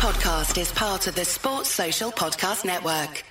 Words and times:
podcast 0.00 0.58
is 0.58 0.72
part 0.72 1.06
of 1.08 1.14
the 1.14 1.26
Sports 1.26 1.68
Social 1.68 2.10
Podcast 2.10 2.64
Network. 2.64 3.22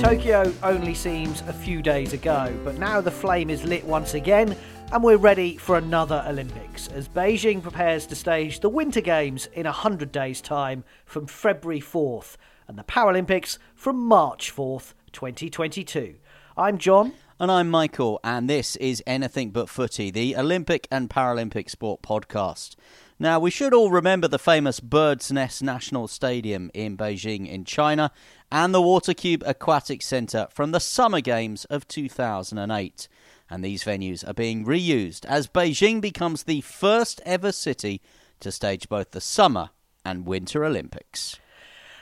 Tokyo 0.00 0.50
only 0.62 0.94
seems 0.94 1.42
a 1.42 1.52
few 1.52 1.82
days 1.82 2.14
ago, 2.14 2.58
but 2.64 2.78
now 2.78 3.02
the 3.02 3.10
flame 3.10 3.50
is 3.50 3.62
lit 3.64 3.84
once 3.84 4.14
again, 4.14 4.56
and 4.90 5.04
we're 5.04 5.18
ready 5.18 5.58
for 5.58 5.76
another 5.76 6.24
Olympics 6.26 6.88
as 6.88 7.10
Beijing 7.10 7.62
prepares 7.62 8.06
to 8.06 8.14
stage 8.14 8.60
the 8.60 8.70
Winter 8.70 9.02
Games 9.02 9.44
in 9.52 9.64
100 9.64 10.10
days' 10.10 10.40
time 10.40 10.82
from 11.04 11.26
February 11.26 11.82
4th, 11.82 12.38
and 12.66 12.78
the 12.78 12.84
Paralympics 12.84 13.58
from 13.74 13.98
March 13.98 14.50
4th, 14.50 14.94
2022. 15.12 16.14
I'm 16.56 16.78
John. 16.78 17.12
And 17.40 17.50
I'm 17.50 17.68
Michael, 17.68 18.20
and 18.22 18.48
this 18.48 18.76
is 18.76 19.02
Anything 19.08 19.50
But 19.50 19.68
Footy, 19.68 20.12
the 20.12 20.36
Olympic 20.36 20.86
and 20.88 21.10
Paralympic 21.10 21.68
sport 21.68 22.00
podcast. 22.00 22.76
Now, 23.18 23.40
we 23.40 23.50
should 23.50 23.74
all 23.74 23.90
remember 23.90 24.28
the 24.28 24.38
famous 24.38 24.78
Bird's 24.78 25.32
Nest 25.32 25.60
National 25.60 26.06
Stadium 26.06 26.70
in 26.74 26.96
Beijing, 26.96 27.48
in 27.48 27.64
China, 27.64 28.12
and 28.52 28.72
the 28.72 28.80
Watercube 28.80 29.42
Aquatic 29.44 30.00
Centre 30.00 30.46
from 30.52 30.70
the 30.70 30.78
Summer 30.78 31.20
Games 31.20 31.64
of 31.64 31.88
2008. 31.88 33.08
And 33.50 33.64
these 33.64 33.82
venues 33.82 34.26
are 34.26 34.32
being 34.32 34.64
reused 34.64 35.24
as 35.24 35.48
Beijing 35.48 36.00
becomes 36.00 36.44
the 36.44 36.60
first 36.60 37.20
ever 37.26 37.50
city 37.50 38.00
to 38.38 38.52
stage 38.52 38.88
both 38.88 39.10
the 39.10 39.20
Summer 39.20 39.70
and 40.04 40.24
Winter 40.24 40.64
Olympics. 40.64 41.40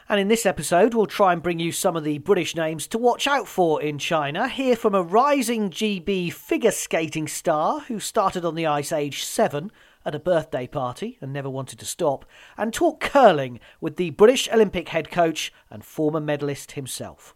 And 0.09 0.20
in 0.20 0.29
this 0.29 0.45
episode, 0.45 0.95
we'll 0.95 1.06
try 1.06 1.33
and 1.33 1.42
bring 1.42 1.59
you 1.59 1.70
some 1.70 1.97
of 1.97 2.05
the 2.05 2.19
British 2.19 2.56
names 2.56 2.87
to 2.88 2.98
watch 2.98 3.27
out 3.27 3.47
for 3.47 3.80
in 3.80 3.98
China. 3.98 4.48
Hear 4.48 4.74
from 4.74 4.95
a 4.95 5.02
rising 5.02 5.70
GB 5.70 6.33
figure 6.33 6.73
skating 6.73 7.29
star 7.29 7.80
who 7.80 8.01
started 8.01 8.45
on 8.45 8.55
the 8.55 8.66
ice 8.66 8.93
age 8.93 9.24
7 9.24 9.70
at 10.05 10.15
a 10.15 10.20
birthday 10.20 10.66
party 10.66 11.19
and 11.20 11.33
never 11.33 11.48
wanted 11.48 11.79
to 11.79 11.87
stop. 11.87 12.24
And 12.57 12.73
talk 12.74 13.01
curling 13.01 13.60
with 13.80 13.96
the 13.96 14.10
British 14.10 14.49
Olympic 14.52 14.88
head 14.88 15.10
coach 15.10 15.52
and 15.71 15.85
former 15.85 16.21
medalist 16.21 16.73
himself. 16.73 17.34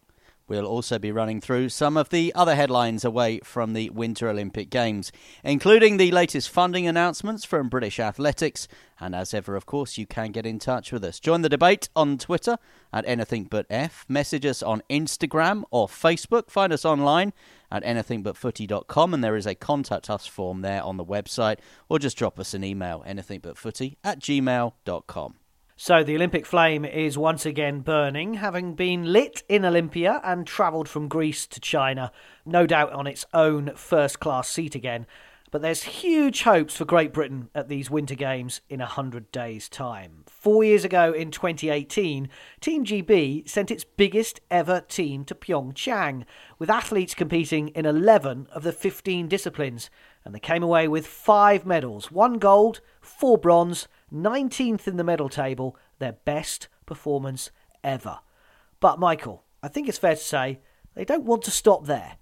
We'll 0.49 0.67
also 0.67 1.01
be 1.01 1.11
running 1.11 1.41
through 1.41 1.71
some 1.71 1.97
of 1.97 2.11
the 2.11 2.33
other 2.37 2.55
headlines 2.55 3.05
away 3.05 3.41
from 3.41 3.73
the 3.73 3.91
Winter 3.91 4.29
Olympic 4.29 4.71
Games, 4.71 5.11
including 5.43 5.97
the 5.97 6.13
latest 6.13 6.51
funding 6.51 6.87
announcements 6.87 7.45
from 7.45 7.69
British 7.69 7.99
athletics. 7.99 8.69
And 9.01 9.15
as 9.15 9.35
ever, 9.35 9.57
of 9.57 9.67
course, 9.67 9.99
you 9.99 10.07
can 10.07 10.31
get 10.31 10.47
in 10.47 10.61
touch 10.61 10.93
with 10.93 11.03
us. 11.03 11.19
Join 11.19 11.43
the 11.43 11.49
debate 11.49 11.89
on 11.97 12.17
Twitter 12.17 12.59
at 12.93 13.05
anythingbutf. 13.07 14.05
Message 14.09 14.47
us 14.47 14.63
on 14.63 14.85
Instagram 14.89 15.65
or 15.73 15.89
Facebook. 15.89 16.49
Find 16.49 16.73
us 16.73 16.85
online 16.85 17.33
at 17.73 17.83
anythingbutfooty.com 17.83 19.15
and 19.15 19.25
there 19.25 19.35
is 19.35 19.47
a 19.47 19.57
contact 19.57 20.09
us 20.09 20.29
form 20.29 20.63
there 20.63 20.83
on 20.83 20.97
the 20.97 21.05
website. 21.05 21.59
Or 21.89 21.99
just 21.99 22.17
drop 22.17 22.39
us 22.39 22.55
an 22.55 22.63
email, 22.63 23.05
anythingbutfooty 23.05 23.97
at 24.05 24.21
gmail.com. 24.21 25.35
So 25.79 26.03
the 26.03 26.17
Olympic 26.17 26.47
flame 26.47 26.87
is 26.87 27.19
once 27.19 27.45
again 27.45 27.81
burning, 27.81 28.35
having 28.35 28.75
been 28.75 29.13
lit 29.13 29.43
in 29.47 29.63
Olympia 29.63 30.23
and 30.25 30.47
travelled 30.47 30.89
from 30.89 31.07
Greece 31.07 31.47
to 31.49 31.61
China, 31.61 32.13
no 32.47 32.67
doubt 32.67 32.95
on 32.95 33.07
its 33.07 33.27
own 33.35 33.73
first 33.77 34.19
class 34.19 34.49
seat 34.49 34.75
again. 34.75 35.07
But 35.51 35.61
there's 35.61 35.83
huge 35.83 36.45
hopes 36.45 36.79
for 36.79 36.87
Great 36.87 37.13
Britain 37.13 37.51
at 37.55 37.69
these 37.69 37.91
Winter 37.91 38.15
Games 38.15 38.63
in 38.71 38.81
100 38.81 39.31
days' 39.31 39.69
time. 39.69 40.25
Four 40.27 40.65
years 40.65 40.83
ago 40.83 41.13
in 41.13 41.31
2018, 41.31 42.31
Team 42.63 42.85
GB 42.85 43.47
sent 43.47 43.71
its 43.71 43.85
biggest 43.85 44.41
ever 44.51 44.81
team 44.81 45.27
to 45.27 45.35
Pyeongchang, 45.35 46.25
with 46.59 46.71
athletes 46.71 47.15
competing 47.15 47.69
in 47.69 47.85
11 47.85 48.49
of 48.51 48.63
the 48.63 48.73
15 48.73 49.29
disciplines, 49.29 49.91
and 50.25 50.35
they 50.35 50.41
came 50.41 50.63
away 50.63 50.89
with 50.89 51.07
five 51.07 51.67
medals 51.67 52.11
one 52.11 52.39
gold, 52.39 52.81
four 53.03 53.37
bronze, 53.37 53.89
19th 54.13 54.87
in 54.87 54.97
the 54.97 55.05
medal 55.05 55.29
table, 55.29 55.77
their 55.99 56.13
best 56.13 56.69
performance 56.85 57.51
ever. 57.83 58.21
But, 58.81 58.99
Michael, 58.99 59.45
I 59.63 59.69
think 59.69 59.89
it's 59.89 59.99
fair 59.99 60.15
to 60.15 60.21
say 60.21 60.61
they 60.95 61.05
don't 61.05 61.25
want 61.25 61.43
to 61.45 61.51
stop 61.51 61.87
there. 61.87 62.17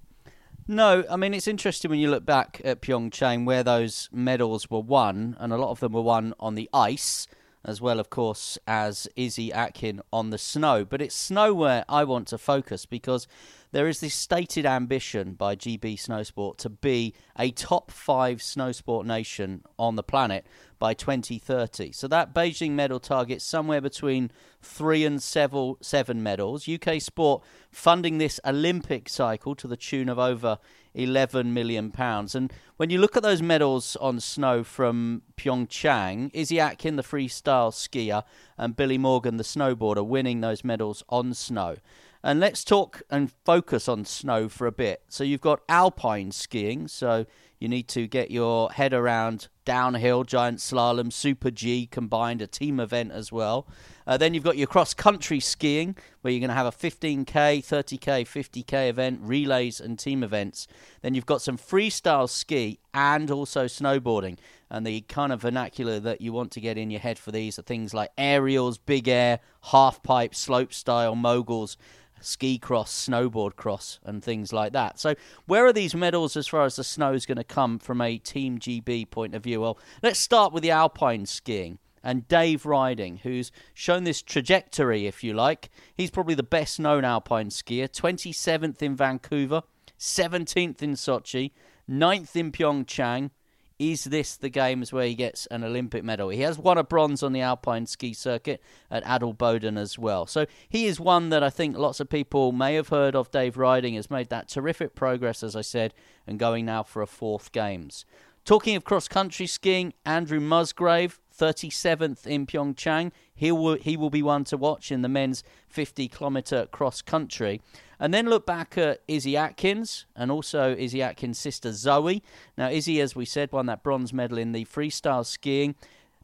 No, 0.66 1.04
I 1.10 1.16
mean, 1.16 1.34
it's 1.34 1.47
interesting 1.47 1.91
when 1.91 2.00
you 2.00 2.10
look 2.10 2.25
back 2.25 2.60
at 2.64 2.81
Pyeongchang 2.81 3.44
where 3.44 3.62
those 3.62 4.09
medals 4.12 4.70
were 4.70 4.81
won, 4.81 5.36
and 5.38 5.53
a 5.53 5.59
lot 5.59 5.70
of 5.70 5.81
them 5.81 5.92
were 5.92 6.00
won 6.00 6.32
on 6.41 6.54
the 6.54 6.70
ice, 6.72 7.26
as 7.64 7.81
well, 7.81 8.00
of 8.00 8.09
course, 8.09 8.59
as 8.66 9.06
Izzy 9.14 9.53
Atkin 9.53 10.00
on 10.12 10.30
the 10.30 10.38
snow. 10.38 10.84
But 10.84 11.03
it's 11.03 11.14
snow 11.14 11.53
where 11.53 11.84
I 11.88 12.04
want 12.04 12.28
to 12.28 12.38
focus 12.38 12.86
because 12.86 13.26
there 13.74 13.88
is 13.88 13.98
this 13.98 14.14
stated 14.14 14.64
ambition 14.64 15.32
by 15.32 15.56
GB 15.56 15.98
Snowsport 15.98 16.58
to 16.58 16.68
be 16.68 17.12
a 17.36 17.50
top 17.50 17.90
five 17.90 18.38
snowsport 18.38 19.04
nation 19.04 19.64
on 19.76 19.96
the 19.96 20.02
planet 20.04 20.46
by 20.78 20.94
2030. 20.94 21.90
So 21.90 22.06
that 22.06 22.32
Beijing 22.32 22.70
medal 22.72 23.00
target 23.00 23.42
somewhere 23.42 23.80
between 23.80 24.30
three 24.62 25.04
and 25.04 25.20
several, 25.20 25.78
seven 25.80 26.22
medals. 26.22 26.68
UK 26.68 27.00
Sport 27.00 27.42
funding 27.72 28.18
this 28.18 28.38
Olympic 28.44 29.08
cycle 29.08 29.56
to 29.56 29.66
the 29.66 29.76
tune 29.76 30.08
of 30.08 30.20
over 30.20 30.58
11 30.94 31.52
million 31.52 31.91
pounds. 31.91 32.36
And 32.36 32.52
when 32.76 32.91
you 32.91 33.00
look 33.00 33.16
at 33.16 33.24
those 33.24 33.42
medals 33.42 33.96
on 33.96 34.20
snow 34.20 34.62
from 34.62 35.22
Pyeongchang, 35.36 36.30
Izzy 36.32 36.60
Atkin, 36.60 36.94
the 36.94 37.02
freestyle 37.02 37.72
skier, 37.72 38.22
and 38.56 38.76
Billy 38.76 38.98
Morgan, 38.98 39.36
the 39.36 39.42
snowboarder, 39.42 40.06
winning 40.06 40.42
those 40.42 40.62
medals 40.62 41.02
on 41.08 41.34
snow. 41.34 41.78
And 42.26 42.40
let's 42.40 42.64
talk 42.64 43.02
and 43.10 43.30
focus 43.44 43.86
on 43.86 44.06
snow 44.06 44.48
for 44.48 44.66
a 44.66 44.72
bit. 44.72 45.02
So 45.10 45.24
you've 45.24 45.42
got 45.42 45.60
alpine 45.68 46.32
skiing, 46.32 46.88
so 46.88 47.26
you 47.60 47.68
need 47.68 47.86
to 47.88 48.06
get 48.06 48.30
your 48.30 48.72
head 48.72 48.94
around 48.94 49.48
downhill, 49.66 50.24
giant 50.24 50.58
slalom, 50.58 51.12
super 51.12 51.50
G 51.50 51.86
combined, 51.86 52.40
a 52.40 52.46
team 52.46 52.80
event 52.80 53.12
as 53.12 53.30
well. 53.30 53.68
Uh, 54.06 54.16
then 54.16 54.32
you've 54.32 54.42
got 54.42 54.56
your 54.56 54.66
cross 54.66 54.94
country 54.94 55.38
skiing, 55.38 55.96
where 56.22 56.32
you're 56.32 56.40
going 56.40 56.48
to 56.48 56.54
have 56.54 56.64
a 56.64 56.70
15k, 56.72 57.26
30k, 57.26 58.24
50k 58.24 58.88
event, 58.88 59.20
relays, 59.22 59.78
and 59.78 59.98
team 59.98 60.22
events. 60.22 60.66
Then 61.02 61.12
you've 61.12 61.26
got 61.26 61.42
some 61.42 61.58
freestyle 61.58 62.28
ski 62.28 62.78
and 62.94 63.30
also 63.30 63.66
snowboarding. 63.66 64.38
And 64.70 64.86
the 64.86 65.02
kind 65.02 65.30
of 65.30 65.42
vernacular 65.42 66.00
that 66.00 66.22
you 66.22 66.32
want 66.32 66.52
to 66.52 66.60
get 66.60 66.78
in 66.78 66.91
your 66.91 67.00
head 67.00 67.18
for 67.18 67.32
these 67.32 67.58
are 67.58 67.62
things 67.62 67.92
like 67.92 68.12
aerials, 68.16 68.78
big 68.78 69.08
air, 69.08 69.41
half 69.64 70.02
pipe, 70.02 70.34
slope 70.34 70.72
style, 70.72 71.14
moguls 71.14 71.76
ski 72.24 72.58
cross, 72.58 73.08
snowboard 73.08 73.56
cross, 73.56 73.98
and 74.04 74.22
things 74.22 74.52
like 74.52 74.72
that. 74.72 74.98
So, 74.98 75.14
where 75.46 75.66
are 75.66 75.72
these 75.72 75.94
medals 75.94 76.36
as 76.36 76.48
far 76.48 76.64
as 76.64 76.76
the 76.76 76.84
snow 76.84 77.12
is 77.12 77.26
going 77.26 77.38
to 77.38 77.44
come 77.44 77.78
from 77.78 78.00
a 78.00 78.18
Team 78.18 78.58
GB 78.58 79.10
point 79.10 79.34
of 79.34 79.42
view? 79.42 79.60
Well, 79.60 79.78
let's 80.02 80.18
start 80.18 80.52
with 80.52 80.62
the 80.62 80.70
alpine 80.70 81.26
skiing 81.26 81.78
and 82.04 82.28
Dave 82.28 82.64
Ryding, 82.64 83.20
who's 83.20 83.50
shown 83.72 84.04
this 84.04 84.20
trajectory, 84.22 85.06
if 85.06 85.24
you 85.24 85.32
like. 85.32 85.70
He's 85.94 86.10
probably 86.10 86.34
the 86.34 86.42
best 86.42 86.78
known 86.78 87.04
alpine 87.04 87.48
skier. 87.48 87.88
27th 87.88 88.82
in 88.82 88.94
Vancouver, 88.94 89.62
17th 89.98 90.82
in 90.82 90.92
Sochi, 90.92 91.52
9th 91.88 92.36
in 92.36 92.52
Pyeongchang, 92.52 93.30
is 93.78 94.04
this 94.04 94.36
the 94.36 94.48
games 94.48 94.92
where 94.92 95.06
he 95.06 95.14
gets 95.14 95.46
an 95.46 95.64
Olympic 95.64 96.04
medal? 96.04 96.28
He 96.28 96.40
has 96.42 96.58
won 96.58 96.78
a 96.78 96.84
bronze 96.84 97.22
on 97.22 97.32
the 97.32 97.40
alpine 97.40 97.86
ski 97.86 98.12
circuit 98.12 98.62
at 98.90 99.04
Adelboden 99.04 99.78
as 99.78 99.98
well. 99.98 100.26
So 100.26 100.46
he 100.68 100.86
is 100.86 101.00
one 101.00 101.30
that 101.30 101.42
I 101.42 101.50
think 101.50 101.76
lots 101.76 102.00
of 102.00 102.08
people 102.08 102.52
may 102.52 102.74
have 102.74 102.88
heard 102.88 103.16
of. 103.16 103.30
Dave 103.30 103.56
Ryding 103.56 103.96
has 103.96 104.10
made 104.10 104.28
that 104.30 104.48
terrific 104.48 104.94
progress, 104.94 105.42
as 105.42 105.56
I 105.56 105.62
said, 105.62 105.92
and 106.26 106.38
going 106.38 106.66
now 106.66 106.82
for 106.82 107.02
a 107.02 107.06
fourth 107.06 107.52
games. 107.52 108.04
Talking 108.44 108.76
of 108.76 108.84
cross 108.84 109.08
country 109.08 109.46
skiing, 109.46 109.94
Andrew 110.04 110.38
Musgrave, 110.38 111.18
37th 111.36 112.26
in 112.26 112.46
Pyeongchang. 112.46 113.10
He 113.34 113.50
will, 113.50 113.74
he 113.74 113.96
will 113.96 114.10
be 114.10 114.22
one 114.22 114.44
to 114.44 114.56
watch 114.56 114.92
in 114.92 115.02
the 115.02 115.08
men's 115.08 115.42
50 115.68 116.08
kilometre 116.08 116.66
cross 116.66 117.02
country. 117.02 117.60
And 117.99 118.12
then 118.12 118.28
look 118.28 118.47
back 118.47 118.77
at 118.77 119.03
Izzy 119.09 119.37
Atkins 119.37 120.06
and 120.16 120.31
also 120.31 120.75
Izzy 120.75 121.03
Atkins' 121.03 121.38
sister 121.38 121.72
Zoe. 121.72 122.22
Now, 122.56 122.71
Izzy, 122.71 123.00
as 123.00 123.15
we 123.15 123.25
said, 123.25 123.53
won 123.53 123.66
that 123.66 123.82
bronze 123.82 124.12
medal 124.12 124.38
in 124.38 124.53
the 124.53 124.65
freestyle 124.65 125.25
skiing. 125.25 125.74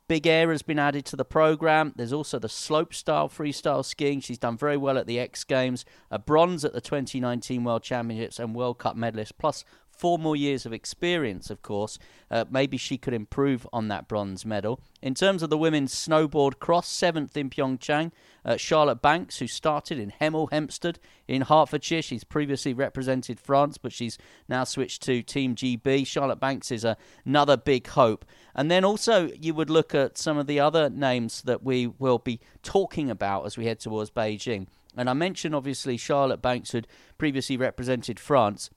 Big 0.09 0.27
air 0.27 0.51
has 0.51 0.63
been 0.63 0.81
added 0.81 1.05
to 1.05 1.15
the 1.15 1.25
program. 1.25 1.93
There's 1.95 2.13
also 2.13 2.41
the 2.41 2.49
slope 2.49 2.93
style 2.93 3.29
freestyle 3.29 3.85
skiing. 3.85 4.21
She's 4.21 4.39
done 4.39 4.57
very 4.57 4.77
well 4.77 4.99
at 4.99 5.07
the 5.07 5.21
X 5.21 5.45
Games, 5.45 5.85
a 6.11 6.19
bronze 6.19 6.65
at 6.65 6.73
the 6.73 6.81
2019 6.81 7.63
World 7.63 7.85
Championships 7.85 8.41
and 8.41 8.53
World 8.53 8.79
Cup 8.79 8.97
medalist, 8.97 9.39
plus 9.39 9.65
four 10.01 10.19
more 10.19 10.35
years 10.35 10.65
of 10.65 10.73
experience, 10.73 11.51
of 11.51 11.61
course, 11.61 11.99
uh, 12.31 12.47
maybe 12.51 12.79
she 12.79 12.97
could 12.97 13.13
improve 13.13 13.67
on 13.71 13.89
that 13.89 14.09
bronze 14.09 14.47
medal. 14.47 14.81
In 15.03 15.15
terms 15.15 15.43
of 15.43 15.51
the 15.51 15.59
women's 15.59 15.95
snowboard 15.95 16.59
cross, 16.59 16.89
seventh 16.89 17.37
in 17.37 17.51
Pyeongchang, 17.51 18.11
uh, 18.43 18.57
Charlotte 18.57 19.03
Banks, 19.03 19.41
who 19.41 19.47
started 19.47 19.99
in 19.99 20.15
Hemel 20.19 20.51
Hempstead 20.51 20.99
in 21.29 21.43
Hertfordshire. 21.43 22.01
She's 22.01 22.25
previously 22.25 22.73
represented 22.73 23.39
France, 23.39 23.77
but 23.77 23.93
she's 23.93 24.17
now 24.49 24.65
switched 24.65 25.03
to 25.03 25.23
Team 25.23 25.55
GB. 25.55 26.07
Charlotte 26.07 26.41
Banks 26.41 26.71
is 26.71 26.83
a, 26.83 26.97
another 27.27 27.59
big 27.59 27.87
hope. 27.89 28.25
And 28.55 28.71
then 28.71 28.87
also, 28.87 29.29
you 29.39 29.53
would 29.53 29.69
look 29.69 29.95
at 29.95 30.17
some 30.17 30.39
of 30.39 30.47
the 30.47 30.61
other 30.61 30.89
names 30.89 31.43
that 31.43 31.63
we 31.63 31.87
will 31.87 32.19
be 32.19 32.41
talking 32.63 33.11
about 33.11 33.45
as 33.45 33.59
we 33.59 33.67
head 33.67 33.81
towards 33.81 34.11
Beijing. 34.11 34.67
And 34.97 35.11
I 35.11 35.13
mentioned, 35.13 35.55
obviously, 35.55 35.97
Charlotte 35.97 36.43
Banks 36.43 36.73
had 36.73 36.87
previously 37.19 37.59
represented 37.59 38.19
France. 38.19 38.71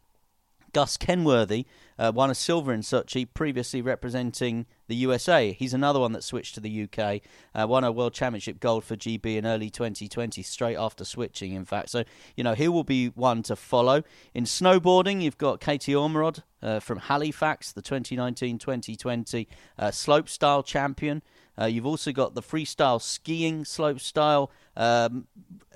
Gus 0.74 0.98
Kenworthy 0.98 1.66
uh, 1.98 2.12
won 2.14 2.30
a 2.30 2.36
silver 2.36 2.74
in 2.74 2.82
Sochi, 2.82 3.28
previously 3.32 3.82
representing 3.82 4.66
the 4.88 4.96
USA. 4.96 5.54
He's 5.54 5.74
another 5.74 6.00
one 6.00 6.12
that 6.14 6.24
switched 6.24 6.56
to 6.56 6.60
the 6.60 6.84
UK, 6.84 7.22
uh, 7.54 7.68
won 7.68 7.84
a 7.84 7.92
World 7.92 8.14
Championship 8.14 8.60
gold 8.60 8.84
for 8.84 8.96
GB 8.96 9.38
in 9.38 9.46
early 9.46 9.70
2020, 9.70 10.42
straight 10.42 10.76
after 10.76 11.06
switching, 11.06 11.54
in 11.54 11.66
fact. 11.66 11.90
So, 11.90 12.04
you 12.36 12.44
know, 12.44 12.54
he 12.54 12.68
will 12.68 12.84
be 12.84 13.08
one 13.10 13.44
to 13.44 13.56
follow. 13.56 14.04
In 14.34 14.46
snowboarding, 14.46 15.22
you've 15.22 15.38
got 15.38 15.62
Katie 15.62 15.94
Ormerod 15.94 16.42
uh, 16.62 16.80
from 16.80 16.98
Halifax, 16.98 17.72
the 17.72 17.82
2019 17.82 18.58
2020 18.58 19.48
uh, 19.78 19.88
slopestyle 19.88 20.66
champion. 20.66 21.22
Uh, 21.60 21.66
you've 21.66 21.86
also 21.86 22.12
got 22.12 22.34
the 22.34 22.42
freestyle 22.42 23.00
skiing 23.00 23.64
slopestyle 23.64 24.50
um, 24.76 25.28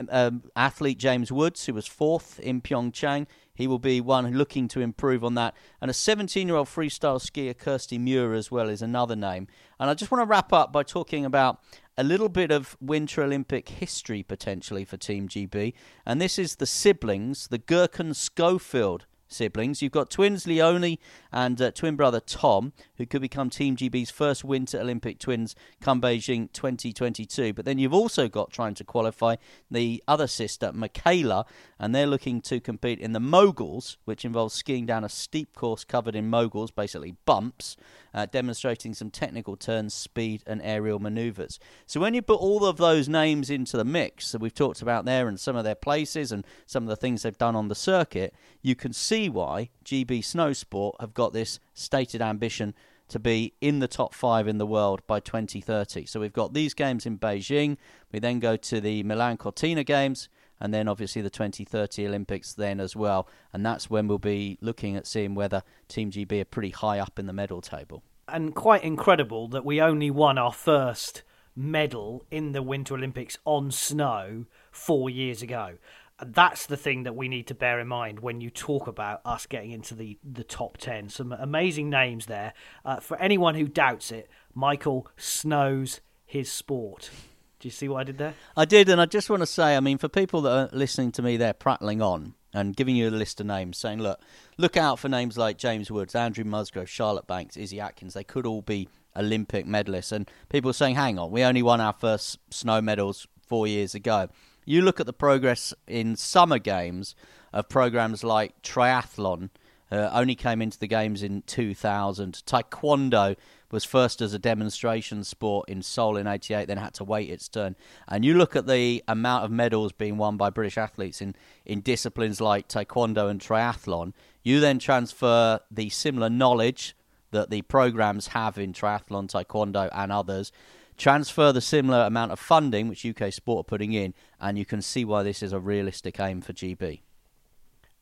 um, 0.10 0.42
athlete 0.56 0.98
James 0.98 1.32
Woods, 1.32 1.66
who 1.68 1.74
was 1.74 1.86
fourth 1.86 2.40
in 2.40 2.62
Pyeongchang. 2.62 3.28
He 3.58 3.66
will 3.66 3.80
be 3.80 4.00
one 4.00 4.32
looking 4.34 4.68
to 4.68 4.82
improve 4.82 5.24
on 5.24 5.34
that. 5.34 5.56
And 5.82 5.90
a 5.90 5.94
17 5.94 6.48
year 6.48 6.56
old 6.56 6.68
freestyle 6.68 7.20
skier, 7.20 7.58
Kirsty 7.58 7.98
Muir, 7.98 8.36
as 8.36 8.52
well, 8.52 8.70
is 8.70 8.84
another 8.84 9.16
name. 9.16 9.48
And 9.80 9.90
I 9.90 9.96
just 9.96 10.12
want 10.12 10.22
to 10.22 10.28
wrap 10.28 10.54
up 10.54 10.72
by 10.72 10.84
talking 10.84 11.26
about 11.26 11.60
a 11.98 12.04
little 12.04 12.30
bit 12.30 12.52
of 12.52 12.78
Winter 12.80 13.24
Olympic 13.24 13.70
history 13.70 14.22
potentially 14.22 14.86
for 14.86 14.96
Team 14.96 15.28
GB. 15.28 15.74
And 16.06 16.22
this 16.22 16.38
is 16.38 16.58
the 16.58 16.68
siblings, 16.68 17.48
the 17.48 17.58
Gerken 17.58 18.16
Schofield 18.16 19.08
siblings. 19.28 19.82
You've 19.82 19.92
got 19.92 20.10
twins 20.10 20.48
Leonie 20.48 21.00
and 21.32 21.62
uh, 21.62 21.72
twin 21.72 21.96
brother 21.96 22.20
Tom, 22.20 22.74
who 22.98 23.06
could 23.06 23.22
become 23.22 23.50
Team 23.50 23.76
GB's 23.76 24.10
first 24.10 24.44
Winter 24.44 24.80
Olympic 24.80 25.20
twins 25.20 25.56
come 25.82 26.02
Beijing 26.02 26.52
2022. 26.54 27.54
But 27.54 27.66
then 27.66 27.78
you've 27.78 27.94
also 27.94 28.28
got 28.28 28.52
trying 28.52 28.74
to 28.76 28.84
qualify 28.84 29.36
the 29.70 30.04
other 30.08 30.28
sister, 30.28 30.72
Makayla, 30.72 31.46
and 31.80 31.94
they're 31.94 32.08
looking 32.08 32.42
to 32.42 32.60
compete 32.60 33.00
in 33.00 33.14
the 33.14 33.20
moguls, 33.20 33.98
which 34.06 34.26
involves 34.26 34.54
skiing 34.54 34.86
down 34.86 35.04
a 35.04 35.10
steep 35.10 35.56
course 35.56 35.84
covered 35.84 36.16
in 36.16 36.30
moguls, 36.30 36.72
basically 36.72 37.16
bumps, 37.26 37.78
uh, 38.18 38.26
demonstrating 38.26 38.96
some 38.96 39.12
technical 39.12 39.56
turns, 39.56 39.94
speed, 39.94 40.42
and 40.48 40.60
aerial 40.64 40.98
maneuvers. 40.98 41.60
So 41.86 42.00
when 42.00 42.16
you 42.16 42.24
put 42.24 42.40
all 42.40 42.66
of 42.66 42.78
those 42.78 43.08
names 43.08 43.52
into 43.52 43.78
the 43.78 43.86
mix 43.86 44.32
that 44.32 44.42
we've 44.42 44.56
talked 44.56 44.82
about 44.82 45.06
there 45.06 45.28
and 45.28 45.40
some 45.40 45.56
of 45.56 45.64
their 45.64 45.76
places 45.76 46.32
and 46.32 46.44
some 46.66 46.82
of 46.82 46.90
the 46.90 46.96
things 46.96 47.22
they've 47.22 47.38
done 47.38 47.56
on 47.56 47.68
the 47.68 47.76
circuit, 47.76 48.34
you 48.64 48.74
can 48.74 48.92
see 48.92 49.30
why 49.30 49.70
GB 49.86 50.22
Snowsport 50.22 50.94
have 51.00 51.14
got 51.14 51.34
this 51.34 51.60
stated 51.76 52.20
ambition 52.20 52.74
to 53.10 53.20
be 53.20 53.54
in 53.62 53.78
the 53.78 53.88
top 53.88 54.16
five 54.16 54.48
in 54.48 54.58
the 54.58 54.66
world 54.66 55.06
by 55.06 55.20
2030. 55.20 56.08
So 56.08 56.20
we've 56.20 56.34
got 56.34 56.56
these 56.56 56.74
games 56.74 57.06
in 57.06 57.20
Beijing. 57.20 57.78
We 58.12 58.18
then 58.18 58.40
go 58.40 58.58
to 58.58 58.82
the 58.82 59.04
Milan 59.04 59.38
Cortina 59.38 59.84
Games 59.84 60.28
and 60.60 60.74
then 60.74 60.88
obviously 60.88 61.22
the 61.22 61.30
2030 61.30 62.08
Olympics 62.08 62.54
then 62.54 62.80
as 62.80 62.96
well. 62.96 63.28
And 63.54 63.66
that's 63.66 63.90
when 63.90 64.08
we'll 64.08 64.18
be 64.18 64.58
looking 64.60 64.96
at 64.96 65.08
seeing 65.08 65.36
whether 65.36 65.64
Team 65.88 66.12
GB 66.12 66.42
are 66.42 66.46
pretty 66.46 66.72
high 66.72 67.00
up 67.00 67.20
in 67.20 67.28
the 67.28 67.34
medal 67.34 67.62
table. 67.62 68.04
And 68.28 68.54
quite 68.54 68.84
incredible 68.84 69.48
that 69.50 69.66
we 69.66 69.82
only 69.82 70.12
won 70.12 70.38
our 70.38 70.52
first 70.52 71.24
medal 71.56 72.26
in 72.30 72.52
the 72.52 72.62
Winter 72.62 72.96
Olympics 72.96 73.38
on 73.46 73.72
snow 73.72 74.46
four 74.72 75.10
years 75.10 75.42
ago. 75.42 75.78
And 76.20 76.34
that's 76.34 76.66
the 76.66 76.78
thing 76.78 77.04
that 77.04 77.16
we 77.16 77.28
need 77.28 77.48
to 77.48 77.56
bear 77.56 77.80
in 77.80 77.88
mind 77.88 78.20
when 78.20 78.42
you 78.42 78.50
talk 78.50 78.88
about 78.88 79.22
us 79.24 79.46
getting 79.46 79.72
into 79.72 79.94
the, 79.94 80.18
the 80.24 80.44
top 80.44 80.78
10. 80.78 81.10
Some 81.10 81.32
amazing 81.32 81.90
names 81.90 82.26
there. 82.26 82.54
Uh, 82.84 83.00
for 83.00 83.18
anyone 83.18 83.56
who 83.56 83.68
doubts 83.68 84.12
it, 84.12 84.30
Michael 84.54 85.08
snows 85.16 86.02
his 86.26 86.52
sport. 86.52 87.12
Do 87.60 87.68
you 87.68 87.72
see 87.72 87.88
what 87.88 88.00
I 88.00 88.04
did 88.04 88.18
there? 88.18 88.34
I 88.56 88.66
did, 88.66 88.90
and 88.90 89.00
I 89.00 89.06
just 89.06 89.30
want 89.30 89.42
to 89.42 89.48
say, 89.48 89.76
I 89.76 89.80
mean, 89.80 89.98
for 89.98 90.10
people 90.10 90.42
that 90.42 90.52
are 90.52 90.70
listening 90.76 91.12
to 91.14 91.22
me, 91.22 91.38
they're 91.38 91.54
prattling 91.54 92.02
on 92.02 92.34
and 92.58 92.76
giving 92.76 92.96
you 92.96 93.08
a 93.08 93.12
list 93.12 93.40
of 93.40 93.46
names, 93.46 93.78
saying, 93.78 94.00
look, 94.02 94.20
look 94.58 94.76
out 94.76 94.98
for 94.98 95.10
names 95.10 95.38
like 95.38 95.60
James 95.60 95.92
Woods, 95.92 96.16
Andrew 96.16 96.44
Musgrave, 96.44 96.90
Charlotte 96.90 97.28
Banks, 97.28 97.56
Izzy 97.56 97.80
Atkins. 97.80 98.16
They 98.16 98.24
could 98.24 98.48
all 98.48 98.64
be 98.64 98.90
Olympic 99.16 99.68
medalists. 99.68 100.12
And 100.12 100.30
people 100.50 100.72
are 100.72 100.74
saying, 100.74 100.96
hang 100.96 101.20
on, 101.20 101.30
we 101.30 101.44
only 101.44 101.62
won 101.62 101.80
our 101.80 101.94
first 101.94 102.40
snow 102.50 102.82
medals 102.82 103.28
four 103.46 103.68
years 103.68 103.94
ago. 103.94 104.30
You 104.66 104.82
look 104.82 105.00
at 105.00 105.06
the 105.06 105.14
progress 105.14 105.72
in 105.88 106.16
summer 106.16 106.58
games 106.58 107.16
of 107.54 107.70
programs 107.70 108.24
like 108.24 108.60
triathlon, 108.64 109.52
uh, 109.92 110.10
only 110.14 110.36
came 110.36 110.62
into 110.62 110.80
the 110.80 110.88
games 110.88 111.24
in 111.24 111.42
2000. 111.44 112.42
Taekwondo 112.46 113.36
was 113.72 113.84
first 113.84 114.22
as 114.22 114.34
a 114.34 114.40
demonstration 114.40 115.24
sport 115.24 115.68
in 115.70 115.82
Seoul 115.82 116.18
in 116.18 116.28
88, 116.28 116.68
then 116.68 116.78
had 116.78 116.94
to 116.96 117.04
wait 117.04 117.30
its 117.30 117.48
turn. 117.50 117.76
And 118.08 118.24
you 118.24 118.34
look 118.34 118.56
at 118.56 118.68
the 118.68 119.04
amount 119.08 119.46
of 119.46 119.52
medals 119.52 119.92
being 119.92 120.18
won 120.18 120.38
by 120.38 120.50
British 120.50 120.78
athletes 120.78 121.22
in, 121.22 121.36
in 121.66 121.82
disciplines 121.82 122.40
like 122.40 122.68
taekwondo 122.68 123.30
and 123.30 123.42
triathlon, 123.42 124.14
you 124.44 124.60
then 124.60 124.80
transfer 124.80 125.60
the 125.70 125.90
similar 125.90 126.30
knowledge 126.30 126.96
that 127.32 127.50
the 127.50 127.62
programs 127.64 128.28
have 128.28 128.58
in 128.58 128.72
triathlon, 128.72 129.30
taekwondo, 129.30 129.90
and 129.94 130.12
others. 130.12 130.52
Transfer 130.98 131.52
the 131.52 131.62
similar 131.62 132.04
amount 132.06 132.32
of 132.32 132.40
funding 132.40 132.88
which 132.88 133.06
UK 133.06 133.32
Sport 133.32 133.66
are 133.66 133.70
putting 133.70 133.94
in, 133.94 134.14
and 134.40 134.58
you 134.58 134.66
can 134.66 134.82
see 134.82 135.06
why 135.06 135.24
this 135.24 135.44
is 135.44 135.54
a 135.54 135.60
realistic 135.60 136.20
aim 136.20 136.42
for 136.42 136.54
GB. 136.54 137.02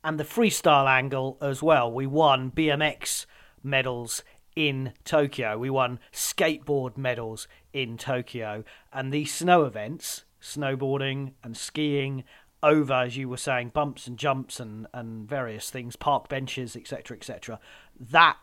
And 0.06 0.20
the 0.20 0.24
freestyle 0.24 0.88
angle 0.88 1.36
as 1.42 1.64
well. 1.64 1.92
We 1.92 2.06
won 2.06 2.52
BMX 2.52 3.26
medals 3.64 4.22
in 4.56 4.94
Tokyo. 5.04 5.58
We 5.58 5.72
won 5.72 6.00
skateboard 6.14 6.96
medals 6.96 7.48
in 7.74 7.98
Tokyo. 7.98 8.64
And 8.94 9.12
these 9.12 9.34
snow 9.34 9.64
events, 9.64 10.24
snowboarding 10.40 11.32
and 11.44 11.58
skiing, 11.58 12.24
over, 12.62 12.94
as 12.94 13.18
you 13.18 13.28
were 13.28 13.36
saying, 13.36 13.70
bumps 13.70 14.06
and 14.06 14.16
jumps 14.16 14.60
and, 14.60 14.86
and 14.94 15.28
various 15.28 15.72
things, 15.72 15.96
park 15.96 16.30
benches, 16.30 16.76
etc., 16.76 17.18
etc., 17.18 17.60
that 18.00 18.38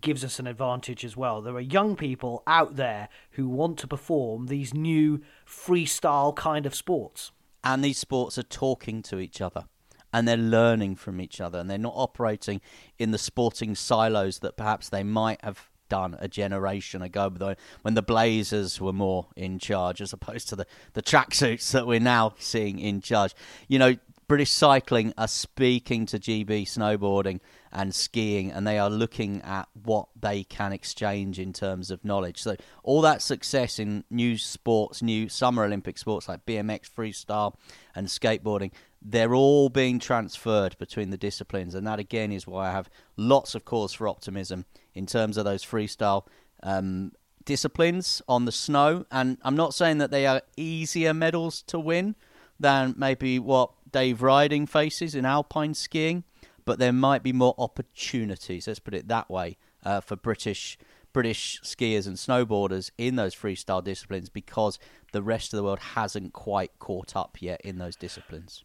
gives 0.00 0.22
us 0.22 0.38
an 0.38 0.46
advantage 0.46 1.04
as 1.04 1.16
well. 1.16 1.42
There 1.42 1.56
are 1.56 1.60
young 1.60 1.96
people 1.96 2.44
out 2.46 2.76
there 2.76 3.08
who 3.32 3.48
want 3.48 3.76
to 3.80 3.88
perform 3.88 4.46
these 4.46 4.72
new 4.72 5.20
freestyle 5.44 6.32
kind 6.36 6.64
of 6.64 6.76
sports. 6.76 7.32
And 7.64 7.82
these 7.82 7.98
sports 7.98 8.38
are 8.38 8.44
talking 8.44 9.02
to 9.02 9.18
each 9.18 9.40
other 9.40 9.64
and 10.12 10.26
they're 10.26 10.36
learning 10.36 10.96
from 10.96 11.20
each 11.20 11.40
other 11.40 11.58
and 11.58 11.70
they're 11.70 11.78
not 11.78 11.94
operating 11.96 12.60
in 12.98 13.10
the 13.10 13.18
sporting 13.18 13.74
silos 13.74 14.38
that 14.40 14.56
perhaps 14.56 14.88
they 14.88 15.02
might 15.02 15.42
have 15.44 15.68
done 15.88 16.16
a 16.20 16.28
generation 16.28 17.02
ago 17.02 17.54
when 17.82 17.94
the 17.94 18.02
Blazers 18.02 18.80
were 18.80 18.92
more 18.92 19.26
in 19.36 19.58
charge 19.58 20.00
as 20.00 20.12
opposed 20.12 20.48
to 20.48 20.56
the, 20.56 20.66
the 20.92 21.02
tracksuits 21.02 21.70
that 21.72 21.86
we're 21.86 22.00
now 22.00 22.34
seeing 22.38 22.78
in 22.78 23.00
charge. 23.00 23.34
You 23.68 23.78
know, 23.78 23.96
British 24.28 24.52
Cycling 24.52 25.14
are 25.16 25.26
speaking 25.26 26.04
to 26.04 26.18
GB 26.18 26.64
snowboarding 26.64 27.40
and 27.72 27.94
skiing, 27.94 28.50
and 28.50 28.66
they 28.66 28.78
are 28.78 28.90
looking 28.90 29.40
at 29.40 29.68
what 29.84 30.08
they 30.20 30.44
can 30.44 30.70
exchange 30.70 31.38
in 31.38 31.54
terms 31.54 31.90
of 31.90 32.04
knowledge. 32.04 32.42
So, 32.42 32.56
all 32.82 33.00
that 33.00 33.22
success 33.22 33.78
in 33.78 34.04
new 34.10 34.36
sports, 34.36 35.00
new 35.00 35.30
Summer 35.30 35.64
Olympic 35.64 35.96
sports 35.96 36.28
like 36.28 36.44
BMX, 36.44 36.90
freestyle, 36.90 37.54
and 37.94 38.06
skateboarding, 38.06 38.70
they're 39.00 39.34
all 39.34 39.68
being 39.68 39.98
transferred 39.98 40.76
between 40.78 41.10
the 41.10 41.16
disciplines, 41.16 41.74
and 41.74 41.86
that 41.86 41.98
again 41.98 42.32
is 42.32 42.46
why 42.46 42.68
I 42.68 42.72
have 42.72 42.90
lots 43.16 43.54
of 43.54 43.64
cause 43.64 43.92
for 43.92 44.08
optimism 44.08 44.64
in 44.94 45.06
terms 45.06 45.36
of 45.36 45.44
those 45.44 45.64
freestyle 45.64 46.26
um, 46.62 47.12
disciplines 47.44 48.20
on 48.28 48.44
the 48.44 48.52
snow. 48.52 49.06
And 49.10 49.38
I'm 49.42 49.56
not 49.56 49.74
saying 49.74 49.98
that 49.98 50.10
they 50.10 50.26
are 50.26 50.42
easier 50.56 51.14
medals 51.14 51.62
to 51.62 51.78
win 51.78 52.16
than 52.58 52.94
maybe 52.98 53.38
what 53.38 53.70
Dave 53.90 54.18
Ryding 54.18 54.68
faces 54.68 55.14
in 55.14 55.24
alpine 55.24 55.74
skiing, 55.74 56.24
but 56.64 56.78
there 56.78 56.92
might 56.92 57.22
be 57.22 57.32
more 57.32 57.54
opportunities. 57.56 58.66
Let's 58.66 58.80
put 58.80 58.94
it 58.94 59.08
that 59.08 59.30
way 59.30 59.56
uh, 59.84 60.00
for 60.00 60.16
British. 60.16 60.78
British 61.14 61.58
skiers 61.62 62.06
and 62.06 62.16
snowboarders 62.16 62.90
in 62.98 63.16
those 63.16 63.34
freestyle 63.34 63.82
disciplines 63.82 64.28
because 64.28 64.78
the 65.12 65.22
rest 65.22 65.54
of 65.54 65.56
the 65.56 65.64
world 65.64 65.78
hasn't 65.78 66.34
quite 66.34 66.78
caught 66.78 67.16
up 67.16 67.38
yet 67.40 67.62
in 67.62 67.78
those 67.78 67.96
disciplines. 67.96 68.62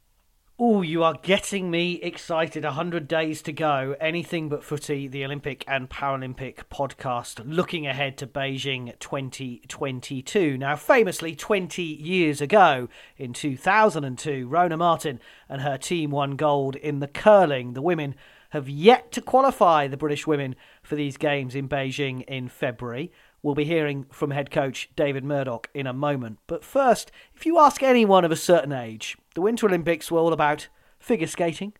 Oh, 0.59 0.83
you 0.83 1.01
are 1.03 1.15
getting 1.15 1.71
me 1.71 1.93
excited. 1.93 2.63
100 2.63 3.07
days 3.07 3.41
to 3.41 3.51
go. 3.51 3.95
Anything 3.99 4.49
but 4.49 4.63
footy, 4.63 5.07
the 5.07 5.25
Olympic 5.25 5.65
and 5.67 5.89
Paralympic 5.89 6.65
podcast 6.71 7.41
looking 7.43 7.87
ahead 7.87 8.19
to 8.19 8.27
Beijing 8.27 8.93
2022. 8.99 10.55
Now, 10.59 10.75
famously, 10.75 11.35
20 11.35 11.81
years 11.81 12.39
ago, 12.39 12.87
in 13.17 13.33
2002, 13.33 14.47
Rhona 14.47 14.77
Martin 14.77 15.19
and 15.49 15.63
her 15.63 15.79
team 15.79 16.11
won 16.11 16.35
gold 16.35 16.75
in 16.75 16.99
the 16.99 17.07
curling. 17.07 17.73
The 17.73 17.81
women 17.81 18.13
have 18.51 18.69
yet 18.69 19.11
to 19.13 19.21
qualify, 19.21 19.87
the 19.87 19.97
British 19.97 20.27
women, 20.27 20.55
for 20.83 20.93
these 20.93 21.17
games 21.17 21.55
in 21.55 21.67
Beijing 21.67 22.23
in 22.25 22.47
February. 22.47 23.11
We'll 23.43 23.55
be 23.55 23.65
hearing 23.65 24.05
from 24.09 24.31
head 24.31 24.49
coach 24.51 24.89
David 24.95 25.25
Murdoch 25.25 25.69
in 25.73 25.85
a 25.85 25.91
moment. 25.91 26.39
But 26.47 26.63
first, 26.63 27.11
if 27.35 27.45
you 27.45 27.59
ask 27.59 27.83
anyone 27.83 28.23
of 28.23 28.31
a 28.31 28.37
certain 28.37 28.71
age, 28.71 29.17
the 29.35 29.41
Winter 29.41 29.67
Olympics 29.67 30.09
were 30.09 30.19
all 30.19 30.31
about 30.31 30.69
figure 30.97 31.27
skating, 31.27 31.73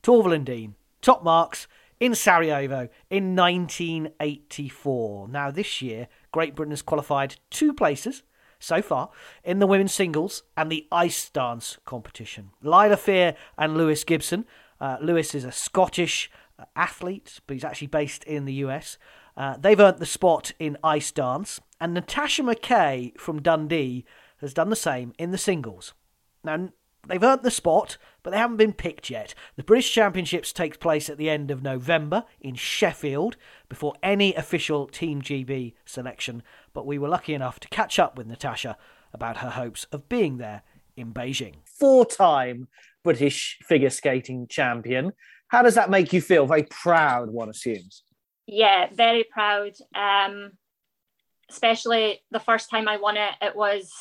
Torvill 0.00 0.72
top 1.02 1.24
marks 1.24 1.66
in 1.98 2.14
Sarajevo 2.14 2.88
in 3.10 3.34
1984. 3.34 5.28
Now, 5.28 5.50
this 5.50 5.82
year, 5.82 6.06
Great 6.30 6.54
Britain 6.54 6.70
has 6.70 6.82
qualified 6.82 7.34
two 7.50 7.74
places 7.74 8.22
so 8.60 8.80
far 8.80 9.10
in 9.42 9.58
the 9.58 9.66
women's 9.66 9.92
singles 9.92 10.44
and 10.56 10.70
the 10.70 10.86
ice 10.92 11.28
dance 11.30 11.78
competition. 11.84 12.50
Lila 12.62 12.96
Fear 12.96 13.34
and 13.56 13.76
Lewis 13.76 14.04
Gibson. 14.04 14.44
Uh, 14.80 14.98
Lewis 15.00 15.34
is 15.34 15.44
a 15.44 15.50
Scottish 15.50 16.30
athlete, 16.76 17.40
but 17.46 17.54
he's 17.54 17.64
actually 17.64 17.88
based 17.88 18.24
in 18.24 18.44
the 18.44 18.54
US. 18.54 18.98
Uh, 19.38 19.56
they've 19.56 19.78
earned 19.78 20.00
the 20.00 20.06
spot 20.06 20.50
in 20.58 20.76
ice 20.82 21.12
dance, 21.12 21.60
and 21.80 21.94
Natasha 21.94 22.42
McKay 22.42 23.16
from 23.16 23.40
Dundee 23.40 24.04
has 24.40 24.52
done 24.52 24.68
the 24.68 24.74
same 24.74 25.12
in 25.16 25.30
the 25.30 25.38
singles. 25.38 25.94
Now, 26.42 26.70
they've 27.06 27.22
earned 27.22 27.44
the 27.44 27.50
spot, 27.52 27.98
but 28.24 28.30
they 28.30 28.36
haven't 28.36 28.56
been 28.56 28.72
picked 28.72 29.10
yet. 29.10 29.36
The 29.54 29.62
British 29.62 29.94
Championships 29.94 30.52
takes 30.52 30.76
place 30.76 31.08
at 31.08 31.18
the 31.18 31.30
end 31.30 31.52
of 31.52 31.62
November 31.62 32.24
in 32.40 32.56
Sheffield 32.56 33.36
before 33.68 33.94
any 34.02 34.34
official 34.34 34.88
Team 34.88 35.22
GB 35.22 35.74
selection, 35.86 36.42
but 36.74 36.84
we 36.84 36.98
were 36.98 37.08
lucky 37.08 37.32
enough 37.32 37.60
to 37.60 37.68
catch 37.68 38.00
up 38.00 38.18
with 38.18 38.26
Natasha 38.26 38.76
about 39.12 39.36
her 39.36 39.50
hopes 39.50 39.86
of 39.92 40.08
being 40.08 40.38
there 40.38 40.62
in 40.96 41.14
Beijing. 41.14 41.54
Four 41.64 42.04
time 42.04 42.66
British 43.04 43.60
figure 43.62 43.90
skating 43.90 44.48
champion. 44.48 45.12
How 45.46 45.62
does 45.62 45.76
that 45.76 45.90
make 45.90 46.12
you 46.12 46.20
feel? 46.20 46.44
Very 46.44 46.64
proud, 46.64 47.30
one 47.30 47.48
assumes. 47.48 48.02
Yeah, 48.50 48.88
very 48.92 49.24
proud. 49.24 49.74
Um, 49.94 50.52
especially 51.50 52.22
the 52.30 52.40
first 52.40 52.70
time 52.70 52.88
I 52.88 52.96
won 52.96 53.18
it, 53.18 53.32
it 53.42 53.54
was 53.54 53.92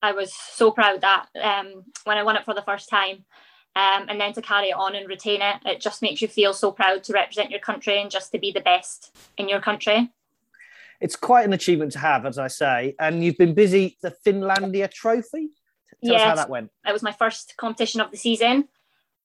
I 0.00 0.12
was 0.12 0.32
so 0.32 0.70
proud 0.70 1.00
that 1.00 1.26
um, 1.42 1.82
when 2.04 2.16
I 2.16 2.22
won 2.22 2.36
it 2.36 2.44
for 2.44 2.54
the 2.54 2.62
first 2.62 2.88
time, 2.88 3.24
um, 3.74 4.06
and 4.08 4.20
then 4.20 4.32
to 4.34 4.42
carry 4.42 4.68
it 4.68 4.76
on 4.76 4.94
and 4.94 5.08
retain 5.08 5.42
it, 5.42 5.56
it 5.64 5.80
just 5.80 6.02
makes 6.02 6.22
you 6.22 6.28
feel 6.28 6.54
so 6.54 6.70
proud 6.70 7.02
to 7.04 7.12
represent 7.12 7.50
your 7.50 7.58
country 7.58 8.00
and 8.00 8.10
just 8.10 8.30
to 8.30 8.38
be 8.38 8.52
the 8.52 8.60
best 8.60 9.16
in 9.38 9.48
your 9.48 9.60
country. 9.60 10.12
It's 11.00 11.16
quite 11.16 11.44
an 11.44 11.52
achievement 11.52 11.92
to 11.92 11.98
have, 11.98 12.26
as 12.26 12.38
I 12.38 12.46
say, 12.46 12.94
and 13.00 13.24
you've 13.24 13.38
been 13.38 13.54
busy 13.54 13.98
the 14.02 14.14
Finlandia 14.24 14.88
Trophy. 14.88 15.48
Tell 16.04 16.14
us 16.14 16.22
how 16.22 16.36
that 16.36 16.50
went. 16.50 16.70
It 16.86 16.92
was 16.92 17.02
my 17.02 17.12
first 17.12 17.54
competition 17.56 18.00
of 18.00 18.12
the 18.12 18.16
season, 18.16 18.68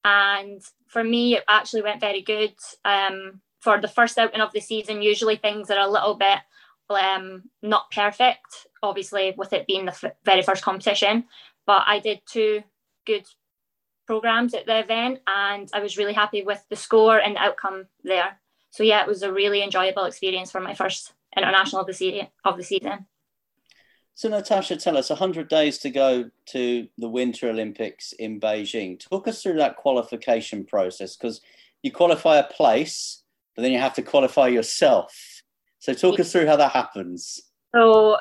and 0.03 0.62
for 0.88 1.03
me, 1.03 1.36
it 1.36 1.44
actually 1.48 1.84
went 1.84 2.00
very 2.00 2.22
good. 2.22 2.56
Um, 2.84 3.41
for 3.60 3.80
the 3.80 3.88
first 3.88 4.18
outing 4.18 4.42
of 4.42 4.51
the 4.54 4.62
season, 4.62 5.01
usually 5.01 5.36
things 5.36 5.70
are 5.70 5.80
a 5.80 5.89
little 5.89 6.16
bit 6.16 6.39
um, 6.89 7.44
not 7.62 7.92
perfect, 7.92 8.68
obviously, 8.82 9.34
with 9.38 9.54
it 9.54 9.68
being 9.68 9.86
the 9.86 9.92
f- 9.92 10.16
very 10.25 10.42
first 10.42 10.63
competition. 10.63 11.25
But 11.66 11.84
I 11.86 12.00
did 12.00 12.22
two 12.25 12.63
good 13.06 13.25
programs 14.08 14.54
at 14.54 14.66
the 14.66 14.80
event, 14.80 15.20
and 15.28 15.70
I 15.74 15.80
was 15.82 15.98
really 15.98 16.13
happy 16.13 16.42
with 16.42 16.63
the 16.70 16.75
score 16.75 17.20
and 17.20 17.36
the 17.36 17.42
outcome 17.42 17.86
there. 18.04 18.39
So 18.72 18.84
yeah, 18.84 19.01
it 19.01 19.08
was 19.08 19.24
a 19.24 19.32
really 19.32 19.62
enjoyable 19.62 20.06
experience 20.06 20.51
for 20.51 20.62
my 20.62 20.74
first 20.74 21.13
international 21.36 21.82
of 21.82 21.88
the, 21.88 21.94
se- 21.94 22.30
of 22.46 22.58
the 22.58 22.63
season. 22.63 23.06
So, 24.20 24.28
Natasha, 24.28 24.75
tell 24.75 24.98
us 24.98 25.10
100 25.10 25.48
days 25.48 25.78
to 25.78 25.89
go 25.89 26.30
to 26.48 26.88
the 26.98 27.08
Winter 27.08 27.50
Olympics 27.50 28.12
in 28.12 28.38
Beijing. 28.38 29.00
Talk 29.00 29.30
us 29.30 29.42
through 29.42 29.56
that 29.60 29.78
qualification 29.78 30.66
process 30.66 31.16
because 31.16 31.39
you 31.84 31.92
qualify 31.94 32.38
a 32.38 32.44
place, 32.44 33.24
but 33.60 33.63
then 33.63 33.74
you 33.74 33.80
have 33.80 33.96
to 33.96 34.01
qualify 34.01 34.48
yourself. 34.48 35.44
So 35.80 35.94
talk 35.94 36.18
us 36.22 36.32
through 36.32 36.48
how 36.48 36.56
that 36.56 36.72
happens. 36.72 37.42
So 37.75 38.16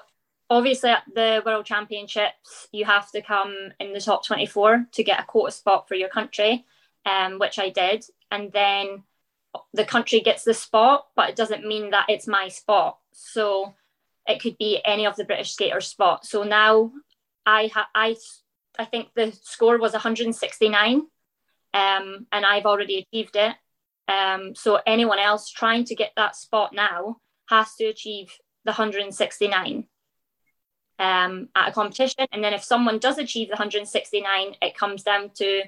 obviously 0.50 0.90
at 0.90 1.04
the 1.14 1.44
World 1.46 1.64
Championships, 1.64 2.66
you 2.72 2.84
have 2.86 3.08
to 3.12 3.22
come 3.22 3.54
in 3.78 3.92
the 3.92 4.00
top 4.00 4.26
24 4.26 4.86
to 4.90 5.04
get 5.04 5.20
a 5.20 5.22
quota 5.22 5.52
spot 5.52 5.86
for 5.86 5.94
your 5.94 6.08
country, 6.08 6.66
um, 7.06 7.38
which 7.38 7.56
I 7.60 7.68
did. 7.68 8.04
And 8.32 8.50
then 8.50 9.04
the 9.72 9.84
country 9.84 10.18
gets 10.18 10.42
the 10.42 10.54
spot, 10.54 11.06
but 11.14 11.30
it 11.30 11.36
doesn't 11.36 11.64
mean 11.64 11.90
that 11.90 12.06
it's 12.08 12.26
my 12.26 12.48
spot. 12.48 12.98
So 13.12 13.76
it 14.26 14.42
could 14.42 14.58
be 14.58 14.80
any 14.84 15.06
of 15.06 15.14
the 15.14 15.24
British 15.24 15.52
skaters' 15.52 15.86
spot. 15.86 16.26
So 16.26 16.42
now 16.42 16.90
I 17.46 17.70
ha- 17.72 17.90
I 17.94 18.16
I 18.76 18.86
think 18.86 19.10
the 19.14 19.30
score 19.44 19.78
was 19.78 19.92
169, 19.92 20.96
um, 21.74 22.26
and 22.32 22.44
I've 22.44 22.66
already 22.66 23.06
achieved 23.06 23.36
it. 23.36 23.54
Um, 24.08 24.54
so 24.54 24.80
anyone 24.86 25.18
else 25.18 25.50
trying 25.50 25.84
to 25.84 25.94
get 25.94 26.12
that 26.16 26.34
spot 26.34 26.72
now 26.72 27.18
has 27.48 27.74
to 27.76 27.84
achieve 27.84 28.32
the 28.64 28.72
169 28.72 29.84
um, 30.98 31.48
at 31.54 31.68
a 31.68 31.72
competition. 31.72 32.26
And 32.32 32.42
then 32.42 32.54
if 32.54 32.64
someone 32.64 32.98
does 32.98 33.18
achieve 33.18 33.48
the 33.48 33.52
169, 33.52 34.56
it 34.60 34.76
comes 34.76 35.02
down 35.02 35.30
to 35.36 35.62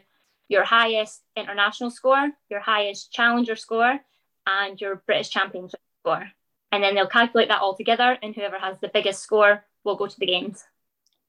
your 0.49 0.65
highest 0.65 1.23
international 1.37 1.91
score, 1.91 2.31
your 2.49 2.61
highest 2.61 3.13
challenger 3.13 3.57
score, 3.57 4.01
and 4.47 4.81
your 4.81 4.97
British 5.07 5.31
championship 5.31 5.81
score. 6.03 6.29
And 6.73 6.83
then 6.83 6.95
they'll 6.95 7.07
calculate 7.07 7.49
that 7.49 7.61
all 7.61 7.77
together, 7.77 8.17
and 8.23 8.35
whoever 8.35 8.59
has 8.59 8.77
the 8.81 8.91
biggest 8.93 9.23
score 9.23 9.65
will 9.85 9.97
go 9.97 10.07
to 10.07 10.19
the 10.19 10.27
games. 10.27 10.65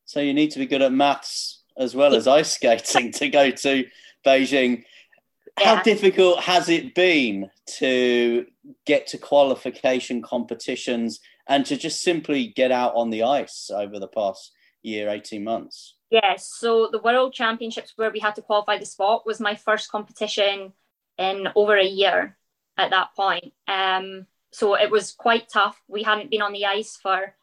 So 0.05 0.19
you 0.19 0.33
need 0.33 0.51
to 0.51 0.59
be 0.59 0.65
good 0.65 0.81
at 0.81 0.91
maths 0.91 1.61
as 1.77 1.95
well 1.95 2.15
as 2.15 2.27
ice 2.27 2.53
skating 2.53 3.11
to 3.13 3.29
go 3.29 3.51
to 3.51 3.85
Beijing. 4.25 4.83
Yeah. 5.59 5.75
How 5.75 5.83
difficult 5.83 6.39
has 6.41 6.69
it 6.69 6.95
been 6.95 7.49
to 7.77 8.45
get 8.85 9.07
to 9.07 9.17
qualification 9.17 10.21
competitions 10.21 11.19
and 11.47 11.65
to 11.65 11.77
just 11.77 12.01
simply 12.01 12.47
get 12.47 12.71
out 12.71 12.95
on 12.95 13.09
the 13.09 13.23
ice 13.23 13.69
over 13.73 13.99
the 13.99 14.07
past 14.07 14.51
year, 14.81 15.09
18 15.09 15.43
months? 15.43 15.95
Yes. 16.09 16.49
So 16.57 16.89
the 16.91 16.99
World 16.99 17.33
Championships, 17.33 17.93
where 17.95 18.11
we 18.11 18.19
had 18.19 18.35
to 18.35 18.41
qualify 18.41 18.77
the 18.77 18.85
spot, 18.85 19.25
was 19.25 19.39
my 19.39 19.55
first 19.55 19.91
competition 19.91 20.73
in 21.17 21.47
over 21.55 21.77
a 21.77 21.85
year 21.85 22.37
at 22.77 22.91
that 22.91 23.09
point. 23.15 23.53
Um, 23.67 24.27
so 24.51 24.75
it 24.75 24.91
was 24.91 25.13
quite 25.13 25.49
tough. 25.49 25.81
We 25.87 26.03
hadn't 26.03 26.31
been 26.31 26.41
on 26.41 26.53
the 26.53 26.65
ice 26.65 26.97
for 27.01 27.33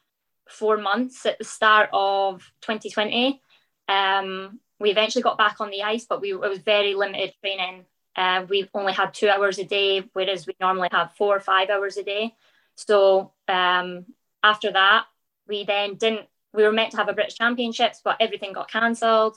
four 0.49 0.77
months 0.79 1.25
at 1.27 1.39
the 1.39 1.45
start 1.45 1.91
of 1.93 2.51
2020. 2.63 3.41
Um, 3.89 4.61
we 4.81 4.91
eventually 4.91 5.23
got 5.23 5.39
back 5.39 5.61
on 5.61 5.71
the 5.71 5.83
ice, 5.83 6.07
but 6.09 6.21
we 6.21 6.33
it 6.33 6.41
was 6.41 6.59
very 6.59 6.95
limited 6.95 7.35
training 7.41 7.85
uh, 8.19 8.45
we 8.49 8.69
only 8.75 8.93
had 8.93 9.15
two 9.15 9.29
hours 9.29 9.61
a 9.61 9.65
day, 9.65 10.03
whereas 10.13 10.45
we 10.45 10.57
normally 10.61 10.89
have 10.91 11.13
four 11.13 11.37
or 11.37 11.41
five 11.41 11.71
hours 11.71 11.97
a 11.97 12.03
day. 12.03 12.35
So 12.75 13.33
um, 13.47 14.07
after 14.43 14.73
that, 14.73 15.05
we 15.47 15.65
then 15.65 15.95
didn't. 15.95 16.27
We 16.53 16.65
were 16.65 16.73
meant 16.73 16.91
to 16.91 16.97
have 16.97 17.09
a 17.09 17.13
British 17.13 17.37
Championships, 17.37 18.01
but 18.03 18.17
everything 18.19 18.55
got 18.55 18.69
cancelled. 18.69 19.37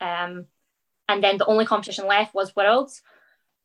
Um, 0.00 0.46
and 1.08 1.24
then 1.24 1.38
the 1.38 1.46
only 1.46 1.66
competition 1.66 2.06
left 2.06 2.34
was 2.34 2.54
Worlds. 2.54 3.02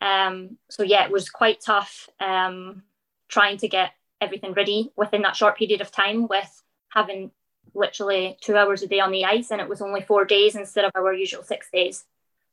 Um, 0.01 0.57
so 0.67 0.81
yeah, 0.81 1.05
it 1.05 1.11
was 1.11 1.29
quite 1.29 1.61
tough 1.61 2.09
um, 2.19 2.81
trying 3.27 3.57
to 3.57 3.67
get 3.67 3.91
everything 4.19 4.53
ready 4.53 4.91
within 4.95 5.21
that 5.21 5.35
short 5.35 5.59
period 5.59 5.81
of 5.81 5.91
time 5.91 6.27
with 6.27 6.63
having 6.89 7.29
literally 7.75 8.35
two 8.41 8.57
hours 8.57 8.81
a 8.81 8.87
day 8.87 8.99
on 8.99 9.11
the 9.11 9.25
ice, 9.25 9.51
and 9.51 9.61
it 9.61 9.69
was 9.69 9.81
only 9.81 10.01
four 10.01 10.25
days 10.25 10.55
instead 10.55 10.85
of 10.85 10.91
our 10.95 11.13
usual 11.13 11.43
six 11.43 11.69
days 11.71 12.05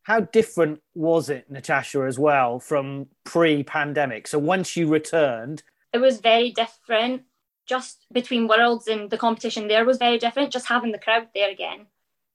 how 0.06 0.20
different 0.20 0.80
was 0.94 1.28
it, 1.30 1.50
Natasha, 1.50 2.02
as 2.02 2.16
well, 2.16 2.60
from 2.60 3.08
pre 3.24 3.64
pandemic? 3.64 4.28
So 4.28 4.38
once 4.38 4.76
you 4.76 4.86
returned, 4.86 5.64
it 5.92 5.98
was 5.98 6.20
very 6.20 6.52
different. 6.52 7.22
Just 7.66 8.06
between 8.12 8.46
worlds 8.46 8.86
and 8.86 9.10
the 9.10 9.18
competition 9.18 9.66
there 9.66 9.84
was 9.84 9.98
very 9.98 10.18
different. 10.18 10.52
Just 10.52 10.68
having 10.68 10.92
the 10.92 11.00
crowd 11.00 11.26
there 11.34 11.50
again. 11.50 11.86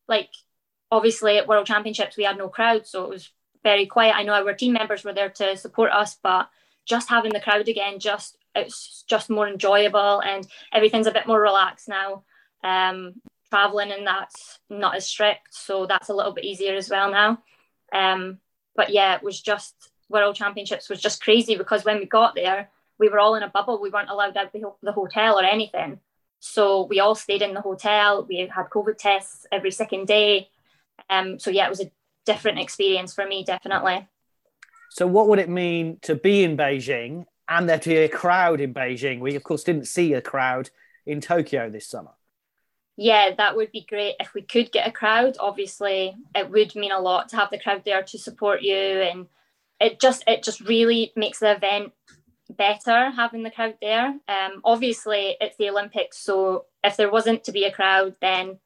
Like, 0.10 0.32
obviously, 0.92 1.38
at 1.38 1.48
World 1.48 1.66
Championships, 1.66 2.18
we 2.18 2.26
had 2.26 2.38
no 2.38 2.50
crowd, 2.50 2.86
so 2.86 3.06
it 3.06 3.10
was 3.10 3.30
very 3.64 3.86
quiet. 3.86 4.18
I 4.18 4.24
know 4.24 4.34
our 4.34 4.54
team 4.54 4.74
members 4.74 5.06
were 5.06 5.14
there 5.14 5.30
to 5.30 5.56
support 5.56 5.94
us, 5.94 6.18
but 6.22 6.50
just 6.86 7.08
having 7.08 7.32
the 7.32 7.40
crowd 7.40 7.70
again, 7.70 8.00
just 8.00 8.38
it's 8.54 9.06
just 9.08 9.30
more 9.30 9.48
enjoyable 9.48 10.22
and 10.22 10.46
everything's 10.74 11.08
a 11.08 11.12
bit 11.12 11.26
more 11.26 11.40
relaxed 11.40 11.88
now. 11.88 12.26
Um, 12.66 13.14
traveling 13.50 13.94
and 13.94 14.06
that's 14.06 14.60
not 14.70 14.96
as 14.96 15.08
strict, 15.08 15.54
so 15.54 15.86
that's 15.86 16.10
a 16.10 16.14
little 16.14 16.34
bit 16.34 16.44
easier 16.44 16.76
as 16.76 16.90
well 16.90 17.10
now. 17.10 17.42
Um, 17.92 18.40
but 18.76 18.90
yeah, 18.90 19.16
it 19.16 19.24
was 19.24 19.40
just 19.42 19.76
World 20.10 20.36
Championships 20.36 20.90
was 20.90 21.02
just 21.02 21.24
crazy 21.24 21.56
because 21.56 21.84
when 21.84 22.00
we 22.00 22.06
got 22.06 22.36
there, 22.36 22.70
we 23.00 23.10
were 23.10 23.20
all 23.20 23.36
in 23.36 23.44
a 23.44 23.50
bubble. 23.50 23.82
We 23.82 23.90
weren't 23.90 24.10
allowed 24.10 24.38
out 24.38 24.54
the, 24.54 24.72
the 24.84 24.92
hotel 24.92 25.40
or 25.40 25.44
anything. 25.44 26.00
So 26.40 26.84
we 26.86 27.00
all 27.00 27.16
stayed 27.16 27.42
in 27.42 27.54
the 27.54 27.62
hotel. 27.62 28.26
We 28.28 28.38
had 28.54 28.70
COVID 28.70 28.98
tests 28.98 29.46
every 29.52 29.72
second 29.72 30.08
day. 30.08 30.50
Um, 31.10 31.40
so 31.40 31.50
yeah, 31.50 31.66
it 31.66 31.70
was 31.70 31.82
a 31.82 31.92
different 32.26 32.60
experience 32.60 33.14
for 33.14 33.26
me, 33.26 33.44
definitely. 33.44 34.08
So 34.90 35.08
what 35.08 35.28
would 35.30 35.40
it 35.40 35.50
mean 35.50 35.98
to 36.02 36.16
be 36.16 36.44
in 36.44 36.58
Beijing 36.58 37.26
and 37.48 37.70
there 37.70 37.80
to 37.80 37.90
be 37.90 37.98
a 37.98 38.10
crowd 38.10 38.60
in 38.60 38.74
Beijing? 38.74 39.20
We 39.20 39.36
of 39.36 39.44
course 39.44 39.64
didn't 39.64 39.86
see 39.86 40.14
a 40.14 40.22
crowd 40.22 40.70
in 41.06 41.22
Tokyo 41.22 41.70
this 41.70 41.88
summer 41.88 42.12
yeah, 43.02 43.34
that 43.36 43.56
would 43.56 43.72
be 43.72 43.84
great 43.90 44.18
if 44.20 44.36
we 44.36 44.44
could 44.44 44.72
get 44.72 44.88
a 44.88 44.92
crowd. 44.92 45.36
Obviously, 45.40 46.16
it 46.36 46.52
would 46.52 46.76
mean 46.76 46.92
a 46.92 47.00
lot 47.00 47.30
to 47.30 47.36
have 47.36 47.50
the 47.50 47.58
crowd 47.58 47.82
there 47.84 48.04
to 48.04 48.20
support 48.20 48.62
you, 48.62 48.76
and 48.76 49.26
it 49.80 50.00
just 50.00 50.24
it 50.28 50.44
just 50.44 50.62
really 50.62 51.12
makes 51.16 51.40
the 51.40 51.52
event 51.52 51.94
better 52.48 53.10
having 53.10 53.42
the 53.42 53.50
crowd 53.50 53.74
there. 53.82 54.06
Um, 54.28 54.62
obviously, 54.64 55.36
it's 55.42 55.58
the 55.58 55.72
Olympics, 55.72 56.20
so 56.20 56.66
if 56.84 56.96
there 56.96 57.10
wasn't 57.10 57.44
to 57.46 57.52
be 57.52 57.64
a 57.64 57.72
crowd, 57.72 58.18
then 58.22 58.60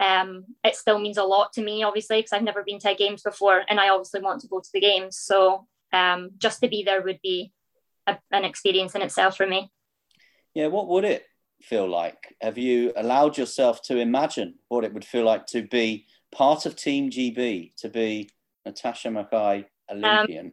um, 0.00 0.46
it 0.64 0.74
still 0.74 0.98
means 0.98 1.18
a 1.18 1.22
lot 1.22 1.52
to 1.52 1.62
me, 1.62 1.82
obviously, 1.82 2.20
because 2.20 2.32
I've 2.32 2.42
never 2.42 2.64
been 2.64 2.78
to 2.78 2.94
games 2.94 3.20
before, 3.20 3.60
and 3.68 3.78
I 3.78 3.90
obviously 3.90 4.22
want 4.22 4.40
to 4.40 4.48
go 4.48 4.60
to 4.60 4.70
the 4.72 4.80
games. 4.80 5.18
So 5.18 5.66
um, 5.92 6.30
just 6.38 6.60
to 6.62 6.68
be 6.68 6.84
there 6.84 7.02
would 7.02 7.20
be 7.22 7.52
a, 8.06 8.16
an 8.30 8.46
experience 8.46 8.94
in 8.94 9.02
itself 9.02 9.36
for 9.36 9.46
me. 9.46 9.70
Yeah, 10.54 10.68
what 10.68 10.88
would 10.88 11.04
it 11.04 11.26
feel 11.64 11.88
like? 11.88 12.34
Have 12.40 12.58
you 12.58 12.92
allowed 12.96 13.38
yourself 13.38 13.82
to 13.82 13.98
imagine 13.98 14.54
what 14.68 14.84
it 14.84 14.92
would 14.92 15.04
feel 15.04 15.24
like 15.24 15.46
to 15.48 15.62
be 15.62 16.06
part 16.30 16.66
of 16.66 16.76
Team 16.76 17.10
GB, 17.10 17.74
to 17.76 17.88
be 17.88 18.30
Natasha 18.64 19.08
McKay 19.08 19.66
Olympian? 19.90 20.46
Um, 20.46 20.52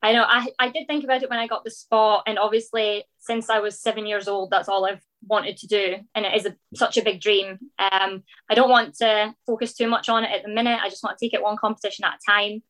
I 0.00 0.12
know. 0.12 0.24
I, 0.26 0.46
I 0.58 0.68
did 0.68 0.86
think 0.86 1.04
about 1.04 1.22
it 1.22 1.30
when 1.30 1.40
I 1.40 1.48
got 1.48 1.64
the 1.64 1.70
spot, 1.70 2.22
and 2.26 2.38
obviously, 2.38 3.04
since 3.18 3.50
I 3.50 3.58
was 3.58 3.80
seven 3.80 4.06
years 4.06 4.28
old, 4.28 4.50
that's 4.50 4.68
all 4.68 4.86
I've 4.86 5.02
wanted 5.26 5.56
to 5.58 5.66
do, 5.66 5.96
and 6.14 6.24
it 6.24 6.34
is 6.34 6.46
a, 6.46 6.54
such 6.74 6.96
a 6.96 7.02
big 7.02 7.20
dream. 7.20 7.58
Um, 7.78 8.22
I 8.48 8.54
don't 8.54 8.70
want 8.70 8.94
to 8.98 9.34
focus 9.46 9.74
too 9.74 9.88
much 9.88 10.08
on 10.08 10.24
it 10.24 10.30
at 10.30 10.44
the 10.44 10.52
minute. 10.52 10.78
I 10.80 10.88
just 10.88 11.02
want 11.02 11.18
to 11.18 11.24
take 11.24 11.34
it 11.34 11.42
one 11.42 11.56
competition 11.56 12.04
at 12.04 12.14
a 12.14 12.30
time, 12.30 12.62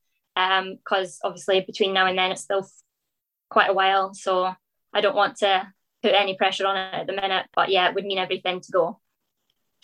because 0.78 1.18
um, 1.22 1.28
obviously 1.28 1.60
between 1.60 1.92
now 1.92 2.06
and 2.06 2.18
then 2.18 2.32
it's 2.32 2.42
still 2.42 2.66
quite 3.50 3.68
a 3.68 3.74
while. 3.74 4.14
So 4.14 4.54
I 4.94 5.00
don't 5.02 5.16
want 5.16 5.36
to 5.38 5.68
put 6.02 6.14
any 6.14 6.36
pressure 6.36 6.66
on 6.66 6.76
it 6.76 6.94
at 6.94 7.06
the 7.06 7.12
minute. 7.12 7.46
But 7.54 7.70
yeah, 7.70 7.88
it 7.88 7.94
would 7.94 8.04
mean 8.04 8.18
everything 8.18 8.60
to 8.60 8.72
go. 8.72 9.00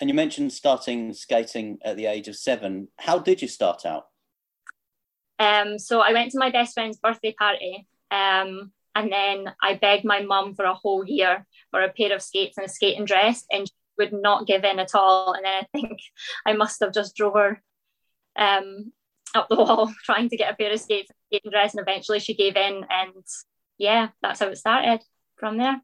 And 0.01 0.11
you 0.11 0.15
mentioned 0.15 0.53
starting 0.53 1.13
skating 1.13 1.79
at 1.85 1.97
the 1.97 2.07
age 2.07 2.29
of 2.29 2.37
seven. 2.37 2.89
How 2.99 3.19
did 3.19 3.41
you 3.43 3.49
start 3.49 3.87
out? 3.87 4.07
Um, 5.39 5.79
so 5.79 6.01
I 6.01 6.13
went 6.13 6.33
to 6.33 6.39
my 6.39 6.51
best 6.51 6.75
friend's 6.75 6.99
birthday 6.99 7.33
party, 7.33 7.87
um, 8.11 8.73
and 8.95 9.13
then 9.13 9.53
I 9.63 9.75
begged 9.75 10.05
my 10.05 10.23
mum 10.23 10.55
for 10.55 10.65
a 10.65 10.75
whole 10.75 11.05
year 11.05 11.47
for 11.71 11.83
a 11.83 11.93
pair 11.93 12.15
of 12.15 12.23
skates 12.23 12.57
and 12.57 12.67
a 12.67 12.69
skating 12.69 13.05
dress, 13.05 13.45
and 13.51 13.67
she 13.67 13.75
would 13.99 14.13
not 14.13 14.47
give 14.47 14.65
in 14.65 14.79
at 14.79 14.95
all. 14.95 15.33
And 15.33 15.45
then 15.45 15.63
I 15.63 15.67
think 15.73 15.99
I 16.47 16.53
must 16.53 16.81
have 16.81 16.93
just 16.93 17.17
drove 17.17 17.35
her 17.35 17.63
um, 18.37 18.93
up 19.35 19.49
the 19.49 19.57
wall 19.57 19.93
trying 20.05 20.29
to 20.29 20.37
get 20.37 20.53
a 20.53 20.57
pair 20.57 20.73
of 20.73 20.81
skates 20.81 21.11
and 21.11 21.17
skating 21.29 21.51
dress, 21.51 21.75
and 21.75 21.81
eventually 21.81 22.21
she 22.21 22.35
gave 22.35 22.57
in, 22.57 22.85
and 22.89 23.25
yeah, 23.79 24.09
that's 24.23 24.41
how 24.41 24.49
it 24.49 24.59
started 24.59 25.03
from 25.37 25.57
there. 25.59 25.81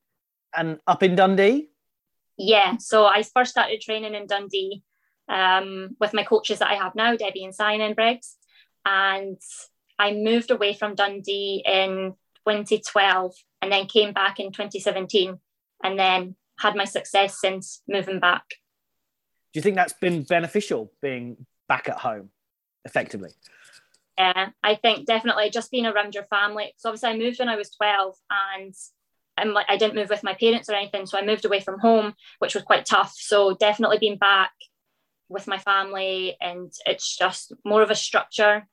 And 0.57 0.79
up 0.87 1.03
in 1.03 1.15
Dundee? 1.15 1.71
Yeah, 2.37 2.77
so 2.79 3.07
I 3.07 3.23
first 3.23 3.51
started 3.51 3.81
training 3.81 4.15
in 4.15 4.27
Dundee 4.27 4.83
um, 5.29 5.97
with 6.01 6.15
my 6.15 6.25
coaches 6.25 6.59
that 6.59 6.71
I 6.71 6.75
have 6.75 6.95
now, 6.95 7.15
Debbie 7.17 7.45
and 7.45 7.55
Simon 7.55 7.95
Briggs 7.95 8.37
and 8.85 9.41
I 9.99 10.15
moved 10.15 10.51
away 10.51 10.75
from 10.75 10.95
Dundee 10.95 11.63
in 11.67 12.15
2012 12.49 13.35
and 13.63 13.71
then 13.71 13.87
came 13.87 14.13
back 14.13 14.41
in 14.41 14.53
2017 14.53 15.39
and 15.85 15.99
then 15.99 16.37
had 16.59 16.75
my 16.75 16.85
success 16.85 17.41
since 17.41 17.83
moving 17.87 18.21
back. 18.21 18.45
Do 19.53 19.59
you 19.59 19.63
think 19.63 19.77
that's 19.77 19.93
been 19.93 20.23
beneficial 20.23 20.93
being 21.03 21.47
back 21.69 21.89
at 21.89 21.99
home 21.99 22.31
effectively? 22.85 23.31
Yeah, 24.19 24.51
I 24.63 24.75
think 24.75 25.07
definitely 25.07 25.51
just 25.51 25.71
being 25.71 25.87
around 25.87 26.15
your 26.15 26.25
family. 26.25 26.73
So 26.77 26.91
obviously 26.91 27.11
I 27.11 27.17
moved 27.17 27.39
when 27.39 27.49
I 27.49 27.57
was 27.57 27.71
12 27.71 28.17
and 28.31 28.75
I'm 29.41 29.53
like 29.53 29.67
I 29.69 29.77
didn't 29.77 29.97
move 29.97 30.11
with 30.11 30.23
my 30.23 30.35
parents 30.35 30.69
or 30.69 30.75
anything. 30.75 31.07
So 31.07 31.19
I 31.19 31.25
moved 31.25 31.45
away 31.45 31.61
from 31.61 31.81
home, 31.81 32.15
which 32.39 32.55
was 32.55 32.65
quite 32.65 32.87
tough. 32.87 33.15
So 33.17 33.55
definitely 33.55 33.99
being 33.99 34.19
back 34.19 34.53
with 35.31 35.47
my 35.47 35.57
family 35.57 36.37
and 36.41 36.73
it's 36.85 37.17
just 37.17 37.53
more 37.65 37.83
of 37.83 37.91
a 37.91 37.95
structure 37.95 38.67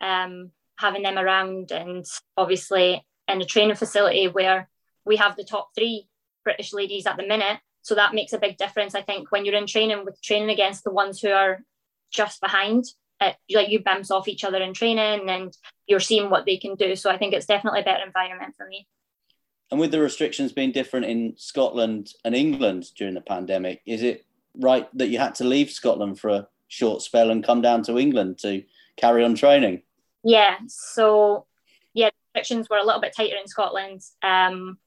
um, 0.00 0.50
having 0.78 1.02
them 1.02 1.18
around 1.18 1.72
and 1.72 2.04
obviously 2.36 3.04
in 3.26 3.40
a 3.40 3.44
training 3.44 3.74
facility 3.74 4.28
where 4.28 4.68
we 5.06 5.16
have 5.16 5.36
the 5.36 5.44
top 5.44 5.70
three 5.74 6.06
british 6.44 6.72
ladies 6.72 7.06
at 7.06 7.16
the 7.16 7.26
minute 7.26 7.58
so 7.80 7.94
that 7.94 8.14
makes 8.14 8.32
a 8.32 8.38
big 8.38 8.56
difference 8.58 8.94
i 8.94 9.00
think 9.00 9.32
when 9.32 9.44
you're 9.44 9.54
in 9.54 9.66
training 9.66 10.04
with 10.04 10.20
training 10.22 10.50
against 10.50 10.84
the 10.84 10.90
ones 10.90 11.20
who 11.20 11.30
are 11.30 11.62
just 12.12 12.40
behind 12.40 12.84
it, 13.20 13.36
like 13.54 13.70
you 13.70 13.82
bounce 13.82 14.10
off 14.10 14.28
each 14.28 14.44
other 14.44 14.58
in 14.58 14.74
training 14.74 15.30
and 15.30 15.56
you're 15.86 16.00
seeing 16.00 16.28
what 16.28 16.44
they 16.44 16.58
can 16.58 16.74
do 16.74 16.94
so 16.94 17.10
i 17.10 17.16
think 17.16 17.32
it's 17.32 17.46
definitely 17.46 17.80
a 17.80 17.84
better 17.84 18.04
environment 18.04 18.54
for 18.56 18.66
me 18.66 18.86
and 19.72 19.80
with 19.80 19.90
the 19.90 20.00
restrictions 20.00 20.52
being 20.52 20.70
different 20.70 21.06
in 21.06 21.34
scotland 21.36 22.12
and 22.24 22.36
england 22.36 22.86
during 22.96 23.14
the 23.14 23.20
pandemic 23.20 23.82
is 23.86 24.02
it 24.02 24.24
right 24.54 24.88
that 24.96 25.08
you 25.08 25.18
had 25.18 25.34
to 25.36 25.44
leave 25.44 25.70
Scotland 25.70 26.18
for 26.18 26.30
a 26.30 26.48
short 26.68 27.02
spell 27.02 27.30
and 27.30 27.44
come 27.44 27.60
down 27.60 27.82
to 27.84 27.98
England 27.98 28.38
to 28.38 28.62
carry 28.96 29.24
on 29.24 29.34
training? 29.34 29.82
Yeah, 30.24 30.56
so 30.66 31.46
yeah, 31.94 32.10
restrictions 32.34 32.68
were 32.68 32.78
a 32.78 32.84
little 32.84 33.00
bit 33.00 33.14
tighter 33.16 33.36
in 33.36 33.48
Scotland. 33.48 34.02
Um, 34.22 34.78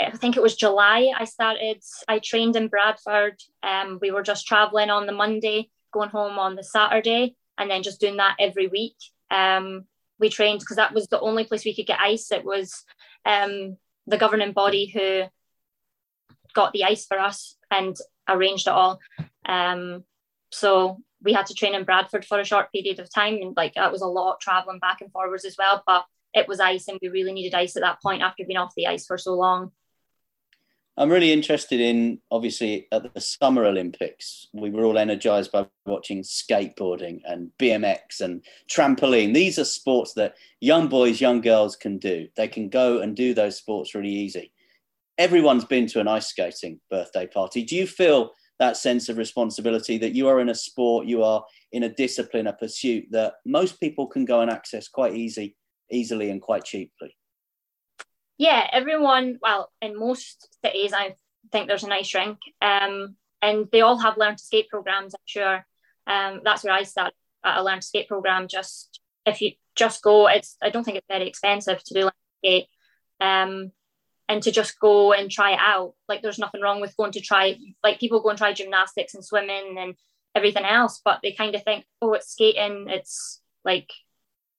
I 0.00 0.10
think 0.10 0.36
it 0.36 0.42
was 0.42 0.56
July. 0.56 1.10
I 1.16 1.24
started. 1.24 1.82
I 2.06 2.18
trained 2.18 2.56
in 2.56 2.68
Bradford. 2.68 3.40
Um, 3.62 3.98
we 4.00 4.10
were 4.10 4.22
just 4.22 4.46
traveling 4.46 4.90
on 4.90 5.06
the 5.06 5.12
Monday, 5.12 5.70
going 5.90 6.10
home 6.10 6.38
on 6.38 6.54
the 6.54 6.64
Saturday, 6.64 7.34
and 7.56 7.70
then 7.70 7.82
just 7.82 8.00
doing 8.00 8.18
that 8.18 8.36
every 8.38 8.66
week. 8.66 8.96
Um, 9.30 9.84
we 10.18 10.28
trained 10.28 10.60
because 10.60 10.76
that 10.76 10.92
was 10.92 11.06
the 11.06 11.20
only 11.20 11.44
place 11.44 11.64
we 11.64 11.74
could 11.74 11.86
get 11.86 12.00
ice. 12.00 12.30
It 12.30 12.44
was 12.44 12.84
um, 13.26 13.76
the 14.06 14.16
governing 14.16 14.52
body 14.52 14.86
who 14.86 15.24
got 16.54 16.72
the 16.72 16.84
ice 16.84 17.04
for 17.04 17.18
us, 17.18 17.56
and 17.70 17.96
arranged 18.28 18.66
it 18.66 18.72
all. 18.72 19.00
Um, 19.46 20.04
so 20.50 20.98
we 21.22 21.32
had 21.32 21.46
to 21.46 21.54
train 21.54 21.74
in 21.74 21.84
Bradford 21.84 22.24
for 22.24 22.38
a 22.40 22.44
short 22.44 22.72
period 22.72 23.00
of 23.00 23.12
time, 23.12 23.34
and 23.42 23.56
like 23.56 23.74
that 23.74 23.92
was 23.92 24.02
a 24.02 24.06
lot 24.06 24.40
traveling 24.40 24.78
back 24.78 25.00
and 25.00 25.10
forwards 25.12 25.44
as 25.44 25.56
well. 25.58 25.82
But 25.86 26.04
it 26.32 26.48
was 26.48 26.60
ice, 26.60 26.88
and 26.88 26.98
we 27.02 27.08
really 27.08 27.32
needed 27.32 27.54
ice 27.54 27.76
at 27.76 27.82
that 27.82 28.00
point 28.00 28.22
after 28.22 28.44
being 28.46 28.58
off 28.58 28.74
the 28.76 28.86
ice 28.86 29.06
for 29.06 29.18
so 29.18 29.34
long. 29.34 29.72
I'm 30.98 31.10
really 31.10 31.32
interested 31.32 31.80
in 31.80 32.20
obviously 32.30 32.88
at 32.90 33.12
the 33.12 33.20
Summer 33.20 33.66
Olympics. 33.66 34.46
We 34.54 34.70
were 34.70 34.84
all 34.84 34.96
energized 34.96 35.52
by 35.52 35.66
watching 35.84 36.22
skateboarding 36.22 37.20
and 37.26 37.50
BMX 37.58 38.20
and 38.20 38.42
trampoline. 38.70 39.34
These 39.34 39.58
are 39.58 39.64
sports 39.64 40.14
that 40.14 40.36
young 40.60 40.88
boys, 40.88 41.20
young 41.20 41.42
girls 41.42 41.76
can 41.76 41.98
do. 41.98 42.28
They 42.36 42.48
can 42.48 42.70
go 42.70 43.00
and 43.00 43.14
do 43.14 43.34
those 43.34 43.58
sports 43.58 43.94
really 43.94 44.08
easy 44.08 44.52
everyone's 45.18 45.64
been 45.64 45.86
to 45.88 46.00
an 46.00 46.08
ice 46.08 46.28
skating 46.28 46.80
birthday 46.90 47.26
party. 47.26 47.64
Do 47.64 47.76
you 47.76 47.86
feel 47.86 48.32
that 48.58 48.76
sense 48.76 49.08
of 49.08 49.18
responsibility 49.18 49.98
that 49.98 50.14
you 50.14 50.28
are 50.28 50.40
in 50.40 50.48
a 50.48 50.54
sport, 50.54 51.06
you 51.06 51.22
are 51.22 51.44
in 51.72 51.82
a 51.82 51.88
discipline, 51.88 52.46
a 52.46 52.52
pursuit 52.52 53.06
that 53.10 53.34
most 53.44 53.80
people 53.80 54.06
can 54.06 54.24
go 54.24 54.40
and 54.40 54.50
access 54.50 54.88
quite 54.88 55.14
easy, 55.14 55.56
easily 55.90 56.30
and 56.30 56.40
quite 56.40 56.64
cheaply? 56.64 57.16
Yeah, 58.38 58.66
everyone, 58.70 59.38
well, 59.40 59.72
in 59.80 59.98
most 59.98 60.48
cities, 60.64 60.92
I 60.92 61.14
think 61.52 61.68
there's 61.68 61.84
an 61.84 61.92
ice 61.92 62.14
rink, 62.14 62.38
um, 62.60 63.16
and 63.40 63.66
they 63.72 63.80
all 63.80 63.98
have 63.98 64.18
learn 64.18 64.36
to 64.36 64.42
skate 64.42 64.68
programs. 64.68 65.14
I'm 65.14 65.20
sure 65.24 65.66
um, 66.06 66.40
that's 66.44 66.64
where 66.64 66.74
I 66.74 66.82
started 66.82 67.14
at 67.44 67.58
a 67.58 67.62
learn 67.62 67.80
to 67.80 67.86
skate 67.86 68.08
program. 68.08 68.48
Just 68.48 69.00
if 69.24 69.40
you 69.40 69.52
just 69.74 70.02
go, 70.02 70.26
it's 70.28 70.56
I 70.62 70.70
don't 70.70 70.84
think 70.84 70.98
it's 70.98 71.06
very 71.08 71.28
expensive 71.28 71.82
to 71.84 71.94
do 71.94 72.00
learn 72.00 72.10
to 72.10 72.38
skate. 72.38 72.66
Um, 73.20 73.72
and 74.28 74.42
to 74.42 74.50
just 74.50 74.78
go 74.80 75.12
and 75.12 75.30
try 75.30 75.52
it 75.52 75.60
out. 75.60 75.94
Like 76.08 76.22
there's 76.22 76.38
nothing 76.38 76.60
wrong 76.60 76.80
with 76.80 76.96
going 76.96 77.12
to 77.12 77.20
try 77.20 77.56
like 77.84 78.00
people 78.00 78.20
go 78.20 78.30
and 78.30 78.38
try 78.38 78.52
gymnastics 78.52 79.14
and 79.14 79.24
swimming 79.24 79.76
and 79.78 79.94
everything 80.34 80.64
else, 80.64 81.00
but 81.04 81.20
they 81.22 81.32
kind 81.32 81.54
of 81.54 81.62
think, 81.62 81.84
oh, 82.02 82.12
it's 82.14 82.32
skating, 82.32 82.86
it's 82.88 83.40
like 83.64 83.90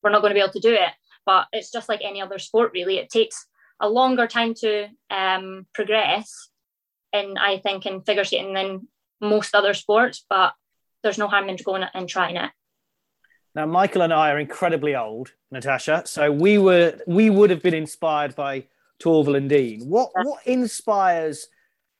we're 0.02 0.10
not 0.10 0.22
going 0.22 0.32
to 0.32 0.36
be 0.36 0.42
able 0.42 0.54
to 0.54 0.60
do 0.60 0.74
it. 0.74 0.92
But 1.26 1.48
it's 1.52 1.72
just 1.72 1.90
like 1.90 2.02
any 2.04 2.22
other 2.22 2.40
sport, 2.40 2.72
really. 2.74 2.98
It 2.98 3.10
takes 3.10 3.46
a 3.80 3.90
longer 3.90 4.28
time 4.28 4.54
to 4.56 4.88
um, 5.10 5.66
progress, 5.74 6.50
and 7.13 7.38
I 7.38 7.60
think 7.60 7.86
in 7.86 8.02
figure 8.02 8.24
skating 8.24 8.54
than 8.54 8.88
most 9.22 9.56
other 9.56 9.74
sports. 9.74 10.26
But 10.30 10.54
there's 11.04 11.18
no 11.18 11.28
harm 11.28 11.50
in 11.50 11.58
going 11.58 11.84
and 11.94 12.10
trying 12.10 12.38
it. 12.38 12.52
Now, 13.56 13.66
Michael 13.66 14.04
and 14.04 14.13
I 14.13 14.32
are 14.32 14.40
incredibly 14.40 14.96
old, 14.96 15.32
Natasha. 15.52 16.04
So 16.06 16.32
we 16.32 16.58
were 16.58 17.00
we 17.08 17.30
would 17.30 17.50
have 17.50 17.63
been 17.63 17.74
inspired 17.74 18.36
by 18.36 18.66
Torvill 19.00 19.38
and 19.38 19.50
Dean. 19.50 19.82
What 19.88 20.12
what 20.13 20.46
inspires 20.46 21.48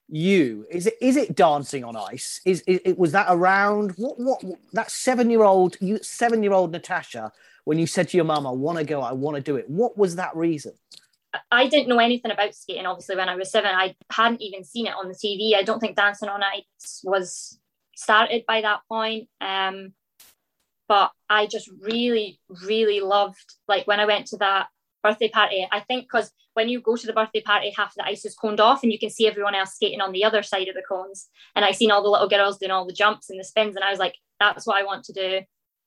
you? 0.08 0.66
Is 0.70 0.88
it 0.88 0.96
is 1.02 1.18
it 1.18 1.36
dancing 1.36 1.84
on 1.84 1.96
ice? 1.96 2.42
Is 2.46 2.64
it, 2.68 2.98
was 2.98 3.12
that 3.14 3.28
around? 3.30 3.94
What 3.98 4.20
what 4.20 4.44
that 4.74 4.92
seven 4.92 5.30
year 5.30 5.44
old 5.44 5.78
you 5.82 6.00
seven 6.04 6.44
year 6.44 6.54
old 6.54 6.72
Natasha 6.72 7.32
when 7.66 7.80
you 7.80 7.88
said 7.88 8.10
to 8.10 8.18
your 8.18 8.26
mum, 8.26 8.46
"I 8.46 8.52
want 8.52 8.78
to 8.78 8.84
go, 8.84 9.02
I 9.02 9.14
want 9.14 9.36
to 9.36 9.42
do 9.42 9.56
it." 9.56 9.70
What 9.70 9.98
was 9.98 10.16
that 10.18 10.36
reason? 10.36 10.74
I 11.52 11.68
didn't 11.68 11.90
know 11.90 12.00
anything 12.00 12.32
about 12.32 12.56
skating. 12.56 12.86
Obviously, 12.86 13.16
when 13.16 13.30
I 13.30 13.36
was 13.36 13.52
seven, 13.52 13.72
I 13.74 13.96
hadn't 14.12 14.42
even 14.42 14.64
seen 14.64 14.88
it 14.88 14.94
on 14.94 15.08
the 15.08 15.14
TV. 15.14 15.56
I 15.56 15.64
don't 15.64 15.80
think 15.80 15.96
dancing 15.96 16.30
on 16.30 16.44
ice 16.44 17.02
was 17.04 17.60
started 17.96 18.44
by 18.48 18.62
that 18.62 18.82
point. 18.90 19.30
Um, 19.42 19.94
but 20.88 21.12
I 21.30 21.48
just 21.48 21.70
really, 21.82 22.40
really 22.66 23.02
loved 23.02 23.56
like 23.68 23.88
when 23.88 24.00
I 24.00 24.06
went 24.06 24.28
to 24.28 24.38
that 24.38 24.68
birthday 25.04 25.30
party. 25.30 25.68
I 25.72 25.82
think 25.82 26.06
because 26.06 26.32
when 26.54 26.70
you 26.70 26.82
go 26.82 26.96
to 26.96 27.08
the 27.08 27.14
birthday 27.14 27.42
party, 27.42 27.74
half 27.76 27.94
the 27.96 28.06
ice 28.06 28.26
is 28.26 28.36
coned 28.36 28.60
off 28.60 28.84
and 28.84 28.92
you 28.92 29.00
can 29.00 29.10
see 29.10 29.28
everyone 29.28 29.56
else 29.56 29.74
skating 29.74 30.02
on 30.02 30.12
the 30.12 30.24
other 30.24 30.42
side 30.42 30.68
of 30.68 30.76
the 30.76 30.84
cones. 30.88 31.28
And 31.56 31.64
I 31.66 31.72
seen 31.72 31.92
all 31.92 32.04
the 32.04 32.10
little 32.10 32.30
girls 32.30 32.58
doing 32.58 32.72
all 32.72 32.88
the 32.88 32.94
jumps 32.94 33.30
and 33.30 33.40
the 33.40 33.44
spins, 33.44 33.76
and 33.76 33.84
I 33.84 33.92
was 33.92 34.00
like, 34.00 34.16
that's 34.40 34.66
what 34.66 34.78
I 34.78 34.84
want 34.84 35.06
to 35.06 35.14
do. 35.14 35.42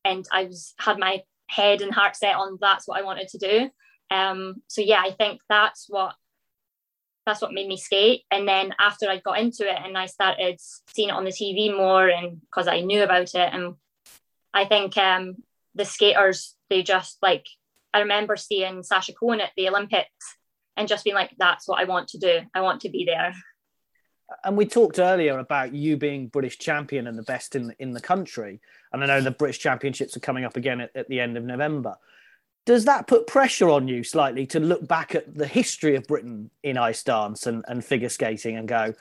And 0.04 0.26
I 0.32 0.44
was 0.44 0.74
had 0.78 0.98
my 0.98 1.22
head 1.48 1.80
and 1.80 1.92
heart 1.92 2.16
set 2.16 2.36
on 2.36 2.58
that's 2.60 2.86
what 2.86 2.98
I 2.98 3.02
wanted 3.02 3.28
to 3.28 3.38
do. 3.38 3.70
Um, 4.10 4.62
so 4.66 4.80
yeah, 4.80 5.02
I 5.04 5.12
think 5.12 5.40
that's 5.48 5.86
what 5.88 6.14
that's 7.26 7.42
what 7.42 7.52
made 7.52 7.68
me 7.68 7.76
skate. 7.76 8.22
And 8.30 8.48
then 8.48 8.74
after 8.80 9.08
I 9.08 9.18
got 9.18 9.38
into 9.38 9.68
it 9.68 9.76
and 9.84 9.96
I 9.96 10.06
started 10.06 10.58
seeing 10.88 11.10
it 11.10 11.14
on 11.14 11.24
the 11.24 11.30
TV 11.30 11.74
more, 11.74 12.08
and 12.08 12.40
because 12.40 12.66
I 12.66 12.80
knew 12.80 13.02
about 13.02 13.34
it, 13.34 13.50
and 13.52 13.74
I 14.52 14.64
think 14.64 14.96
um, 14.96 15.36
the 15.74 15.84
skaters 15.84 16.56
they 16.68 16.82
just 16.82 17.18
like 17.22 17.46
I 17.92 18.00
remember 18.00 18.36
seeing 18.36 18.82
Sasha 18.82 19.12
Cohen 19.12 19.40
at 19.40 19.50
the 19.56 19.68
Olympics 19.68 20.36
and 20.76 20.88
just 20.88 21.04
being 21.04 21.16
like, 21.16 21.32
that's 21.38 21.66
what 21.66 21.80
I 21.80 21.84
want 21.84 22.08
to 22.08 22.18
do. 22.18 22.40
I 22.54 22.60
want 22.60 22.82
to 22.82 22.88
be 22.88 23.04
there. 23.04 23.34
And 24.44 24.56
we 24.56 24.64
talked 24.64 25.00
earlier 25.00 25.38
about 25.38 25.74
you 25.74 25.96
being 25.96 26.28
British 26.28 26.58
champion 26.58 27.08
and 27.08 27.18
the 27.18 27.24
best 27.24 27.56
in 27.56 27.74
in 27.78 27.92
the 27.92 28.00
country. 28.00 28.60
And 28.92 29.02
I 29.02 29.06
know 29.06 29.20
the 29.20 29.30
British 29.30 29.58
Championships 29.58 30.16
are 30.16 30.20
coming 30.20 30.44
up 30.44 30.56
again 30.56 30.80
at, 30.80 30.90
at 30.94 31.08
the 31.08 31.20
end 31.20 31.36
of 31.36 31.44
November. 31.44 31.96
Does 32.66 32.84
that 32.84 33.06
put 33.06 33.26
pressure 33.26 33.70
on 33.70 33.88
you 33.88 34.04
slightly 34.04 34.46
to 34.46 34.60
look 34.60 34.86
back 34.86 35.14
at 35.14 35.34
the 35.36 35.46
history 35.46 35.96
of 35.96 36.06
Britain 36.06 36.50
in 36.62 36.76
ice 36.76 37.02
dance 37.02 37.46
and, 37.46 37.64
and 37.68 37.84
figure 37.84 38.08
skating 38.08 38.56
and 38.56 38.68
go, 38.68 38.94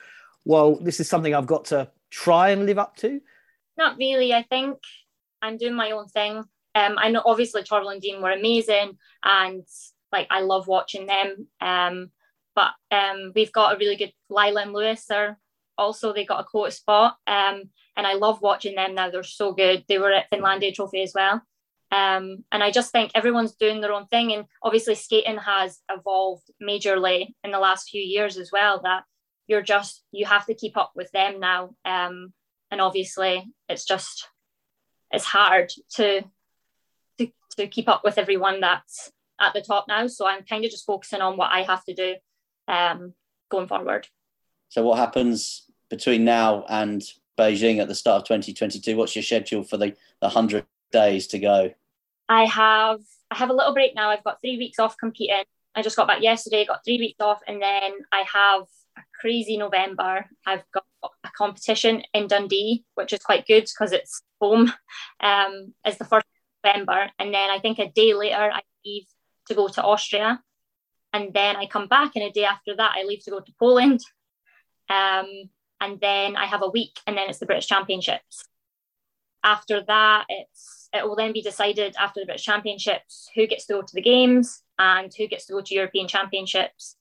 well, 0.45 0.75
this 0.77 0.99
is 0.99 1.09
something 1.09 1.35
I've 1.35 1.45
got 1.45 1.65
to 1.65 1.89
try 2.09 2.49
and 2.49 2.65
live 2.65 2.79
up 2.79 2.95
to? 2.97 3.21
Not 3.77 3.97
really. 3.97 4.33
I 4.33 4.43
think 4.43 4.77
I'm 5.41 5.57
doing 5.57 5.75
my 5.75 5.91
own 5.91 6.07
thing. 6.07 6.37
Um, 6.75 6.95
I 6.97 7.09
know 7.09 7.21
obviously 7.25 7.63
Torvill 7.63 7.91
and 7.91 8.01
Dean 8.01 8.21
were 8.21 8.31
amazing, 8.31 8.97
and 9.23 9.63
like 10.11 10.27
I 10.29 10.41
love 10.41 10.67
watching 10.67 11.07
them. 11.07 11.47
Um, 11.61 12.11
but 12.55 12.71
um, 12.91 13.31
we've 13.35 13.51
got 13.51 13.75
a 13.75 13.77
really 13.77 13.95
good 13.95 14.13
Lila 14.29 14.61
and 14.61 14.73
Lewis 14.73 15.09
are 15.11 15.37
also 15.77 16.13
they 16.13 16.25
got 16.25 16.41
a 16.41 16.43
quota 16.43 16.71
spot. 16.71 17.17
Um, 17.25 17.63
and 17.95 18.07
I 18.07 18.13
love 18.13 18.41
watching 18.41 18.75
them 18.75 18.95
now. 18.95 19.09
They're 19.09 19.23
so 19.23 19.53
good. 19.53 19.83
They 19.87 19.97
were 19.97 20.11
at 20.11 20.29
Finlandia 20.31 20.73
Trophy 20.73 21.03
as 21.03 21.13
well. 21.13 21.41
Um, 21.91 22.43
and 22.51 22.63
I 22.63 22.71
just 22.71 22.91
think 22.91 23.11
everyone's 23.15 23.55
doing 23.55 23.81
their 23.81 23.93
own 23.93 24.05
thing. 24.07 24.31
And 24.31 24.45
obviously, 24.61 24.95
skating 24.95 25.37
has 25.37 25.79
evolved 25.89 26.49
majorly 26.61 27.33
in 27.43 27.51
the 27.51 27.59
last 27.59 27.89
few 27.89 28.01
years 28.01 28.37
as 28.37 28.51
well. 28.51 28.81
That 28.83 29.03
you're 29.47 29.63
just, 29.63 30.03
you 30.11 30.25
have 30.25 30.45
to 30.45 30.53
keep 30.53 30.77
up 30.77 30.91
with 30.95 31.11
them 31.11 31.39
now. 31.39 31.75
Um, 31.83 32.33
and 32.71 32.79
obviously, 32.79 33.51
it's 33.67 33.85
just, 33.85 34.27
it's 35.11 35.25
hard 35.25 35.71
to, 35.95 36.23
to, 37.17 37.31
to 37.57 37.67
keep 37.67 37.89
up 37.89 38.03
with 38.03 38.19
everyone 38.19 38.59
that's 38.61 39.11
at 39.39 39.53
the 39.53 39.61
top 39.61 39.85
now. 39.87 40.05
So 40.07 40.27
I'm 40.27 40.43
kind 40.43 40.63
of 40.63 40.71
just 40.71 40.85
focusing 40.85 41.21
on 41.21 41.37
what 41.37 41.51
I 41.51 41.63
have 41.63 41.83
to 41.85 41.93
do 41.95 42.15
um, 42.67 43.13
going 43.49 43.67
forward. 43.67 44.07
So, 44.69 44.83
what 44.83 44.99
happens 44.99 45.63
between 45.89 46.23
now 46.23 46.63
and 46.69 47.01
Beijing 47.37 47.79
at 47.79 47.87
the 47.87 47.95
start 47.95 48.21
of 48.21 48.27
2022? 48.27 48.95
What's 48.95 49.15
your 49.15 49.23
schedule 49.23 49.63
for 49.63 49.77
the, 49.77 49.87
the 50.21 50.27
100 50.27 50.65
days 50.91 51.25
to 51.27 51.39
go? 51.39 51.71
I 52.29 52.45
have 52.45 52.99
I 53.31 53.35
have 53.35 53.49
a 53.49 53.53
little 53.53 53.73
break 53.73 53.95
now. 53.95 54.09
I've 54.09 54.23
got 54.23 54.39
three 54.39 54.57
weeks 54.57 54.79
off 54.79 54.95
competing. 54.97 55.43
I 55.75 55.81
just 55.81 55.95
got 55.95 56.07
back 56.07 56.21
yesterday, 56.21 56.65
got 56.65 56.85
three 56.85 56.97
weeks 56.97 57.19
off, 57.19 57.41
and 57.47 57.61
then 57.61 57.93
I 58.11 58.23
have 58.31 58.63
a 58.97 59.01
crazy 59.19 59.57
November. 59.57 60.25
I've 60.45 60.63
got 60.71 60.85
a 61.03 61.29
competition 61.35 62.03
in 62.13 62.27
Dundee, 62.27 62.85
which 62.95 63.13
is 63.13 63.19
quite 63.19 63.47
good 63.47 63.63
because 63.63 63.91
it's 63.91 64.21
home. 64.39 64.71
Um, 65.21 65.73
it's 65.83 65.97
the 65.97 66.05
first 66.05 66.25
November, 66.63 67.09
and 67.19 67.33
then 67.33 67.49
I 67.49 67.59
think 67.59 67.79
a 67.79 67.89
day 67.89 68.13
later 68.13 68.51
I 68.53 68.61
leave 68.85 69.05
to 69.47 69.55
go 69.55 69.67
to 69.67 69.83
Austria, 69.83 70.41
and 71.13 71.33
then 71.33 71.55
I 71.55 71.65
come 71.65 71.87
back, 71.87 72.11
and 72.15 72.23
a 72.23 72.31
day 72.31 72.45
after 72.45 72.75
that 72.75 72.93
I 72.95 73.03
leave 73.03 73.23
to 73.25 73.31
go 73.31 73.39
to 73.39 73.53
Poland. 73.59 74.01
Um, 74.89 75.49
and 75.81 75.99
then 76.01 76.35
I 76.35 76.45
have 76.45 76.61
a 76.61 76.69
week, 76.69 76.99
and 77.07 77.17
then 77.17 77.29
it's 77.29 77.39
the 77.39 77.45
British 77.45 77.67
Championships. 77.67 78.48
After 79.43 79.81
that, 79.83 80.25
it's 80.29 80.89
it 80.91 81.07
will 81.07 81.15
then 81.15 81.33
be 81.33 81.41
decided 81.41 81.95
after 81.99 82.19
the 82.19 82.25
British 82.25 82.45
Championships 82.45 83.29
who 83.35 83.45
gets 83.45 83.65
to 83.67 83.73
go 83.73 83.81
to 83.81 83.93
the 83.93 84.01
games 84.01 84.63
and 84.79 85.13
who 85.15 85.27
gets 85.27 85.45
to 85.45 85.53
go 85.53 85.61
to 85.61 85.75
European 85.75 86.07
Championships. 86.07 86.95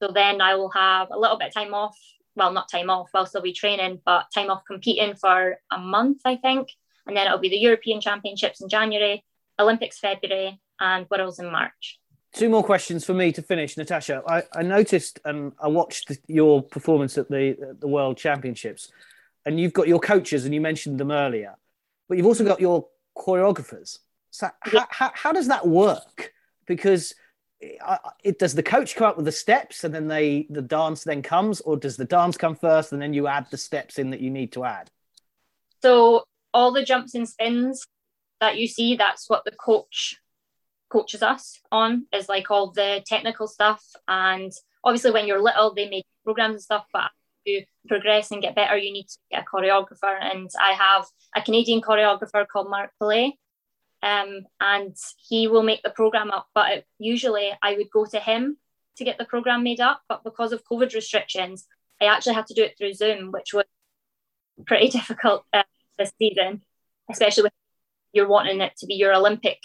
So 0.00 0.12
then 0.12 0.40
I 0.40 0.54
will 0.54 0.70
have 0.70 1.08
a 1.10 1.18
little 1.18 1.38
bit 1.38 1.48
of 1.48 1.54
time 1.54 1.74
off. 1.74 1.98
Well, 2.34 2.52
not 2.52 2.70
time 2.70 2.88
off, 2.88 3.10
I'll 3.14 3.26
still 3.26 3.42
be 3.42 3.52
training, 3.52 4.00
but 4.06 4.26
time 4.34 4.48
off 4.48 4.62
competing 4.66 5.16
for 5.16 5.58
a 5.70 5.78
month, 5.78 6.22
I 6.24 6.36
think. 6.36 6.68
And 7.06 7.16
then 7.16 7.26
it'll 7.26 7.38
be 7.38 7.50
the 7.50 7.58
European 7.58 8.00
Championships 8.00 8.60
in 8.60 8.68
January, 8.68 9.24
Olympics 9.58 9.98
February, 9.98 10.60
and 10.80 11.06
Worlds 11.10 11.40
in 11.40 11.50
March. 11.50 11.98
Two 12.32 12.48
more 12.48 12.64
questions 12.64 13.04
for 13.04 13.12
me 13.12 13.32
to 13.32 13.42
finish, 13.42 13.76
Natasha. 13.76 14.22
I, 14.26 14.44
I 14.54 14.62
noticed 14.62 15.20
and 15.24 15.52
I 15.60 15.68
watched 15.68 16.12
your 16.26 16.62
performance 16.62 17.18
at 17.18 17.28
the 17.28 17.76
the 17.78 17.86
World 17.86 18.16
Championships, 18.16 18.90
and 19.44 19.60
you've 19.60 19.74
got 19.74 19.88
your 19.88 20.00
coaches, 20.00 20.46
and 20.46 20.54
you 20.54 20.60
mentioned 20.60 20.98
them 20.98 21.10
earlier, 21.10 21.56
but 22.08 22.16
you've 22.16 22.26
also 22.26 22.44
got 22.44 22.60
your 22.60 22.86
choreographers. 23.16 23.98
So 24.30 24.48
how, 24.60 24.86
how, 24.90 25.10
how 25.14 25.32
does 25.32 25.48
that 25.48 25.66
work? 25.66 26.32
Because 26.66 27.14
it, 27.60 27.78
it, 28.24 28.38
does 28.38 28.54
the 28.54 28.62
coach 28.62 28.96
come 28.96 29.06
up 29.06 29.16
with 29.16 29.26
the 29.26 29.32
steps 29.32 29.84
and 29.84 29.94
then 29.94 30.08
they 30.08 30.46
the 30.50 30.62
dance 30.62 31.04
then 31.04 31.22
comes, 31.22 31.60
or 31.60 31.76
does 31.76 31.96
the 31.96 32.04
dance 32.04 32.36
come 32.36 32.56
first 32.56 32.92
and 32.92 33.00
then 33.00 33.14
you 33.14 33.26
add 33.26 33.46
the 33.50 33.56
steps 33.56 33.98
in 33.98 34.10
that 34.10 34.20
you 34.20 34.30
need 34.30 34.52
to 34.52 34.64
add? 34.64 34.90
So 35.82 36.24
all 36.54 36.72
the 36.72 36.84
jumps 36.84 37.14
and 37.14 37.28
spins 37.28 37.86
that 38.40 38.56
you 38.56 38.66
see, 38.66 38.96
that's 38.96 39.28
what 39.28 39.44
the 39.44 39.52
coach 39.52 40.16
coaches 40.90 41.22
us 41.22 41.58
on 41.70 42.06
is 42.12 42.28
like 42.28 42.50
all 42.50 42.70
the 42.70 43.02
technical 43.06 43.46
stuff. 43.46 43.82
And 44.06 44.52
obviously, 44.84 45.10
when 45.10 45.26
you're 45.26 45.42
little, 45.42 45.74
they 45.74 45.88
make 45.88 46.04
programs 46.24 46.54
and 46.54 46.62
stuff, 46.62 46.86
but 46.92 47.10
to 47.46 47.64
progress 47.88 48.30
and 48.30 48.42
get 48.42 48.54
better, 48.54 48.76
you 48.76 48.92
need 48.92 49.08
to 49.08 49.18
get 49.30 49.42
a 49.42 49.56
choreographer. 49.56 50.16
And 50.20 50.50
I 50.60 50.72
have 50.72 51.06
a 51.34 51.42
Canadian 51.42 51.80
choreographer 51.80 52.46
called 52.46 52.70
Mark 52.70 52.90
Pillay, 53.00 53.32
um, 54.02 54.42
and 54.60 54.96
he 55.28 55.48
will 55.48 55.62
make 55.62 55.82
the 55.82 55.90
program 55.90 56.30
up. 56.30 56.46
But 56.54 56.72
it, 56.72 56.86
usually, 56.98 57.52
I 57.62 57.74
would 57.74 57.90
go 57.90 58.04
to 58.06 58.18
him 58.18 58.56
to 58.96 59.04
get 59.04 59.18
the 59.18 59.24
program 59.24 59.62
made 59.62 59.80
up. 59.80 60.02
But 60.08 60.24
because 60.24 60.52
of 60.52 60.64
COVID 60.70 60.94
restrictions, 60.94 61.66
I 62.00 62.06
actually 62.06 62.34
had 62.34 62.46
to 62.48 62.54
do 62.54 62.62
it 62.62 62.76
through 62.76 62.94
Zoom, 62.94 63.32
which 63.32 63.54
was 63.54 63.64
pretty 64.66 64.88
difficult 64.98 65.44
uh, 65.52 65.62
this 65.98 66.12
season, 66.18 66.62
especially 67.10 67.44
with 67.44 67.52
you're 68.12 68.28
wanting 68.28 68.60
it 68.60 68.76
to 68.78 68.86
be 68.86 68.94
your 68.94 69.14
Olympic 69.14 69.58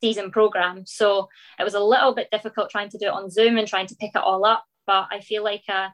season 0.00 0.30
program. 0.30 0.84
So 0.86 1.28
it 1.58 1.64
was 1.64 1.74
a 1.74 1.80
little 1.80 2.14
bit 2.14 2.28
difficult 2.30 2.70
trying 2.70 2.90
to 2.90 2.98
do 2.98 3.06
it 3.06 3.12
on 3.12 3.30
Zoom 3.30 3.58
and 3.58 3.66
trying 3.66 3.88
to 3.88 3.96
pick 3.96 4.12
it 4.14 4.22
all 4.22 4.44
up. 4.44 4.64
But 4.86 5.08
I 5.10 5.20
feel 5.20 5.42
like 5.42 5.64
uh, 5.68 5.88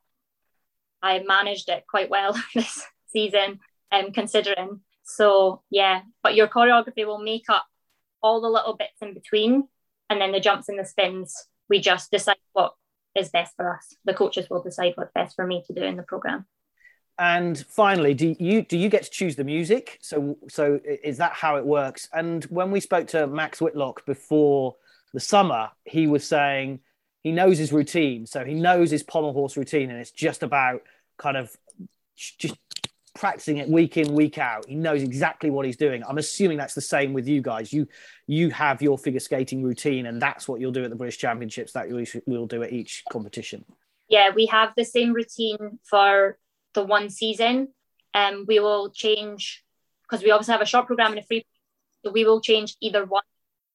I 1.02 1.20
managed 1.26 1.68
it 1.68 1.84
quite 1.88 2.10
well 2.10 2.36
this 2.54 2.82
season, 3.08 3.60
um, 3.92 4.12
considering. 4.12 4.80
So 5.04 5.62
yeah, 5.70 6.02
but 6.22 6.34
your 6.34 6.48
choreography 6.48 7.06
will 7.06 7.22
make 7.22 7.48
up 7.48 7.66
all 8.22 8.40
the 8.40 8.48
little 8.48 8.76
bits 8.76 9.00
in 9.00 9.14
between, 9.14 9.68
and 10.10 10.20
then 10.20 10.32
the 10.32 10.40
jumps 10.40 10.68
and 10.68 10.78
the 10.78 10.84
spins. 10.84 11.34
We 11.68 11.80
just 11.80 12.10
decide 12.10 12.36
what 12.52 12.74
is 13.14 13.28
best 13.28 13.54
for 13.56 13.74
us. 13.74 13.94
The 14.04 14.14
coaches 14.14 14.48
will 14.48 14.62
decide 14.62 14.92
what's 14.96 15.12
best 15.12 15.36
for 15.36 15.46
me 15.46 15.62
to 15.66 15.72
do 15.72 15.82
in 15.82 15.96
the 15.96 16.02
program. 16.02 16.46
And 17.18 17.58
finally, 17.58 18.14
do 18.14 18.36
you 18.38 18.62
do 18.62 18.78
you 18.78 18.88
get 18.88 19.02
to 19.04 19.10
choose 19.10 19.34
the 19.34 19.44
music? 19.44 19.98
So 20.00 20.38
so 20.48 20.80
is 20.84 21.16
that 21.18 21.32
how 21.32 21.56
it 21.56 21.66
works? 21.66 22.08
And 22.12 22.44
when 22.44 22.70
we 22.70 22.80
spoke 22.80 23.08
to 23.08 23.26
Max 23.26 23.60
Whitlock 23.60 24.06
before 24.06 24.76
the 25.12 25.20
summer, 25.20 25.70
he 25.84 26.06
was 26.06 26.24
saying 26.26 26.80
he 27.28 27.32
knows 27.32 27.58
his 27.58 27.74
routine, 27.74 28.24
so 28.24 28.42
he 28.42 28.54
knows 28.54 28.90
his 28.90 29.02
pommel 29.02 29.34
horse 29.34 29.54
routine, 29.54 29.90
and 29.90 30.00
it's 30.00 30.10
just 30.10 30.42
about 30.42 30.80
kind 31.18 31.36
of 31.36 31.54
just 32.16 32.56
practicing 33.14 33.58
it 33.58 33.68
week 33.68 33.98
in 33.98 34.14
week 34.14 34.38
out. 34.38 34.66
He 34.66 34.74
knows 34.74 35.02
exactly 35.02 35.50
what 35.50 35.66
he's 35.66 35.76
doing. 35.76 36.02
I'm 36.08 36.16
assuming 36.16 36.56
that's 36.56 36.72
the 36.72 36.80
same 36.80 37.12
with 37.12 37.28
you 37.28 37.42
guys. 37.42 37.70
You 37.70 37.86
you 38.26 38.48
have 38.48 38.80
your 38.80 38.96
figure 38.96 39.20
skating 39.20 39.62
routine, 39.62 40.06
and 40.06 40.22
that's 40.22 40.48
what 40.48 40.58
you'll 40.58 40.72
do 40.72 40.82
at 40.84 40.88
the 40.88 40.96
British 40.96 41.18
Championships. 41.18 41.72
That 41.72 41.90
you 41.90 42.06
will 42.26 42.46
do 42.46 42.62
at 42.62 42.72
each 42.72 43.04
competition. 43.12 43.66
Yeah, 44.08 44.30
we 44.34 44.46
have 44.46 44.72
the 44.74 44.86
same 44.86 45.12
routine 45.12 45.78
for 45.84 46.38
the 46.72 46.82
one 46.82 47.10
season. 47.10 47.68
Um, 48.14 48.46
we 48.48 48.58
will 48.58 48.88
change 48.88 49.62
because 50.00 50.24
we 50.24 50.30
obviously 50.30 50.52
have 50.52 50.62
a 50.62 50.66
short 50.66 50.86
program 50.86 51.10
and 51.10 51.20
a 51.20 51.22
free. 51.24 51.44
So 52.06 52.10
we 52.10 52.24
will 52.24 52.40
change 52.40 52.74
either 52.80 53.04
one 53.04 53.24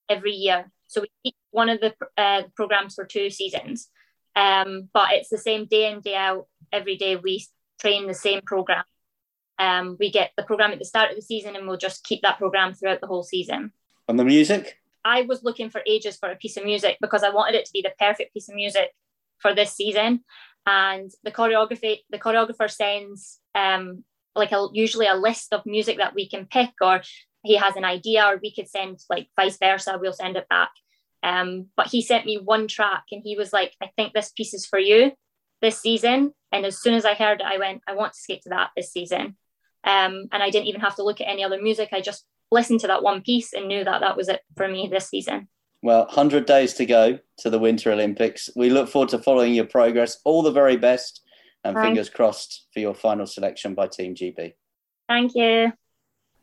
every 0.10 0.32
year. 0.32 0.72
So 0.88 1.02
we 1.02 1.08
keep 1.24 1.36
one 1.52 1.70
of 1.70 1.80
the 1.80 1.94
uh, 2.18 2.44
programs 2.56 2.96
for 2.96 3.06
two 3.06 3.30
seasons, 3.30 3.90
um, 4.36 4.90
but 4.94 5.14
it's 5.14 5.30
the 5.30 5.38
same 5.38 5.66
day 5.66 5.92
in 5.92 6.02
day 6.02 6.16
out. 6.16 6.48
Every 6.72 6.98
day 6.98 7.16
we 7.16 7.46
train 7.80 8.08
the 8.08 8.14
same 8.14 8.42
program. 8.46 8.84
Um, 9.60 9.98
we 10.00 10.12
get 10.12 10.32
the 10.36 10.44
program 10.44 10.72
at 10.72 10.80
the 10.80 10.86
start 10.86 11.12
of 11.12 11.16
the 11.16 11.22
season, 11.22 11.56
and 11.56 11.68
we'll 11.68 11.78
just 11.78 12.04
keep 12.04 12.22
that 12.24 12.38
program 12.38 12.74
throughout 12.74 13.02
the 13.02 13.08
whole 13.08 13.24
season. 13.24 13.72
And 14.08 14.20
the 14.20 14.26
music? 14.26 14.80
I 15.06 15.24
was 15.24 15.44
looking 15.44 15.70
for 15.70 15.82
ages 15.86 16.18
for 16.18 16.30
a 16.30 16.36
piece 16.36 16.58
of 16.58 16.66
music 16.66 16.98
because 17.02 17.24
I 17.24 17.30
wanted 17.30 17.56
it 17.56 17.66
to 17.66 17.72
be 17.74 17.82
the 17.82 17.94
perfect 18.00 18.34
piece 18.34 18.50
of 18.50 18.56
music 18.56 18.90
for 19.40 19.54
this 19.54 19.74
season 19.74 20.24
and 20.66 21.12
the 21.24 21.32
choreography 21.32 22.00
the 22.10 22.20
choreographer 22.20 22.70
sends 22.70 23.40
um 23.56 24.04
like 24.36 24.52
a 24.52 24.68
usually 24.74 25.08
a 25.08 25.16
list 25.16 25.54
of 25.54 25.66
music 25.66 25.98
that 25.98 26.16
we 26.16 26.28
can 26.28 26.46
pick 26.46 26.72
or 26.82 27.02
he 27.44 27.56
has 27.56 27.76
an 27.76 27.86
idea 27.86 28.26
or 28.26 28.40
we 28.42 28.54
could 28.54 28.70
send 28.70 29.00
like 29.10 29.28
vice 29.36 29.58
versa 29.58 29.98
we'll 30.00 30.14
send 30.14 30.38
it 30.38 30.48
back 30.50 30.72
um 31.24 31.68
but 31.78 31.88
he 31.88 32.02
sent 32.02 32.26
me 32.26 32.38
one 32.38 32.68
track 32.68 33.04
and 33.12 33.22
he 33.24 33.36
was 33.36 33.54
like 33.54 33.74
i 33.82 33.90
think 33.96 34.14
this 34.14 34.32
piece 34.36 34.54
is 34.54 34.66
for 34.66 34.80
you 34.80 35.12
this 35.62 35.80
season 35.80 36.34
and 36.52 36.66
as 36.66 36.82
soon 36.82 36.94
as 36.94 37.06
i 37.06 37.14
heard 37.14 37.42
it 37.42 37.48
i 37.48 37.58
went 37.58 37.82
i 37.88 37.94
want 37.94 38.14
to 38.14 38.20
skate 38.20 38.42
to 38.42 38.50
that 38.50 38.70
this 38.76 38.92
season 38.92 39.38
um 39.86 40.26
and 40.32 40.44
i 40.44 40.50
didn't 40.50 40.68
even 40.68 40.82
have 40.82 40.96
to 40.96 41.04
look 41.04 41.22
at 41.22 41.30
any 41.30 41.44
other 41.44 41.62
music 41.62 41.90
i 41.92 42.02
just 42.02 42.26
listened 42.52 42.80
to 42.80 42.88
that 42.88 43.04
one 43.04 43.22
piece 43.22 43.54
and 43.54 43.68
knew 43.68 43.84
that 43.84 44.02
that 44.02 44.18
was 44.18 44.30
it 44.30 44.42
for 44.56 44.68
me 44.68 44.88
this 44.92 45.10
season 45.10 45.48
well, 45.84 46.06
100 46.06 46.46
days 46.46 46.74
to 46.76 46.86
go 46.86 47.20
to 47.40 47.50
the 47.50 47.60
Winter 47.60 47.92
Olympics. 47.92 48.50
We 48.56 48.70
look 48.70 48.88
forward 48.88 49.10
to 49.10 49.20
following 49.20 49.54
your 49.54 49.66
progress. 49.66 50.18
All 50.24 50.42
the 50.42 50.50
very 50.50 50.78
best, 50.78 51.20
and 51.66 51.76
Thanks. 51.76 51.86
fingers 51.86 52.10
crossed 52.10 52.68
for 52.74 52.80
your 52.80 52.94
final 52.94 53.26
selection 53.26 53.76
by 53.76 53.88
Team 53.88 54.16
GB. 54.16 54.54
Thank 55.10 55.36
you. 55.36 55.74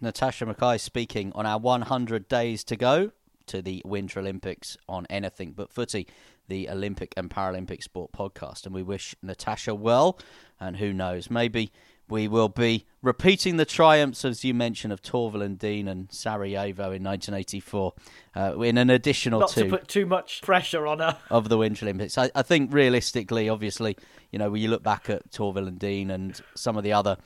Natasha 0.00 0.46
McKay 0.46 0.80
speaking 0.80 1.32
on 1.34 1.46
our 1.46 1.58
100 1.58 2.28
days 2.28 2.64
to 2.64 2.76
go 2.76 3.12
to 3.46 3.60
the 3.60 3.82
Winter 3.84 4.20
Olympics 4.20 4.76
on 4.88 5.06
Anything 5.10 5.52
But 5.52 5.70
Footy, 5.70 6.06
the 6.48 6.68
Olympic 6.68 7.12
and 7.16 7.28
Paralympic 7.30 7.82
Sport 7.82 8.12
podcast. 8.12 8.64
And 8.64 8.74
we 8.74 8.82
wish 8.82 9.14
Natasha 9.22 9.74
well, 9.74 10.18
and 10.58 10.76
who 10.76 10.92
knows, 10.92 11.30
maybe 11.30 11.72
we 12.08 12.26
will 12.28 12.48
be 12.48 12.86
repeating 13.02 13.56
the 13.56 13.64
triumphs, 13.64 14.24
as 14.24 14.44
you 14.44 14.52
mentioned, 14.52 14.92
of 14.92 15.00
Torvill 15.00 15.44
and 15.44 15.58
Dean 15.58 15.86
and 15.86 16.10
Sarajevo 16.10 16.92
in 16.92 17.04
1984 17.04 17.94
uh, 18.36 18.60
in 18.60 18.78
an 18.78 18.90
additional 18.90 19.40
Not 19.40 19.50
two. 19.50 19.64
to 19.64 19.70
put 19.70 19.86
too 19.86 20.06
much 20.06 20.42
pressure 20.42 20.86
on 20.86 20.98
her. 20.98 21.18
Of 21.30 21.48
the 21.48 21.56
Winter 21.56 21.84
Olympics. 21.84 22.18
I, 22.18 22.30
I 22.34 22.42
think 22.42 22.72
realistically, 22.74 23.48
obviously, 23.48 23.96
you 24.32 24.38
know, 24.38 24.50
when 24.50 24.60
you 24.60 24.68
look 24.68 24.82
back 24.82 25.08
at 25.08 25.30
Torvill 25.30 25.68
and 25.68 25.78
Dean 25.78 26.10
and 26.10 26.40
some 26.56 26.76
of 26.76 26.82
the 26.84 26.92
other 26.92 27.16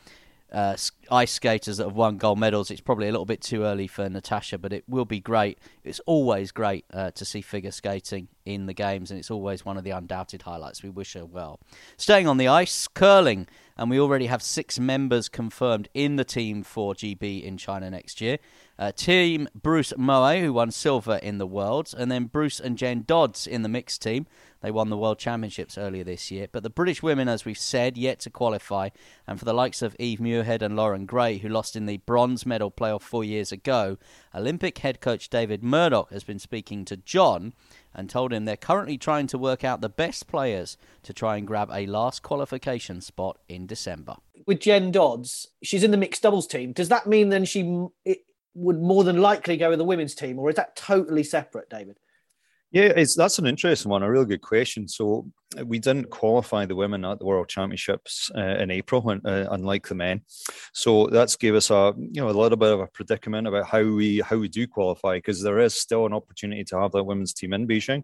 uh, 0.52 0.76
ice 1.10 1.32
skaters 1.32 1.78
that 1.78 1.84
have 1.84 1.96
won 1.96 2.16
gold 2.16 2.38
medals. 2.38 2.70
It's 2.70 2.80
probably 2.80 3.08
a 3.08 3.10
little 3.10 3.26
bit 3.26 3.40
too 3.40 3.64
early 3.64 3.86
for 3.86 4.08
Natasha, 4.08 4.58
but 4.58 4.72
it 4.72 4.84
will 4.88 5.04
be 5.04 5.20
great. 5.20 5.58
It's 5.82 6.00
always 6.06 6.52
great 6.52 6.84
uh, 6.92 7.10
to 7.12 7.24
see 7.24 7.40
figure 7.40 7.72
skating 7.72 8.28
in 8.44 8.66
the 8.66 8.74
games, 8.74 9.10
and 9.10 9.18
it's 9.18 9.30
always 9.30 9.64
one 9.64 9.76
of 9.76 9.84
the 9.84 9.90
undoubted 9.90 10.42
highlights. 10.42 10.82
We 10.82 10.90
wish 10.90 11.14
her 11.14 11.24
well. 11.24 11.60
Staying 11.96 12.28
on 12.28 12.36
the 12.36 12.48
ice, 12.48 12.86
curling, 12.86 13.48
and 13.76 13.90
we 13.90 13.98
already 13.98 14.26
have 14.26 14.42
six 14.42 14.78
members 14.78 15.28
confirmed 15.28 15.88
in 15.94 16.16
the 16.16 16.24
team 16.24 16.62
for 16.62 16.94
GB 16.94 17.42
in 17.42 17.56
China 17.56 17.90
next 17.90 18.20
year. 18.20 18.38
Uh, 18.78 18.92
team 18.92 19.48
Bruce 19.54 19.92
Mouat, 19.96 20.40
who 20.40 20.52
won 20.52 20.70
silver 20.70 21.16
in 21.16 21.38
the 21.38 21.46
Worlds, 21.46 21.94
and 21.94 22.10
then 22.10 22.26
Bruce 22.26 22.60
and 22.60 22.78
Jen 22.78 23.04
Dodds 23.06 23.46
in 23.46 23.62
the 23.62 23.68
mixed 23.68 24.02
team. 24.02 24.26
They 24.64 24.70
won 24.70 24.88
the 24.88 24.96
World 24.96 25.18
Championships 25.18 25.76
earlier 25.76 26.04
this 26.04 26.30
year. 26.30 26.48
But 26.50 26.62
the 26.62 26.70
British 26.70 27.02
women, 27.02 27.28
as 27.28 27.44
we've 27.44 27.58
said, 27.58 27.98
yet 27.98 28.18
to 28.20 28.30
qualify. 28.30 28.88
And 29.26 29.38
for 29.38 29.44
the 29.44 29.52
likes 29.52 29.82
of 29.82 29.94
Eve 29.98 30.20
Muirhead 30.20 30.62
and 30.62 30.74
Lauren 30.74 31.04
Gray, 31.04 31.36
who 31.36 31.50
lost 31.50 31.76
in 31.76 31.84
the 31.84 31.98
bronze 31.98 32.46
medal 32.46 32.70
playoff 32.70 33.02
four 33.02 33.24
years 33.24 33.52
ago, 33.52 33.98
Olympic 34.34 34.78
head 34.78 35.02
coach 35.02 35.28
David 35.28 35.62
Murdoch 35.62 36.10
has 36.10 36.24
been 36.24 36.38
speaking 36.38 36.86
to 36.86 36.96
John 36.96 37.52
and 37.92 38.08
told 38.08 38.32
him 38.32 38.46
they're 38.46 38.56
currently 38.56 38.96
trying 38.96 39.26
to 39.26 39.36
work 39.36 39.64
out 39.64 39.82
the 39.82 39.90
best 39.90 40.28
players 40.28 40.78
to 41.02 41.12
try 41.12 41.36
and 41.36 41.46
grab 41.46 41.68
a 41.70 41.84
last 41.84 42.22
qualification 42.22 43.02
spot 43.02 43.38
in 43.50 43.66
December. 43.66 44.16
With 44.46 44.60
Jen 44.60 44.90
Dodds, 44.90 45.48
she's 45.62 45.84
in 45.84 45.90
the 45.90 45.98
mixed 45.98 46.22
doubles 46.22 46.46
team. 46.46 46.72
Does 46.72 46.88
that 46.88 47.06
mean 47.06 47.28
then 47.28 47.44
she 47.44 47.84
would 48.54 48.80
more 48.80 49.04
than 49.04 49.20
likely 49.20 49.58
go 49.58 49.68
with 49.68 49.78
the 49.78 49.84
women's 49.84 50.14
team, 50.14 50.38
or 50.38 50.48
is 50.48 50.56
that 50.56 50.74
totally 50.74 51.22
separate, 51.22 51.68
David? 51.68 51.98
Yeah, 52.74 52.92
it's 52.96 53.14
that's 53.14 53.38
an 53.38 53.46
interesting 53.46 53.88
one, 53.88 54.02
a 54.02 54.10
really 54.10 54.26
good 54.26 54.42
question. 54.42 54.88
So 54.88 55.30
we 55.64 55.78
didn't 55.78 56.10
qualify 56.10 56.66
the 56.66 56.74
women 56.74 57.04
at 57.04 57.20
the 57.20 57.24
World 57.24 57.48
Championships 57.48 58.32
uh, 58.36 58.56
in 58.56 58.72
April, 58.72 59.08
uh, 59.08 59.46
unlike 59.52 59.86
the 59.86 59.94
men. 59.94 60.22
So 60.72 61.06
that's 61.06 61.36
gave 61.36 61.54
us 61.54 61.70
a 61.70 61.94
you 61.96 62.20
know 62.20 62.30
a 62.30 62.32
little 62.32 62.58
bit 62.58 62.72
of 62.72 62.80
a 62.80 62.88
predicament 62.88 63.46
about 63.46 63.66
how 63.66 63.84
we 63.84 64.22
how 64.22 64.38
we 64.38 64.48
do 64.48 64.66
qualify 64.66 65.18
because 65.18 65.40
there 65.40 65.60
is 65.60 65.76
still 65.76 66.04
an 66.04 66.12
opportunity 66.12 66.64
to 66.64 66.80
have 66.80 66.90
that 66.90 67.04
women's 67.04 67.32
team 67.32 67.52
in 67.52 67.68
Beijing. 67.68 68.02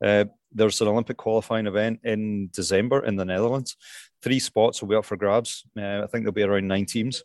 Uh, 0.00 0.26
there's 0.52 0.80
an 0.80 0.86
Olympic 0.86 1.16
qualifying 1.16 1.66
event 1.66 1.98
in 2.04 2.48
December 2.52 3.04
in 3.04 3.16
the 3.16 3.24
Netherlands. 3.24 3.76
Three 4.22 4.38
spots 4.38 4.80
will 4.80 4.88
be 4.88 4.94
up 4.94 5.04
for 5.04 5.16
grabs. 5.16 5.64
Uh, 5.76 6.04
I 6.04 6.06
think 6.06 6.22
there'll 6.22 6.32
be 6.32 6.44
around 6.44 6.68
nine 6.68 6.86
teams. 6.86 7.24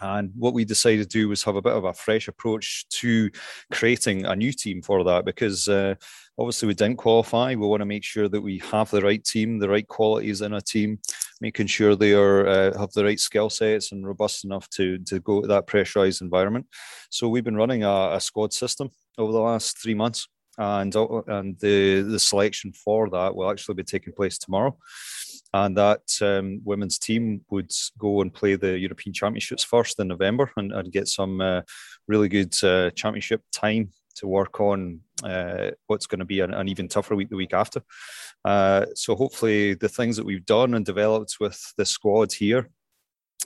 And 0.00 0.32
what 0.36 0.54
we 0.54 0.64
decided 0.64 1.02
to 1.02 1.18
do 1.18 1.28
was 1.28 1.42
have 1.44 1.56
a 1.56 1.62
bit 1.62 1.74
of 1.74 1.84
a 1.84 1.92
fresh 1.92 2.28
approach 2.28 2.88
to 3.00 3.30
creating 3.70 4.24
a 4.24 4.34
new 4.34 4.52
team 4.52 4.80
for 4.82 5.04
that 5.04 5.24
because 5.24 5.68
uh, 5.68 5.94
obviously 6.38 6.68
we 6.68 6.74
didn't 6.74 6.96
qualify. 6.96 7.50
We 7.50 7.66
want 7.66 7.80
to 7.80 7.86
make 7.86 8.04
sure 8.04 8.28
that 8.28 8.40
we 8.40 8.58
have 8.70 8.90
the 8.90 9.02
right 9.02 9.22
team, 9.22 9.58
the 9.58 9.68
right 9.68 9.86
qualities 9.86 10.40
in 10.40 10.54
a 10.54 10.60
team, 10.60 10.98
making 11.40 11.66
sure 11.66 11.94
they 11.94 12.14
are 12.14 12.46
uh, 12.46 12.78
have 12.78 12.92
the 12.92 13.04
right 13.04 13.20
skill 13.20 13.50
sets 13.50 13.92
and 13.92 14.06
robust 14.06 14.44
enough 14.44 14.68
to 14.70 14.98
to 15.00 15.20
go 15.20 15.42
to 15.42 15.48
that 15.48 15.66
pressurized 15.66 16.22
environment. 16.22 16.66
So 17.10 17.28
we've 17.28 17.44
been 17.44 17.56
running 17.56 17.84
a, 17.84 18.12
a 18.14 18.20
squad 18.20 18.52
system 18.52 18.90
over 19.18 19.32
the 19.32 19.40
last 19.40 19.78
three 19.78 19.94
months, 19.94 20.28
and 20.56 20.94
uh, 20.96 21.22
and 21.26 21.58
the 21.60 22.02
the 22.02 22.18
selection 22.18 22.72
for 22.72 23.10
that 23.10 23.34
will 23.34 23.50
actually 23.50 23.74
be 23.74 23.84
taking 23.84 24.14
place 24.14 24.38
tomorrow 24.38 24.76
and 25.52 25.76
that 25.76 26.02
um, 26.22 26.60
women's 26.64 26.98
team 26.98 27.44
would 27.50 27.70
go 27.98 28.20
and 28.20 28.32
play 28.32 28.54
the 28.56 28.78
European 28.78 29.12
Championships 29.12 29.64
first 29.64 29.98
in 29.98 30.08
November 30.08 30.50
and, 30.56 30.72
and 30.72 30.92
get 30.92 31.08
some 31.08 31.40
uh, 31.40 31.62
really 32.06 32.28
good 32.28 32.54
uh, 32.62 32.90
championship 32.90 33.42
time 33.52 33.90
to 34.16 34.26
work 34.26 34.60
on 34.60 35.00
uh, 35.24 35.70
what's 35.86 36.06
going 36.06 36.18
to 36.18 36.24
be 36.24 36.40
an, 36.40 36.52
an, 36.54 36.68
even 36.68 36.88
tougher 36.88 37.14
week 37.14 37.28
the 37.30 37.36
week 37.36 37.52
after. 37.52 37.82
Uh, 38.44 38.86
so 38.94 39.14
hopefully 39.14 39.74
the 39.74 39.88
things 39.88 40.16
that 40.16 40.26
we've 40.26 40.46
done 40.46 40.74
and 40.74 40.84
developed 40.84 41.36
with 41.40 41.60
the 41.76 41.84
squad 41.84 42.32
here 42.32 42.68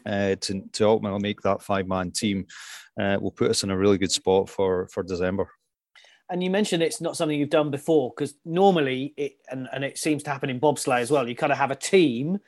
uh, 0.06 0.34
to, 0.40 0.62
to 0.72 0.86
ultimately 0.86 1.20
make 1.20 1.40
that 1.40 1.62
five 1.62 1.86
man 1.86 2.10
team 2.10 2.46
uh, 3.00 3.16
will 3.20 3.30
put 3.30 3.50
us 3.50 3.62
in 3.62 3.70
a 3.70 3.76
really 3.76 3.98
good 3.98 4.12
spot 4.12 4.48
for, 4.48 4.88
for 4.88 5.02
December 5.02 5.48
and 6.30 6.42
you 6.42 6.50
mentioned 6.50 6.82
it's 6.82 7.00
not 7.00 7.16
something 7.16 7.38
you've 7.38 7.50
done 7.50 7.70
before 7.70 8.10
because 8.10 8.34
normally 8.44 9.12
it 9.16 9.37
and, 9.50 9.68
and 9.72 9.84
it 9.84 9.98
seems 9.98 10.22
to 10.22 10.30
happen 10.30 10.50
in 10.50 10.60
bobsleigh 10.60 11.00
as 11.00 11.10
well. 11.10 11.28
You 11.28 11.37
kind 11.37 11.52
of 11.52 11.58
have 11.58 11.70
a 11.70 11.76
team 11.76 12.38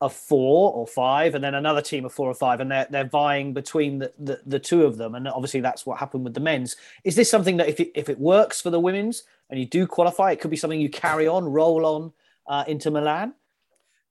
of 0.00 0.12
four 0.12 0.72
or 0.72 0.86
five 0.86 1.34
and 1.34 1.42
then 1.42 1.54
another 1.54 1.80
team 1.80 2.04
of 2.04 2.12
four 2.12 2.28
or 2.28 2.34
five 2.34 2.60
and 2.60 2.70
they're, 2.70 2.86
they're 2.90 3.08
vying 3.08 3.52
between 3.52 3.98
the, 3.98 4.12
the, 4.18 4.40
the 4.46 4.58
two 4.58 4.84
of 4.84 4.96
them. 4.96 5.14
And 5.14 5.26
obviously 5.28 5.60
that's 5.60 5.86
what 5.86 5.98
happened 5.98 6.24
with 6.24 6.34
the 6.34 6.40
men's. 6.40 6.76
Is 7.04 7.16
this 7.16 7.30
something 7.30 7.56
that 7.56 7.68
if 7.68 7.80
it, 7.80 7.92
if 7.94 8.08
it 8.08 8.18
works 8.18 8.60
for 8.60 8.70
the 8.70 8.80
women's 8.80 9.24
and 9.50 9.58
you 9.58 9.66
do 9.66 9.86
qualify 9.86 10.32
it 10.32 10.40
could 10.40 10.50
be 10.50 10.56
something 10.56 10.80
you 10.80 10.90
carry 10.90 11.26
on 11.26 11.44
roll 11.44 11.84
on 11.86 12.12
uh, 12.46 12.64
into 12.66 12.90
milan 12.90 13.34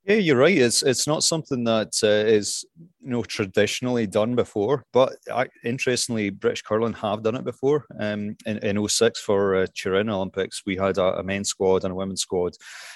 yeah, 0.06 0.16
you're 0.16 0.38
right. 0.38 0.58
It's 0.58 0.84
it's 0.84 1.08
not 1.08 1.24
something 1.24 1.64
that 1.64 1.94
uh, 2.04 2.28
is 2.30 2.66
you 3.02 3.10
know 3.10 3.24
traditionally 3.24 4.06
done 4.06 4.36
before, 4.36 4.84
but 4.92 5.14
I, 5.34 5.48
interestingly, 5.64 6.30
British 6.30 6.62
curling 6.62 6.92
have 6.94 7.24
done 7.24 7.36
it 7.36 7.46
before. 7.46 7.86
Um, 7.98 8.36
in, 8.46 8.58
in 8.58 8.88
06 8.88 9.22
for 9.22 9.56
uh, 9.56 9.68
Turin 9.74 10.10
Olympics, 10.10 10.64
we 10.66 10.76
had 10.76 10.98
a, 10.98 11.20
a 11.20 11.24
men's 11.24 11.48
squad 11.48 11.86
and 11.86 11.94
a 11.94 11.96
women's 11.96 12.20
squad 12.20 12.54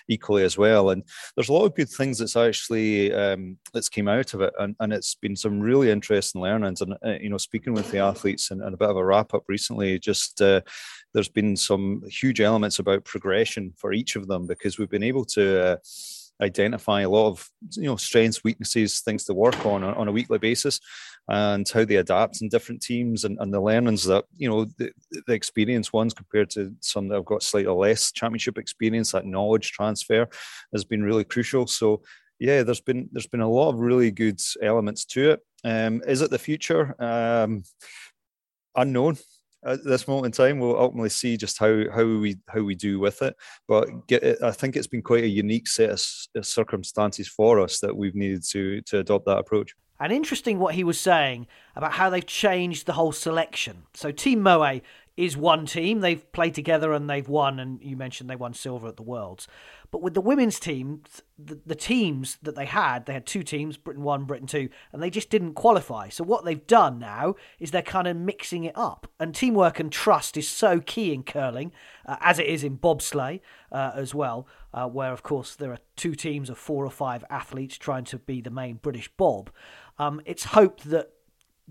equally 0.09 0.43
as 0.43 0.57
well. 0.57 0.89
And 0.89 1.01
there's 1.35 1.47
a 1.47 1.53
lot 1.53 1.63
of 1.63 1.75
good 1.75 1.89
things 1.89 2.17
that's 2.17 2.35
actually 2.35 3.13
um, 3.13 3.57
that's 3.73 3.87
came 3.87 4.09
out 4.09 4.33
of 4.33 4.41
it, 4.41 4.53
and, 4.59 4.75
and 4.81 4.91
it's 4.91 5.15
been 5.15 5.37
some 5.37 5.61
really 5.61 5.89
interesting 5.89 6.41
learnings. 6.41 6.81
And 6.81 6.93
uh, 7.05 7.19
you 7.21 7.29
know, 7.29 7.37
speaking 7.37 7.73
with 7.73 7.89
the 7.89 7.99
athletes 7.99 8.51
and, 8.51 8.61
and, 8.61 8.73
a 8.73 8.77
bit 8.77 8.89
of 8.89 8.97
a 8.97 9.05
wrap 9.05 9.33
up 9.33 9.43
recently, 9.47 9.97
just 9.97 10.41
uh, 10.41 10.59
there's 11.13 11.29
been 11.29 11.55
some 11.55 12.03
huge 12.09 12.41
elements 12.41 12.79
about 12.79 13.05
progression 13.05 13.73
for 13.77 13.93
each 13.93 14.17
of 14.17 14.27
them 14.27 14.45
because 14.45 14.77
we've 14.77 14.89
been 14.89 15.03
able 15.03 15.23
to 15.23 15.67
uh, 15.67 15.77
identify 16.41 17.01
a 17.01 17.09
lot 17.09 17.29
of 17.29 17.49
you 17.71 17.83
know 17.83 17.95
strengths, 17.95 18.43
weaknesses, 18.43 19.01
things 19.01 19.25
to 19.25 19.33
work 19.33 19.65
on 19.65 19.83
on 19.83 20.07
a 20.07 20.11
weekly 20.11 20.37
basis, 20.37 20.79
and 21.27 21.67
how 21.69 21.85
they 21.85 21.95
adapt 21.95 22.41
in 22.41 22.49
different 22.49 22.81
teams, 22.81 23.23
and, 23.23 23.37
and 23.39 23.53
the 23.53 23.61
learnings 23.61 24.03
that 24.05 24.25
you 24.35 24.49
know 24.49 24.65
the, 24.77 24.91
the 25.27 25.33
experienced 25.33 25.93
ones 25.93 26.13
compared 26.13 26.49
to 26.51 26.73
some 26.81 27.07
that 27.07 27.15
have 27.15 27.25
got 27.25 27.43
slightly 27.43 27.71
less 27.71 28.11
championship 28.11 28.57
experience. 28.57 29.11
That 29.11 29.25
knowledge 29.25 29.71
transfer 29.71 30.27
has 30.73 30.85
been 30.85 31.03
really 31.03 31.23
crucial. 31.23 31.67
So 31.67 32.01
yeah, 32.39 32.63
there's 32.63 32.81
been 32.81 33.09
there's 33.11 33.27
been 33.27 33.41
a 33.41 33.49
lot 33.49 33.69
of 33.69 33.79
really 33.79 34.11
good 34.11 34.39
elements 34.61 35.05
to 35.05 35.31
it. 35.31 35.39
Um, 35.63 36.01
is 36.07 36.21
it 36.21 36.29
the 36.29 36.39
future? 36.39 36.95
Um, 37.01 37.63
unknown 38.75 39.17
at 39.65 39.83
this 39.83 40.07
moment 40.07 40.27
in 40.27 40.31
time. 40.31 40.59
We'll 40.59 40.79
ultimately 40.79 41.09
see 41.09 41.37
just 41.37 41.57
how 41.57 41.89
how 41.93 42.05
we 42.05 42.37
how 42.47 42.61
we 42.61 42.75
do 42.75 42.99
with 42.99 43.21
it. 43.21 43.35
But 43.67 44.07
get 44.07 44.23
it, 44.23 44.41
I 44.41 44.51
think 44.51 44.75
it's 44.75 44.87
been 44.87 45.01
quite 45.01 45.23
a 45.23 45.27
unique 45.27 45.67
set 45.67 45.89
of 46.35 46.45
circumstances 46.45 47.27
for 47.27 47.59
us 47.59 47.79
that 47.79 47.95
we've 47.95 48.15
needed 48.15 48.43
to 48.49 48.81
to 48.81 48.99
adopt 48.99 49.25
that 49.25 49.39
approach. 49.39 49.73
And 49.99 50.13
interesting 50.13 50.59
what 50.59 50.75
he 50.75 50.83
was 50.83 50.99
saying 50.99 51.47
about 51.75 51.91
how 51.91 52.09
they've 52.09 52.25
changed 52.25 52.85
the 52.85 52.93
whole 52.93 53.11
selection. 53.11 53.83
So 53.93 54.11
Team 54.11 54.43
Mouat 54.43 54.81
is 55.17 55.35
one 55.35 55.65
team. 55.65 55.99
They've 55.99 56.31
played 56.31 56.53
together 56.53 56.93
and 56.93 57.09
they've 57.09 57.27
won, 57.27 57.59
and 57.59 57.81
you 57.81 57.97
mentioned 57.97 58.29
they 58.29 58.35
won 58.35 58.53
silver 58.53 58.87
at 58.87 58.97
the 58.97 59.03
Worlds. 59.03 59.47
But 59.89 60.01
with 60.01 60.13
the 60.13 60.21
women's 60.21 60.59
team, 60.59 61.01
the, 61.39 61.59
the, 61.65 61.75
teams 61.75 62.37
that 62.43 62.55
they 62.55 62.65
had, 62.65 63.05
they 63.05 63.13
had 63.13 63.25
two 63.25 63.41
teams, 63.41 63.77
Britain 63.77 64.03
one, 64.03 64.25
Britain 64.25 64.47
two, 64.47 64.69
and 64.91 65.01
they 65.01 65.09
just 65.09 65.29
didn't 65.29 65.53
qualify. 65.53 66.09
So 66.09 66.23
what 66.23 66.45
they've 66.45 66.67
done 66.67 66.99
now 66.99 67.35
is 67.59 67.71
they're 67.71 67.81
kind 67.81 68.07
of 68.07 68.15
mixing 68.15 68.63
it 68.63 68.77
up. 68.77 69.07
And 69.19 69.33
teamwork 69.33 69.79
and 69.79 69.91
trust 69.91 70.37
is 70.37 70.47
so 70.47 70.79
key 70.79 71.13
in 71.13 71.23
curling, 71.23 71.71
uh, 72.05 72.17
as 72.19 72.37
it 72.37 72.47
is 72.47 72.63
in 72.63 72.77
bobsleigh 72.77 73.39
uh, 73.71 73.91
as 73.95 74.13
well, 74.13 74.47
uh, 74.73 74.87
where 74.87 75.11
of 75.11 75.23
course 75.23 75.55
there 75.55 75.71
are 75.71 75.79
two 75.95 76.15
teams 76.15 76.49
of 76.49 76.57
four 76.57 76.85
or 76.85 76.91
five 76.91 77.23
athletes 77.29 77.77
trying 77.77 78.03
to 78.05 78.19
be 78.19 78.41
the 78.41 78.51
main 78.51 78.75
British 78.75 79.09
bob. 79.17 79.49
Um, 79.97 80.21
it's 80.25 80.45
hoped 80.45 80.89
that 80.89 81.11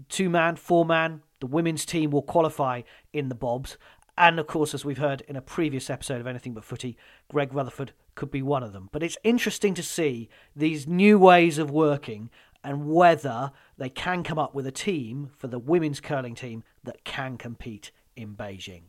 two 0.08 0.30
man, 0.30 0.56
four 0.56 0.84
man, 0.84 1.22
the 1.40 1.46
women's 1.46 1.84
team 1.84 2.10
will 2.10 2.22
qualify 2.22 2.82
in 3.12 3.28
the 3.28 3.34
bobs. 3.34 3.76
And 4.18 4.38
of 4.38 4.46
course, 4.46 4.72
as 4.72 4.84
we've 4.84 4.98
heard 4.98 5.22
in 5.22 5.36
a 5.36 5.42
previous 5.42 5.90
episode 5.90 6.20
of 6.20 6.26
Anything 6.26 6.54
But 6.54 6.64
Footy, 6.64 6.96
Greg 7.28 7.52
Rutherford 7.52 7.92
could 8.14 8.30
be 8.30 8.42
one 8.42 8.62
of 8.62 8.72
them. 8.72 8.88
But 8.92 9.02
it's 9.02 9.18
interesting 9.22 9.74
to 9.74 9.82
see 9.82 10.28
these 10.54 10.86
new 10.86 11.18
ways 11.18 11.58
of 11.58 11.70
working 11.70 12.30
and 12.64 12.88
whether 12.88 13.52
they 13.76 13.90
can 13.90 14.22
come 14.22 14.38
up 14.38 14.54
with 14.54 14.66
a 14.66 14.72
team 14.72 15.30
for 15.36 15.46
the 15.46 15.58
women's 15.58 16.00
curling 16.00 16.34
team 16.34 16.64
that 16.82 17.04
can 17.04 17.36
compete 17.36 17.90
in 18.16 18.34
Beijing. 18.34 18.84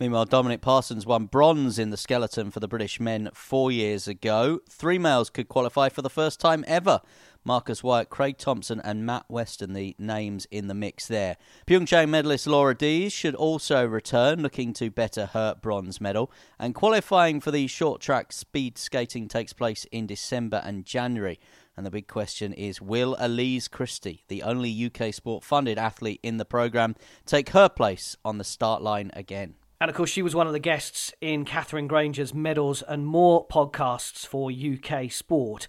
Meanwhile, 0.00 0.26
Dominic 0.26 0.60
Parsons 0.60 1.06
won 1.06 1.26
bronze 1.26 1.78
in 1.78 1.90
the 1.90 1.96
skeleton 1.96 2.50
for 2.50 2.60
the 2.60 2.68
British 2.68 3.00
men 3.00 3.30
four 3.34 3.72
years 3.72 4.06
ago. 4.06 4.60
Three 4.68 4.98
males 4.98 5.28
could 5.28 5.48
qualify 5.48 5.88
for 5.88 6.02
the 6.02 6.10
first 6.10 6.40
time 6.40 6.64
ever 6.68 7.00
Marcus 7.48 7.82
Wyatt, 7.82 8.10
Craig 8.10 8.36
Thompson, 8.36 8.78
and 8.84 9.06
Matt 9.06 9.24
Weston, 9.30 9.72
the 9.72 9.96
names 9.98 10.46
in 10.50 10.68
the 10.68 10.74
mix 10.74 11.06
there. 11.06 11.38
Pyeongchang 11.66 12.10
medalist 12.10 12.46
Laura 12.46 12.74
Deas 12.74 13.10
should 13.10 13.34
also 13.34 13.86
return, 13.86 14.42
looking 14.42 14.74
to 14.74 14.90
better 14.90 15.24
her 15.32 15.54
bronze 15.54 15.98
medal. 15.98 16.30
And 16.58 16.74
qualifying 16.74 17.40
for 17.40 17.50
the 17.50 17.66
short 17.66 18.02
track 18.02 18.32
speed 18.32 18.76
skating 18.76 19.28
takes 19.28 19.54
place 19.54 19.86
in 19.90 20.06
December 20.06 20.60
and 20.62 20.84
January. 20.84 21.40
And 21.74 21.86
the 21.86 21.90
big 21.90 22.06
question 22.06 22.52
is 22.52 22.82
Will 22.82 23.16
Elise 23.18 23.66
Christie, 23.66 24.24
the 24.28 24.42
only 24.42 24.84
UK 24.84 25.14
sport 25.14 25.42
funded 25.42 25.78
athlete 25.78 26.20
in 26.22 26.36
the 26.36 26.44
programme, 26.44 26.96
take 27.24 27.48
her 27.50 27.70
place 27.70 28.14
on 28.26 28.36
the 28.36 28.44
start 28.44 28.82
line 28.82 29.10
again? 29.14 29.54
And 29.80 29.88
of 29.88 29.96
course, 29.96 30.10
she 30.10 30.20
was 30.20 30.34
one 30.34 30.48
of 30.48 30.52
the 30.52 30.58
guests 30.58 31.14
in 31.22 31.46
Katherine 31.46 31.86
Grainger's 31.86 32.34
Medals 32.34 32.82
and 32.82 33.06
More 33.06 33.46
podcasts 33.46 34.26
for 34.26 34.50
UK 34.50 35.10
sport. 35.10 35.66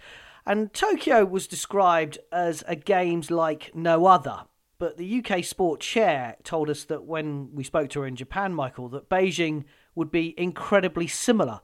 And 0.50 0.74
Tokyo 0.74 1.26
was 1.26 1.46
described 1.46 2.18
as 2.32 2.64
a 2.68 2.76
games 2.76 3.30
like 3.30 3.76
no 3.76 4.08
other. 4.08 4.46
But 4.80 4.98
the 4.98 5.24
UK 5.24 5.44
sport 5.44 5.80
chair 5.80 6.38
told 6.44 6.72
us 6.72 6.86
that 6.86 7.04
when 7.04 7.54
we 7.54 7.64
spoke 7.64 7.92
to 7.92 8.00
her 8.00 8.08
in 8.08 8.16
Japan, 8.16 8.56
Michael, 8.56 8.90
that 8.90 9.10
Beijing 9.10 9.66
would 9.94 10.10
be 10.10 10.34
incredibly 10.40 11.06
similar. 11.06 11.62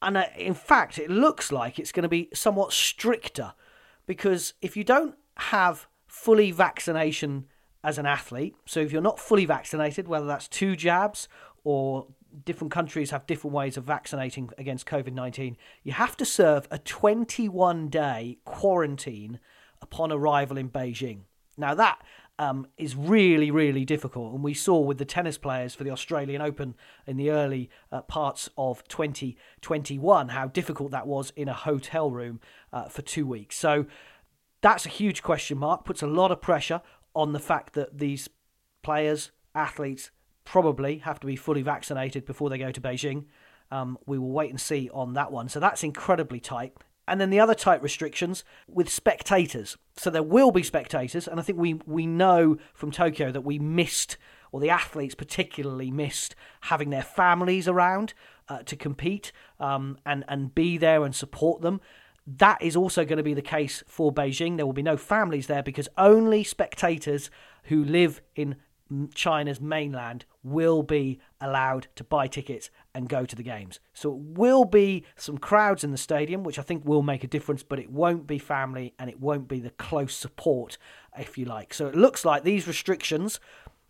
And 0.00 0.16
uh, 0.16 0.26
in 0.36 0.54
fact, 0.54 1.00
it 1.00 1.10
looks 1.10 1.50
like 1.50 1.80
it's 1.80 1.90
going 1.90 2.04
to 2.04 2.08
be 2.08 2.28
somewhat 2.32 2.72
stricter 2.72 3.54
because 4.06 4.54
if 4.62 4.76
you 4.76 4.84
don't 4.84 5.16
have 5.38 5.88
fully 6.06 6.52
vaccination 6.52 7.46
as 7.82 7.98
an 7.98 8.06
athlete, 8.06 8.54
so 8.66 8.78
if 8.78 8.92
you're 8.92 9.02
not 9.02 9.18
fully 9.18 9.46
vaccinated, 9.46 10.06
whether 10.06 10.26
that's 10.26 10.46
two 10.46 10.76
jabs 10.76 11.26
or 11.64 12.06
different 12.44 12.72
countries 12.72 13.10
have 13.10 13.26
different 13.26 13.54
ways 13.54 13.76
of 13.76 13.84
vaccinating 13.84 14.50
against 14.58 14.86
COVID 14.86 15.12
19, 15.12 15.56
you 15.82 15.92
have 15.92 16.16
to 16.16 16.24
serve 16.24 16.66
a 16.70 16.78
21 16.78 17.88
day 17.88 18.38
quarantine 18.44 19.38
upon 19.80 20.12
arrival 20.12 20.56
in 20.56 20.70
Beijing. 20.70 21.20
Now, 21.56 21.74
that 21.74 22.02
um, 22.38 22.66
is 22.76 22.96
really, 22.96 23.50
really 23.50 23.84
difficult. 23.84 24.34
And 24.34 24.42
we 24.42 24.54
saw 24.54 24.78
with 24.78 24.98
the 24.98 25.04
tennis 25.04 25.38
players 25.38 25.74
for 25.74 25.84
the 25.84 25.90
Australian 25.90 26.40
Open 26.40 26.74
in 27.06 27.16
the 27.16 27.30
early 27.30 27.70
uh, 27.90 28.02
parts 28.02 28.48
of 28.56 28.86
2021 28.88 30.28
how 30.30 30.46
difficult 30.48 30.90
that 30.92 31.06
was 31.06 31.32
in 31.36 31.48
a 31.48 31.54
hotel 31.54 32.10
room 32.10 32.40
uh, 32.72 32.88
for 32.88 33.02
two 33.02 33.26
weeks. 33.26 33.56
So 33.56 33.86
that's 34.60 34.86
a 34.86 34.90
huge 34.90 35.22
question 35.22 35.58
mark, 35.58 35.84
puts 35.84 36.02
a 36.02 36.06
lot 36.06 36.32
of 36.32 36.40
pressure 36.40 36.80
on 37.14 37.32
the 37.32 37.40
fact 37.40 37.74
that 37.74 37.98
these 37.98 38.28
players, 38.82 39.30
athletes, 39.54 40.10
probably 40.44 40.98
have 40.98 41.20
to 41.20 41.26
be 41.26 41.36
fully 41.36 41.62
vaccinated 41.62 42.26
before 42.26 42.50
they 42.50 42.58
go 42.58 42.72
to 42.72 42.80
Beijing. 42.80 43.24
Um, 43.70 43.98
we 44.06 44.18
will 44.18 44.32
wait 44.32 44.50
and 44.50 44.60
see 44.60 44.90
on 44.92 45.14
that 45.14 45.32
one. 45.32 45.48
So 45.48 45.60
that's 45.60 45.82
incredibly 45.82 46.40
tight. 46.40 46.74
And 47.08 47.20
then 47.20 47.30
the 47.30 47.40
other 47.40 47.54
tight 47.54 47.82
restrictions 47.82 48.44
with 48.68 48.88
spectators. 48.88 49.76
So 49.96 50.10
there 50.10 50.22
will 50.22 50.52
be 50.52 50.62
spectators, 50.62 51.26
and 51.26 51.40
I 51.40 51.42
think 51.42 51.58
we 51.58 51.74
we 51.84 52.06
know 52.06 52.58
from 52.74 52.92
Tokyo 52.92 53.32
that 53.32 53.40
we 53.40 53.58
missed, 53.58 54.16
or 54.52 54.60
the 54.60 54.70
athletes 54.70 55.14
particularly 55.14 55.90
missed, 55.90 56.36
having 56.62 56.90
their 56.90 57.02
families 57.02 57.66
around 57.66 58.14
uh, 58.48 58.62
to 58.62 58.76
compete 58.76 59.32
um, 59.58 59.98
and 60.06 60.24
and 60.28 60.54
be 60.54 60.78
there 60.78 61.04
and 61.04 61.14
support 61.14 61.60
them. 61.60 61.80
That 62.24 62.62
is 62.62 62.76
also 62.76 63.04
going 63.04 63.16
to 63.16 63.24
be 63.24 63.34
the 63.34 63.42
case 63.42 63.82
for 63.88 64.12
Beijing. 64.12 64.56
There 64.56 64.66
will 64.66 64.72
be 64.72 64.82
no 64.82 64.96
families 64.96 65.48
there 65.48 65.62
because 65.62 65.88
only 65.98 66.44
spectators 66.44 67.30
who 67.64 67.84
live 67.84 68.22
in 68.36 68.56
China's 69.14 69.60
mainland 69.60 70.24
will 70.42 70.82
be 70.82 71.20
allowed 71.40 71.86
to 71.96 72.04
buy 72.04 72.26
tickets 72.26 72.70
and 72.94 73.08
go 73.08 73.24
to 73.24 73.36
the 73.36 73.42
games. 73.42 73.80
So 73.94 74.12
it 74.12 74.18
will 74.18 74.64
be 74.64 75.04
some 75.16 75.38
crowds 75.38 75.84
in 75.84 75.90
the 75.90 75.98
stadium, 75.98 76.42
which 76.42 76.58
I 76.58 76.62
think 76.62 76.84
will 76.84 77.02
make 77.02 77.24
a 77.24 77.28
difference, 77.28 77.62
but 77.62 77.78
it 77.78 77.90
won't 77.90 78.26
be 78.26 78.38
family 78.38 78.94
and 78.98 79.08
it 79.08 79.20
won't 79.20 79.48
be 79.48 79.60
the 79.60 79.70
close 79.70 80.14
support, 80.14 80.78
if 81.18 81.38
you 81.38 81.44
like. 81.44 81.74
So 81.74 81.86
it 81.86 81.94
looks 81.94 82.24
like 82.24 82.42
these 82.42 82.66
restrictions, 82.66 83.40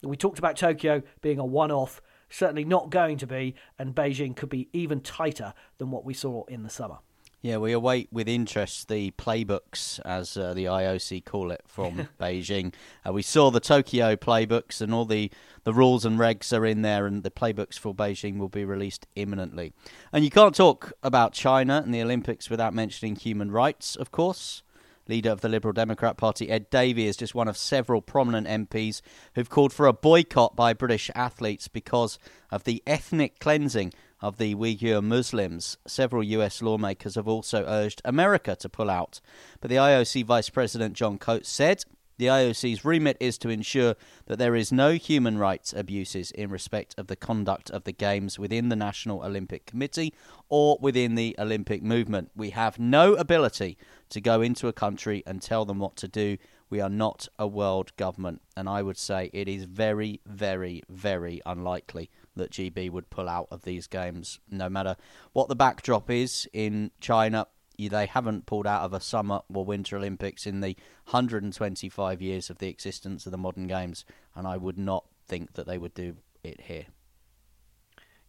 we 0.03 0.17
talked 0.17 0.38
about 0.38 0.57
Tokyo 0.57 1.03
being 1.21 1.38
a 1.38 1.45
one 1.45 1.71
off, 1.71 2.03
certainly 2.29 2.65
not 2.65 2.91
going 2.91 3.19
to 3.19 3.27
be, 3.27 3.55
and 3.79 3.95
Beijing 3.95 4.37
could 4.37 4.49
be 4.49 4.69
even 4.73 5.01
tighter 5.01 5.55
than 5.79 5.91
what 5.91 6.05
we 6.05 6.15
saw 6.15 6.45
in 6.45 6.62
the 6.62 6.71
summer. 6.71 6.99
Yeah, 7.43 7.57
we 7.57 7.73
await 7.73 8.07
with 8.13 8.29
interest 8.29 8.87
the 8.87 9.11
playbooks, 9.19 9.99
as 10.05 10.37
uh, 10.37 10.55
the 10.55 10.67
IOC 10.67 11.25
call 11.25 11.51
it, 11.51 11.63
from 11.67 12.09
Beijing. 12.21 12.73
Uh, 13.05 13.13
we 13.13 13.23
saw 13.23 13.51
the 13.51 13.59
Tokyo 13.59 14.15
playbooks, 14.15 14.81
and 14.81 14.95
all 14.95 15.05
the, 15.05 15.29
the 15.65 15.75
rules 15.75 16.05
and 16.05 16.21
regs 16.21 16.57
are 16.57 16.65
in 16.65 16.83
there, 16.83 17.05
and 17.05 17.25
the 17.25 17.33
playbooks 17.33 17.77
for 17.77 17.93
Beijing 17.93 18.39
will 18.39 18.49
be 18.49 18.65
released 18.65 19.09
imminently. 19.17 19.73
And 20.13 20.23
you 20.23 20.31
can't 20.31 20.55
talk 20.55 20.93
about 21.03 21.33
China 21.33 21.83
and 21.85 21.93
the 21.93 22.01
Olympics 22.01 22.49
without 22.49 22.75
mentioning 22.75 23.17
human 23.17 23.51
rights, 23.51 23.97
of 23.97 24.13
course. 24.13 24.63
Leader 25.09 25.31
of 25.31 25.41
the 25.41 25.49
Liberal 25.49 25.73
Democrat 25.73 26.17
Party, 26.17 26.49
Ed 26.49 26.71
Davey, 26.71 27.09
is 27.09 27.17
just 27.17 27.35
one 27.35 27.49
of 27.49 27.57
several 27.57 28.01
prominent 28.01 28.47
MPs 28.47 29.03
who've 29.35 29.51
called 29.51 29.73
for 29.73 29.89
a 29.89 29.93
boycott 29.93 30.55
by 30.55 30.73
British 30.73 31.11
athletes 31.17 31.67
because 31.67 32.21
of 32.53 32.63
the 32.63 32.81
ethnic 32.87 33.41
cleansing 33.41 33.93
of 34.23 34.39
the 34.39 34.55
Uyghur 34.55 35.03
Muslims. 35.03 35.77
Several 35.87 36.23
US 36.23 36.63
lawmakers 36.63 37.17
have 37.17 37.29
also 37.29 37.65
urged 37.67 38.01
America 38.05 38.57
to 38.57 38.69
pull 38.69 38.89
out. 38.89 39.21
But 39.61 39.69
the 39.69 39.77
IOC 39.77 40.25
Vice 40.25 40.49
President 40.49 40.95
John 40.95 41.19
Coates 41.19 41.51
said 41.51 41.85
the 42.19 42.27
IOC's 42.27 42.85
remit 42.85 43.17
is 43.19 43.37
to 43.39 43.49
ensure 43.49 43.97
that 44.27 44.39
there 44.39 44.55
is 44.55 44.71
no 44.71 44.93
human 44.93 45.39
rights 45.39 45.73
abuses 45.73 46.31
in 46.31 46.51
respect 46.51 46.95
of 46.97 47.09
the 47.09 47.17
conduct 47.17 47.69
of 47.71 47.83
the 47.83 47.93
Games 47.93 48.39
within 48.39 48.69
the 48.69 48.77
National 48.77 49.25
Olympic 49.25 49.67
Committee 49.67 50.15
or 50.49 50.79
within 50.81 51.17
the 51.17 51.35
Olympic 51.39 51.83
movement. 51.83 52.31
We 52.37 52.51
have 52.51 52.79
no 52.79 53.15
ability 53.15 53.77
to 54.11 54.21
go 54.21 54.41
into 54.41 54.69
a 54.69 54.73
country 54.73 55.25
and 55.27 55.43
tell 55.43 55.65
them 55.65 55.81
what 55.81 55.97
to 55.97 56.07
do. 56.07 56.37
We 56.71 56.81
are 56.81 56.89
not 56.89 57.29
a 57.41 57.49
world 57.49 57.91
government. 57.97 58.41
And 58.57 58.69
I 58.69 58.83
would 58.83 58.99
say 58.99 59.29
it 59.33 59.49
is 59.49 59.65
very, 59.65 60.21
very, 60.25 60.83
very 60.89 61.41
unlikely 61.45 62.09
that 62.37 62.51
GB 62.51 62.90
would 62.90 63.11
pull 63.11 63.29
out 63.29 63.49
of 63.51 63.62
these 63.62 63.87
games, 63.87 64.40
no 64.51 64.68
matter 64.68 64.97
what 65.33 65.49
the 65.49 65.57
backdrop 65.57 66.11
is 66.11 66.49
in 66.53 66.90
China. 67.01 67.47
They 67.79 68.07
haven't 68.07 68.47
pulled 68.47 68.66
out 68.66 68.83
of 68.83 68.92
a 68.92 69.01
summer 69.01 69.40
or 69.53 69.64
winter 69.64 69.97
Olympics 69.97 70.47
in 70.47 70.61
the 70.61 70.77
125 71.07 72.23
years 72.23 72.49
of 72.49 72.59
the 72.59 72.68
existence 72.68 73.27
of 73.27 73.33
the 73.33 73.38
modern 73.38 73.66
games, 73.66 74.05
and 74.37 74.47
I 74.47 74.57
would 74.57 74.79
not 74.79 75.05
think 75.27 75.55
that 75.55 75.66
they 75.66 75.79
would 75.79 75.95
do 75.95 76.16
it 76.45 76.61
here. 76.62 76.87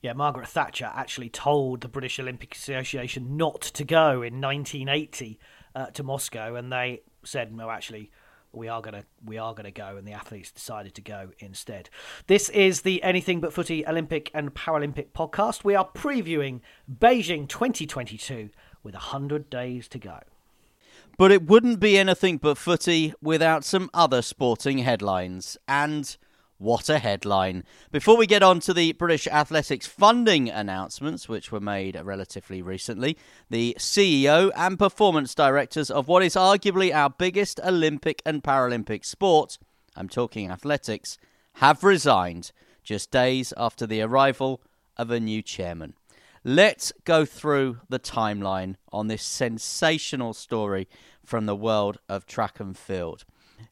Yeah, 0.02 0.14
Margaret 0.14 0.50
Thatcher 0.50 0.92
actually 0.94 1.30
told 1.30 1.80
the 1.80 1.88
British 1.88 2.20
Olympic 2.20 2.56
Association 2.56 3.38
not 3.38 3.62
to 3.62 3.86
go 3.86 4.22
in 4.22 4.42
1980 4.42 5.40
uh, 5.76 5.86
to 5.88 6.04
Moscow, 6.04 6.56
and 6.56 6.72
they 6.72 7.04
said, 7.24 7.54
no, 7.54 7.70
actually, 7.70 8.12
we 8.54 8.68
are 8.68 8.82
gonna 8.82 9.04
we 9.26 9.38
are 9.38 9.54
gonna 9.54 9.72
go, 9.72 9.98
and 9.98 10.08
the 10.08 10.14
athletes 10.14 10.52
decided 10.52 10.94
to 10.96 11.02
go 11.02 11.32
instead. 11.40 11.90
This 12.28 12.50
is 12.50 12.82
the 12.82 13.02
Anything 13.04 13.42
But 13.42 13.52
Footy 13.52 13.86
Olympic 13.86 14.30
and 14.34 14.54
Paralympic 14.54 15.08
podcast. 15.16 15.64
We 15.64 15.76
are 15.76 15.90
previewing 15.90 16.62
Beijing 16.90 17.50
2022 17.50 18.50
with 18.84 18.96
hundred 18.96 19.50
days 19.50 19.88
to 19.90 20.00
go. 20.00 20.20
But 21.18 21.32
it 21.32 21.48
wouldn't 21.48 21.80
be 21.80 21.98
anything 21.98 22.38
but 22.38 22.58
footy 22.58 23.14
without 23.22 23.64
some 23.64 23.90
other 23.94 24.22
sporting 24.22 24.80
headlines 24.80 25.58
and 25.68 26.16
what 26.58 26.90
a 26.90 27.00
headline. 27.00 27.64
Before 27.92 28.16
we 28.16 28.28
get 28.28 28.44
on 28.44 28.60
to 28.62 28.74
the 28.74 28.94
British 28.94 29.28
Athletics 29.28 29.88
funding 29.88 30.50
announcements, 30.50 31.28
which 31.28 31.52
were 31.52 31.60
made 31.60 32.00
relatively 32.02 32.62
recently, 32.62 33.18
the 33.50 33.76
CEO 33.80 34.52
and 34.56 34.80
performance 34.80 35.36
directors 35.36 35.90
of 35.90 36.08
what 36.08 36.24
is 36.24 36.36
arguably 36.36 36.94
our 36.94 37.10
biggest 37.10 37.60
Olympic 37.66 38.22
and 38.26 38.44
Paralympic 38.44 39.04
sport, 39.06 39.58
I'm 39.96 40.10
talking 40.10 40.50
athletics, 40.50 41.18
have 41.56 41.84
resigned 41.84 42.52
just 42.84 43.12
days 43.12 43.54
after 43.58 43.86
the 43.86 44.02
arrival 44.02 44.62
of 44.98 45.12
a 45.12 45.20
new 45.20 45.42
chairman. 45.42 45.94
Let's 46.44 46.92
go 47.06 47.26
through 47.26 47.80
the 47.88 48.00
timeline 48.00 48.76
on 48.92 49.08
this 49.08 49.24
sensational 49.24 50.34
story 50.34 50.88
from 51.24 51.46
the 51.46 51.56
world 51.56 52.00
of 52.10 52.26
track 52.26 52.60
and 52.60 52.78
field 52.78 53.24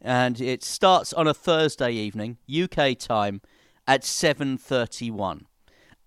and 0.02 0.42
it 0.42 0.64
starts 0.64 1.14
on 1.14 1.28
a 1.28 1.34
Thursday 1.34 1.92
evening, 1.92 2.38
UK 2.50 2.98
time, 2.98 3.42
at 3.88 4.04
7:31. 4.04 5.46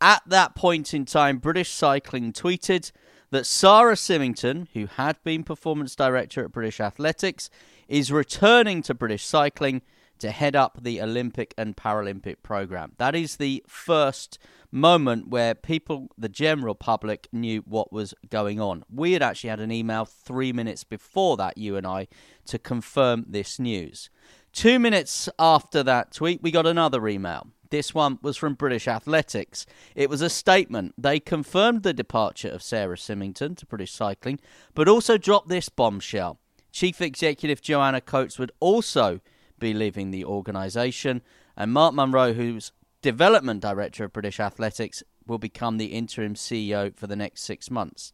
At 0.01 0.23
that 0.27 0.55
point 0.55 0.93
in 0.93 1.05
time, 1.05 1.39
British 1.39 1.71
Cycling 1.71 2.33
tweeted 2.33 2.91
that 3.31 3.47
Sarah 3.47 3.97
Symington, 3.97 4.69
who 4.75 4.87
had 4.87 5.23
been 5.25 5.45
performance 5.45 5.97
director 5.97 6.45
at 6.45 6.53
British 6.53 6.81
Athletics, 6.81 7.51
is 7.89 8.13
returning 8.13 8.83
to 8.83 8.95
British 8.95 9.25
Cycling 9.25 9.83
to 10.19 10.31
head 10.31 10.57
up 10.57 10.79
the 10.83 11.01
Olympic 11.01 11.55
and 11.57 11.77
Paralympic 11.77 12.37
program. 12.43 12.93
That 12.99 13.15
is 13.15 13.37
the 13.37 13.65
first 13.67 14.39
moment 14.71 15.29
where 15.29 15.55
people, 15.55 16.09
the 16.19 16.29
general 16.29 16.75
public, 16.75 17.29
knew 17.33 17.63
what 17.67 17.93
was 17.93 18.15
going 18.29 18.61
on. 18.61 18.85
We 18.93 19.13
had 19.13 19.23
actually 19.23 19.51
had 19.51 19.61
an 19.61 19.73
email 19.73 20.05
three 20.05 20.53
minutes 20.53 20.85
before 20.85 21.37
that, 21.37 21.57
you 21.57 21.77
and 21.77 21.87
I, 21.87 22.09
to 22.47 22.59
confirm 22.59 23.25
this 23.29 23.59
news. 23.59 24.11
Two 24.53 24.79
minutes 24.79 25.29
after 25.39 25.83
that 25.83 26.13
tweet, 26.13 26.43
we 26.43 26.51
got 26.51 26.67
another 26.67 27.07
email. 27.09 27.49
This 27.71 27.93
one 27.93 28.19
was 28.23 28.37
from 28.37 28.55
British 28.55 28.87
Athletics. 28.87 29.67
It 29.97 30.09
was 30.09 30.23
a 30.23 30.31
statement. 30.31 30.95
They 30.97 31.19
confirmed 31.19 31.83
the 31.83 31.93
departure 31.93 32.51
of 32.51 32.63
Sarah 32.63 32.99
Symington 32.99 33.57
to 33.57 33.67
British 33.67 33.93
Cycling, 33.93 34.39
but 34.75 34.89
also 34.89 35.19
dropped 35.19 35.49
this 35.49 35.69
bombshell. 35.69 36.39
Chief 36.71 37.01
Executive 37.01 37.63
Joanna 37.63 38.01
Coates 38.01 38.39
would 38.39 38.53
also 38.61 39.21
be 39.59 39.75
leaving 39.75 40.11
the 40.11 40.25
organisation, 40.25 41.23
and 41.57 41.73
Mark 41.73 41.95
Munro, 41.95 42.33
who's 42.33 42.73
development 43.03 43.61
director 43.61 44.05
of 44.05 44.13
British 44.13 44.41
Athletics, 44.41 45.03
will 45.27 45.39
become 45.39 45.79
the 45.79 45.87
interim 45.87 46.35
CEO 46.35 46.95
for 46.95 47.07
the 47.07 47.17
next 47.17 47.43
six 47.43 47.71
months. 47.71 48.13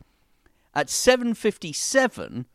At 0.75 0.89
7:57, 0.89 2.47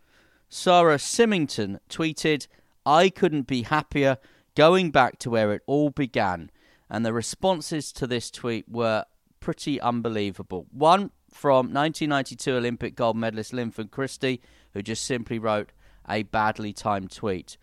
Sarah 0.49 0.99
Symington 0.99 1.79
tweeted, 1.89 2.47
I 2.85 3.09
couldn't 3.09 3.47
be 3.47 3.63
happier 3.63 4.17
going 4.55 4.91
back 4.91 5.19
to 5.19 5.29
where 5.29 5.53
it 5.53 5.63
all 5.65 5.89
began. 5.89 6.49
And 6.89 7.05
the 7.05 7.13
responses 7.13 7.91
to 7.93 8.07
this 8.07 8.29
tweet 8.29 8.69
were 8.69 9.05
pretty 9.39 9.81
unbelievable. 9.81 10.67
One 10.71 11.11
from 11.29 11.73
1992 11.73 12.55
Olympic 12.55 12.95
gold 12.95 13.17
medalist 13.17 13.53
Linford 13.53 13.91
Christie, 13.91 14.41
who 14.73 14.81
just 14.81 15.03
simply 15.03 15.39
wrote 15.39 15.71
a 16.07 16.23
badly 16.23 16.71
timed 16.71 17.11
tweet. 17.11 17.57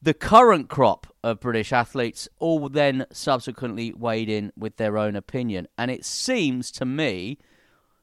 The 0.00 0.14
current 0.14 0.68
crop 0.68 1.08
of 1.24 1.40
British 1.40 1.72
athletes 1.72 2.28
all 2.38 2.68
then 2.68 3.06
subsequently 3.12 3.92
weighed 3.92 4.28
in 4.28 4.52
with 4.56 4.76
their 4.76 4.96
own 4.96 5.16
opinion. 5.16 5.66
And 5.76 5.90
it 5.90 6.04
seems 6.04 6.70
to 6.72 6.84
me 6.84 7.38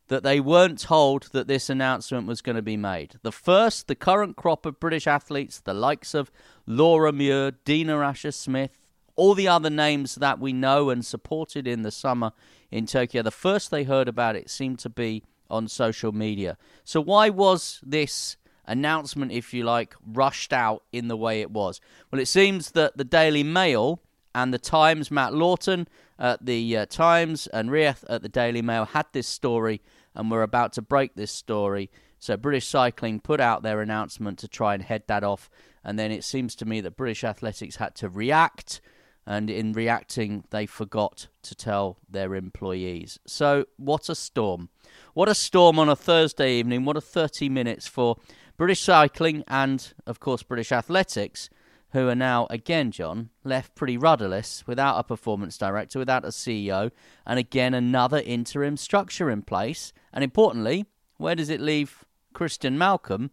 that 0.07 0.21
they 0.21 0.39
weren't 0.39 0.79
told 0.79 1.29
that 1.31 1.47
this 1.47 1.69
announcement 1.69 2.27
was 2.27 2.41
going 2.41 2.57
to 2.57 2.61
be 2.61 2.77
made. 2.77 3.15
The 3.23 3.31
first, 3.31 3.87
the 3.87 3.95
current 3.95 4.35
crop 4.35 4.65
of 4.65 4.79
British 4.79 5.07
athletes, 5.07 5.59
the 5.61 5.73
likes 5.73 6.13
of 6.13 6.31
Laura 6.67 7.13
Muir, 7.13 7.51
Dina 7.63 7.97
Asher 7.99 8.31
Smith, 8.31 8.77
all 9.15 9.33
the 9.33 9.47
other 9.47 9.69
names 9.69 10.15
that 10.15 10.39
we 10.39 10.51
know 10.51 10.89
and 10.89 11.03
supported 11.05 11.65
in 11.65 11.83
the 11.83 11.91
summer 11.91 12.33
in 12.69 12.85
Tokyo, 12.85 13.21
the 13.23 13.31
first 13.31 13.71
they 13.71 13.85
heard 13.85 14.09
about 14.09 14.35
it 14.35 14.49
seemed 14.49 14.79
to 14.79 14.89
be 14.89 15.23
on 15.49 15.69
social 15.69 16.11
media. 16.11 16.57
So, 16.83 16.99
why 16.99 17.29
was 17.29 17.79
this 17.83 18.35
announcement, 18.67 19.31
if 19.31 19.53
you 19.53 19.63
like, 19.63 19.95
rushed 20.05 20.53
out 20.53 20.83
in 20.91 21.07
the 21.07 21.17
way 21.17 21.41
it 21.41 21.51
was? 21.51 21.81
Well, 22.11 22.21
it 22.21 22.27
seems 22.27 22.71
that 22.71 22.97
the 22.97 23.03
Daily 23.03 23.43
Mail 23.43 24.01
and 24.33 24.53
the 24.53 24.59
Times, 24.59 25.09
Matt 25.09 25.33
Lawton 25.33 25.87
at 26.19 26.45
the 26.45 26.77
uh, 26.77 26.85
Times 26.85 27.47
and 27.47 27.69
Riath 27.69 28.03
at 28.09 28.21
the 28.21 28.29
Daily 28.29 28.61
Mail 28.61 28.85
had 28.85 29.05
this 29.13 29.27
story 29.27 29.81
and 30.13 30.31
were 30.31 30.43
about 30.43 30.73
to 30.73 30.81
break 30.81 31.15
this 31.15 31.31
story. 31.31 31.89
So 32.19 32.37
British 32.37 32.67
Cycling 32.67 33.19
put 33.19 33.39
out 33.39 33.63
their 33.63 33.81
announcement 33.81 34.39
to 34.39 34.47
try 34.47 34.73
and 34.73 34.83
head 34.83 35.03
that 35.07 35.23
off. 35.23 35.49
And 35.83 35.99
then 35.99 36.11
it 36.11 36.23
seems 36.23 36.55
to 36.55 36.65
me 36.65 36.81
that 36.81 36.97
British 36.97 37.23
Athletics 37.23 37.75
had 37.75 37.95
to 37.95 38.09
react. 38.09 38.81
And 39.27 39.49
in 39.49 39.73
reacting, 39.73 40.43
they 40.51 40.65
forgot 40.65 41.27
to 41.43 41.55
tell 41.55 41.97
their 42.09 42.35
employees. 42.35 43.19
So, 43.25 43.65
what 43.77 44.07
a 44.07 44.15
storm. 44.15 44.69
What 45.13 45.29
a 45.29 45.35
storm 45.35 45.79
on 45.79 45.89
a 45.89 45.95
Thursday 45.95 46.59
evening. 46.59 46.85
What 46.85 46.97
a 46.97 47.01
30 47.01 47.49
minutes 47.49 47.87
for 47.87 48.17
British 48.57 48.81
Cycling 48.81 49.43
and, 49.47 49.93
of 50.05 50.19
course, 50.19 50.43
British 50.43 50.71
Athletics 50.71 51.49
who 51.95 52.09
are 52.09 52.15
now, 52.15 52.45
again, 52.49 52.91
John, 52.91 53.29
left 53.45 53.73
pretty 53.73 53.97
rudderless 53.97 54.67
without 54.67 54.99
a 54.99 55.03
performance 55.03 55.57
director, 55.57 55.97
without 55.97 56.25
a 56.25 56.27
CEO, 56.27 56.91
and 57.25 57.39
again, 57.39 57.73
another 57.73 58.19
interim 58.19 58.75
structure 58.75 59.29
in 59.29 59.41
place. 59.43 59.93
And 60.11 60.21
importantly, 60.21 60.87
where 61.15 61.35
does 61.35 61.49
it 61.49 61.61
leave 61.61 62.03
Christian 62.33 62.77
Malcolm, 62.77 63.31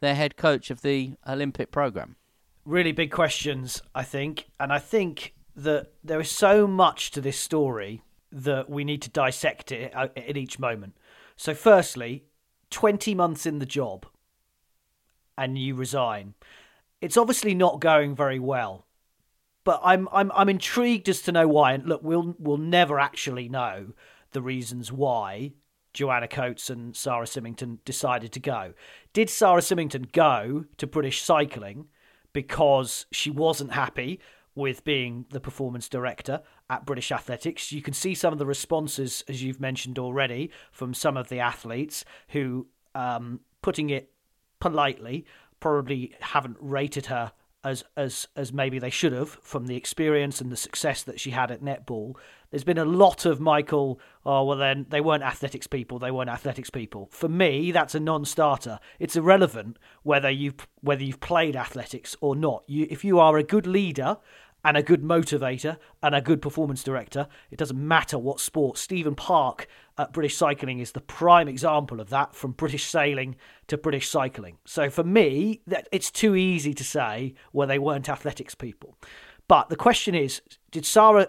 their 0.00 0.16
head 0.16 0.36
coach 0.36 0.68
of 0.68 0.82
the 0.82 1.12
Olympic 1.28 1.70
program? 1.70 2.16
Really 2.64 2.90
big 2.90 3.12
questions, 3.12 3.80
I 3.94 4.02
think. 4.02 4.50
And 4.58 4.72
I 4.72 4.80
think 4.80 5.34
that 5.54 5.92
there 6.02 6.20
is 6.20 6.30
so 6.30 6.66
much 6.66 7.12
to 7.12 7.20
this 7.20 7.38
story 7.38 8.02
that 8.32 8.68
we 8.68 8.82
need 8.82 9.02
to 9.02 9.10
dissect 9.10 9.70
it 9.70 9.94
uh, 9.94 10.08
at 10.16 10.36
each 10.36 10.58
moment. 10.58 10.96
So, 11.36 11.54
firstly, 11.54 12.24
20 12.70 13.14
months 13.14 13.46
in 13.46 13.60
the 13.60 13.66
job 13.66 14.06
and 15.36 15.58
you 15.58 15.74
resign 15.74 16.34
it's 17.02 17.16
obviously 17.16 17.52
not 17.52 17.80
going 17.80 18.14
very 18.14 18.38
well. 18.38 18.86
But 19.64 19.80
I'm 19.84 20.08
I'm 20.12 20.32
I'm 20.34 20.48
intrigued 20.48 21.08
as 21.08 21.20
to 21.22 21.32
know 21.32 21.46
why. 21.46 21.72
And 21.72 21.86
look, 21.86 22.02
we'll 22.02 22.34
we'll 22.38 22.56
never 22.56 22.98
actually 22.98 23.48
know 23.48 23.92
the 24.30 24.40
reasons 24.40 24.90
why 24.90 25.52
Joanna 25.92 26.28
Coates 26.28 26.70
and 26.70 26.96
Sarah 26.96 27.26
Symington 27.26 27.80
decided 27.84 28.32
to 28.32 28.40
go. 28.40 28.72
Did 29.12 29.28
Sarah 29.28 29.60
Symington 29.60 30.08
go 30.12 30.64
to 30.78 30.86
British 30.86 31.22
Cycling 31.22 31.88
because 32.32 33.06
she 33.12 33.30
wasn't 33.30 33.72
happy 33.72 34.18
with 34.54 34.84
being 34.84 35.26
the 35.30 35.40
performance 35.40 35.88
director 35.88 36.40
at 36.70 36.86
British 36.86 37.12
Athletics? 37.12 37.72
You 37.72 37.82
can 37.82 37.94
see 37.94 38.14
some 38.14 38.32
of 38.32 38.38
the 38.38 38.46
responses, 38.46 39.22
as 39.28 39.42
you've 39.42 39.60
mentioned 39.60 39.98
already, 39.98 40.50
from 40.70 40.94
some 40.94 41.16
of 41.16 41.28
the 41.28 41.40
athletes 41.40 42.04
who, 42.28 42.66
um, 42.94 43.40
putting 43.60 43.90
it 43.90 44.11
politely, 44.62 45.26
probably 45.58 46.14
haven't 46.20 46.56
rated 46.60 47.06
her 47.06 47.32
as 47.64 47.82
as 47.96 48.28
as 48.36 48.52
maybe 48.52 48.78
they 48.78 48.90
should 48.90 49.12
have 49.12 49.30
from 49.42 49.66
the 49.66 49.74
experience 49.76 50.40
and 50.40 50.52
the 50.52 50.56
success 50.56 51.02
that 51.02 51.18
she 51.18 51.30
had 51.30 51.50
at 51.50 51.62
netball. 51.62 52.14
There's 52.50 52.62
been 52.62 52.78
a 52.78 52.84
lot 52.84 53.26
of 53.26 53.40
Michael. 53.40 53.98
Oh 54.24 54.44
well, 54.44 54.58
then 54.58 54.86
they 54.88 55.00
weren't 55.00 55.24
athletics 55.24 55.66
people. 55.66 55.98
They 55.98 56.12
weren't 56.12 56.30
athletics 56.30 56.70
people. 56.70 57.08
For 57.10 57.28
me, 57.28 57.72
that's 57.72 57.96
a 57.96 58.00
non-starter. 58.00 58.78
It's 59.00 59.16
irrelevant 59.16 59.78
whether 60.04 60.30
you 60.30 60.54
whether 60.80 61.02
you've 61.02 61.20
played 61.20 61.56
athletics 61.56 62.14
or 62.20 62.36
not. 62.36 62.62
You, 62.68 62.86
if 62.88 63.04
you 63.04 63.18
are 63.18 63.36
a 63.36 63.42
good 63.42 63.66
leader 63.66 64.18
and 64.64 64.76
a 64.76 64.82
good 64.82 65.02
motivator 65.02 65.76
and 66.02 66.14
a 66.14 66.20
good 66.20 66.40
performance 66.40 66.84
director. 66.84 67.26
It 67.50 67.58
doesn't 67.58 67.88
matter 67.88 68.16
what 68.16 68.38
sport. 68.38 68.78
Stephen 68.78 69.16
Park 69.16 69.66
British 70.12 70.36
Cycling 70.36 70.78
is 70.78 70.92
the 70.92 71.00
prime 71.00 71.48
example 71.48 72.00
of 72.00 72.10
that 72.10 72.34
from 72.34 72.52
British 72.52 72.84
sailing 72.84 73.36
to 73.66 73.76
British 73.76 74.08
cycling. 74.08 74.58
So 74.64 74.90
for 74.90 75.04
me, 75.04 75.60
that 75.66 75.88
it's 75.92 76.10
too 76.10 76.34
easy 76.34 76.74
to 76.74 76.84
say 76.84 77.34
well 77.52 77.68
they 77.68 77.78
weren't 77.78 78.08
athletics 78.08 78.54
people. 78.54 78.96
But 79.48 79.68
the 79.68 79.76
question 79.76 80.14
is, 80.14 80.40
did 80.70 80.86
Sarah 80.86 81.28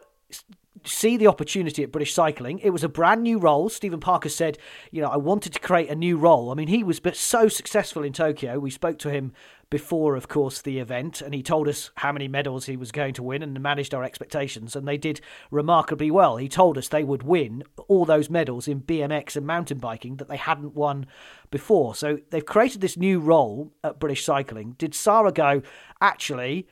see 0.85 1.17
the 1.17 1.27
opportunity 1.27 1.83
at 1.83 1.91
British 1.91 2.13
Cycling. 2.13 2.59
It 2.59 2.71
was 2.71 2.83
a 2.83 2.89
brand 2.89 3.23
new 3.23 3.37
role. 3.37 3.69
Stephen 3.69 3.99
Parker 3.99 4.29
said, 4.29 4.57
you 4.91 5.01
know, 5.01 5.07
I 5.07 5.17
wanted 5.17 5.53
to 5.53 5.59
create 5.59 5.89
a 5.89 5.95
new 5.95 6.17
role. 6.17 6.51
I 6.51 6.55
mean, 6.55 6.67
he 6.67 6.83
was 6.83 6.99
but 6.99 7.15
so 7.15 7.47
successful 7.47 8.03
in 8.03 8.13
Tokyo. 8.13 8.59
We 8.59 8.69
spoke 8.69 8.99
to 8.99 9.09
him 9.09 9.33
before, 9.73 10.15
of 10.15 10.27
course, 10.27 10.61
the 10.61 10.77
event, 10.77 11.19
and 11.19 11.33
he 11.33 11.41
told 11.41 11.67
us 11.67 11.89
how 11.95 12.11
many 12.11 12.27
medals 12.27 12.67
he 12.67 12.77
was 12.77 12.91
going 12.91 13.11
to 13.11 13.23
win 13.23 13.41
and 13.41 13.59
managed 13.59 13.95
our 13.95 14.03
expectations, 14.03 14.75
and 14.75 14.87
they 14.87 14.99
did 14.99 15.19
remarkably 15.49 16.11
well. 16.11 16.37
He 16.37 16.47
told 16.47 16.77
us 16.77 16.87
they 16.87 17.03
would 17.03 17.23
win 17.23 17.63
all 17.87 18.05
those 18.05 18.29
medals 18.29 18.67
in 18.67 18.81
BMX 18.81 19.35
and 19.35 19.47
mountain 19.47 19.79
biking 19.79 20.17
that 20.17 20.27
they 20.27 20.37
hadn't 20.37 20.75
won 20.75 21.07
before. 21.49 21.95
So 21.95 22.19
they've 22.29 22.45
created 22.45 22.81
this 22.81 22.97
new 22.97 23.19
role 23.19 23.73
at 23.83 23.99
British 23.99 24.23
Cycling. 24.23 24.75
Did 24.77 24.93
Sarah 24.93 25.31
go, 25.31 25.63
actually, 25.99 26.67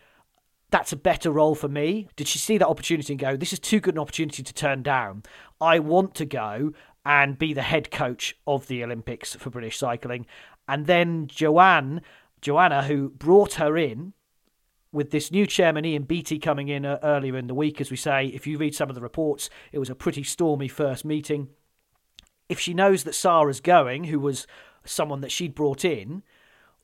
that's 0.70 0.94
a 0.94 0.96
better 0.96 1.32
role 1.32 1.56
for 1.56 1.70
me? 1.70 2.08
Did 2.16 2.28
she 2.28 2.38
see 2.38 2.60
that 2.60 2.68
opportunity 2.68 3.14
and 3.14 3.20
go, 3.20 3.36
this 3.36 3.52
is 3.52 3.58
too 3.58 3.80
good 3.80 3.96
an 3.96 4.00
opportunity 4.00 4.44
to 4.44 4.54
turn 4.54 4.84
down? 4.84 5.24
I 5.60 5.80
want 5.80 6.14
to 6.16 6.26
go 6.26 6.74
and 7.04 7.40
be 7.40 7.52
the 7.54 7.64
head 7.64 7.90
coach 7.90 8.38
of 8.46 8.68
the 8.68 8.84
Olympics 8.84 9.34
for 9.34 9.50
British 9.50 9.80
cycling. 9.80 10.28
And 10.68 10.86
then 10.86 11.26
Joanne, 11.26 12.02
Joanna, 12.42 12.84
who 12.84 13.10
brought 13.10 13.54
her 13.56 13.78
in 13.78 14.14
with 14.92 15.12
this 15.12 15.32
new 15.32 15.48
chairman 15.48 15.86
Ian 15.86 16.04
Beattie 16.04 16.40
coming 16.40 16.68
in 16.68 16.86
uh, 16.86 17.00
earlier 17.02 17.38
in 17.38 17.48
the 17.48 17.56
week, 17.56 17.80
as 17.80 17.90
we 17.90 17.98
say, 17.98 18.28
if 18.28 18.46
you 18.46 18.58
read 18.58 18.76
some 18.76 18.90
of 18.90 18.96
the 18.96 19.02
reports, 19.02 19.50
it 19.72 19.80
was 19.80 19.90
a 19.90 19.96
pretty 19.96 20.24
stormy 20.24 20.68
first 20.68 21.06
meeting. 21.06 21.50
If 22.50 22.60
she 22.60 22.74
knows 22.74 23.04
that 23.04 23.16
Sarah's 23.16 23.62
going, 23.62 24.06
who 24.06 24.20
was 24.20 24.46
someone 24.84 25.22
that 25.22 25.32
she'd 25.32 25.56
brought 25.56 25.86
in, 25.86 26.24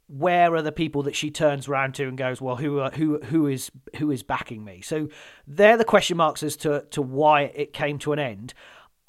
where 0.08 0.56
are 0.56 0.62
the 0.62 0.72
people 0.72 1.04
that 1.04 1.16
she 1.16 1.30
turns 1.30 1.68
around 1.68 1.96
to 1.96 2.08
and 2.08 2.18
goes, 2.18 2.40
well, 2.40 2.56
who 2.56 2.80
are, 2.80 2.92
who 2.92 3.20
who 3.20 3.48
is 3.48 3.70
who 3.98 4.10
is 4.10 4.24
backing 4.24 4.64
me? 4.64 4.80
So 4.82 5.10
they're 5.46 5.76
the 5.76 5.84
question 5.84 6.16
marks 6.16 6.44
as 6.44 6.56
to 6.58 6.86
to 6.92 7.02
why 7.02 7.42
it 7.42 7.74
came 7.74 8.00
to 8.00 8.14
an 8.14 8.20
end. 8.20 8.54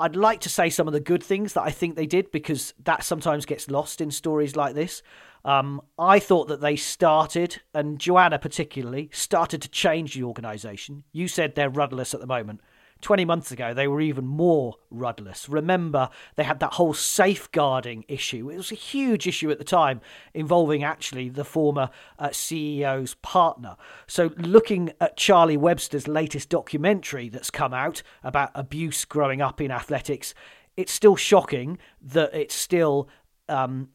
I'd 0.01 0.17
like 0.17 0.41
to 0.41 0.49
say 0.49 0.71
some 0.71 0.89
of 0.89 0.93
the 0.93 1.01
good 1.01 1.23
things 1.23 1.53
that 1.53 1.63
I 1.63 1.71
think 1.71 1.95
they 1.95 2.07
did 2.07 2.31
because 2.33 2.75
that 2.85 3.05
sometimes 3.05 3.47
gets 3.47 3.71
lost 3.71 4.01
in 4.01 4.11
stories 4.11 4.57
like 4.57 4.75
this. 4.75 5.03
Um, 5.45 5.81
I 5.99 6.19
thought 6.19 6.49
that 6.49 6.61
they 6.61 6.77
started, 6.77 7.61
and 7.73 7.99
Joanna 7.99 8.39
particularly, 8.39 9.11
started 9.13 9.63
to 9.63 9.69
change 9.69 10.15
the 10.15 10.25
organisation. 10.25 11.05
You 11.13 11.29
said 11.29 11.55
they're 11.55 11.71
rudderless 11.71 12.15
at 12.15 12.21
the 12.21 12.27
moment. 12.27 12.61
20 13.01 13.25
months 13.25 13.53
ago, 13.53 13.73
they 13.73 13.87
were 13.87 14.01
even 14.01 14.27
more 14.27 14.75
rudderless. 14.91 15.49
Remember, 15.49 16.11
they 16.37 16.43
had 16.43 16.61
that 16.61 16.75
whole 16.75 16.95
safeguarding 16.95 18.05
issue. 18.09 18.51
It 18.51 18.57
was 18.57 18.73
a 18.73 18.77
huge 18.77 19.27
issue 19.27 19.51
at 19.51 19.59
the 19.59 19.65
time, 19.65 20.01
involving 20.35 20.83
actually 20.83 21.29
the 21.29 21.45
former 21.45 21.91
uh, 22.19 22.29
CEO's 22.29 23.15
partner. 23.17 23.77
So, 24.07 24.33
looking 24.37 24.93
at 25.01 25.17
Charlie 25.17 25.57
Webster's 25.57 26.09
latest 26.09 26.49
documentary 26.49 27.29
that's 27.29 27.51
come 27.51 27.73
out 27.73 28.03
about 28.25 28.51
abuse 28.55 29.05
growing 29.05 29.41
up 29.41 29.61
in 29.61 29.71
athletics, 29.71 30.35
it's 30.77 30.93
still 30.93 31.17
shocking 31.17 31.79
that 32.03 32.35
it's 32.35 32.55
still 32.55 33.09
um, 33.49 33.91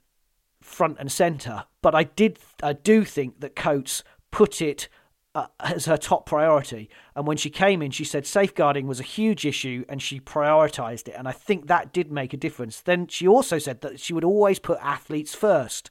front 0.64 0.97
and 0.99 1.11
centre. 1.11 1.66
But 1.82 1.93
I 1.93 2.03
did, 2.03 2.39
I 2.61 2.74
do 2.74 3.03
think 3.03 3.39
that 3.41 3.55
Coates 3.55 4.03
put 4.32 4.61
it 4.61 4.89
uh, 5.36 5.47
as 5.59 5.86
her 5.86 5.97
top 5.97 6.26
priority. 6.26 6.89
And 7.16 7.26
when 7.26 7.38
she 7.38 7.49
came 7.49 7.82
in, 7.82 7.91
she 7.91 8.03
said 8.03 8.26
safeguarding 8.26 8.88
was 8.88 8.99
a 8.99 9.03
huge 9.03 9.45
issue 9.45 9.84
and 9.89 10.01
she 10.01 10.20
prioritized 10.20 11.07
it. 11.07 11.16
And 11.18 11.28
I 11.28 11.32
think 11.32 11.68
that 11.68 11.93
did 11.93 12.11
make 12.11 12.34
a 12.34 12.38
difference. 12.38 12.82
Then 12.82 13.07
she 13.07 13.28
also 13.28 13.57
said 13.57 13.82
that 13.82 13.99
she 13.99 14.14
would 14.14 14.24
always 14.24 14.59
put 14.59 14.80
athletes 14.82 15.36
first. 15.36 15.89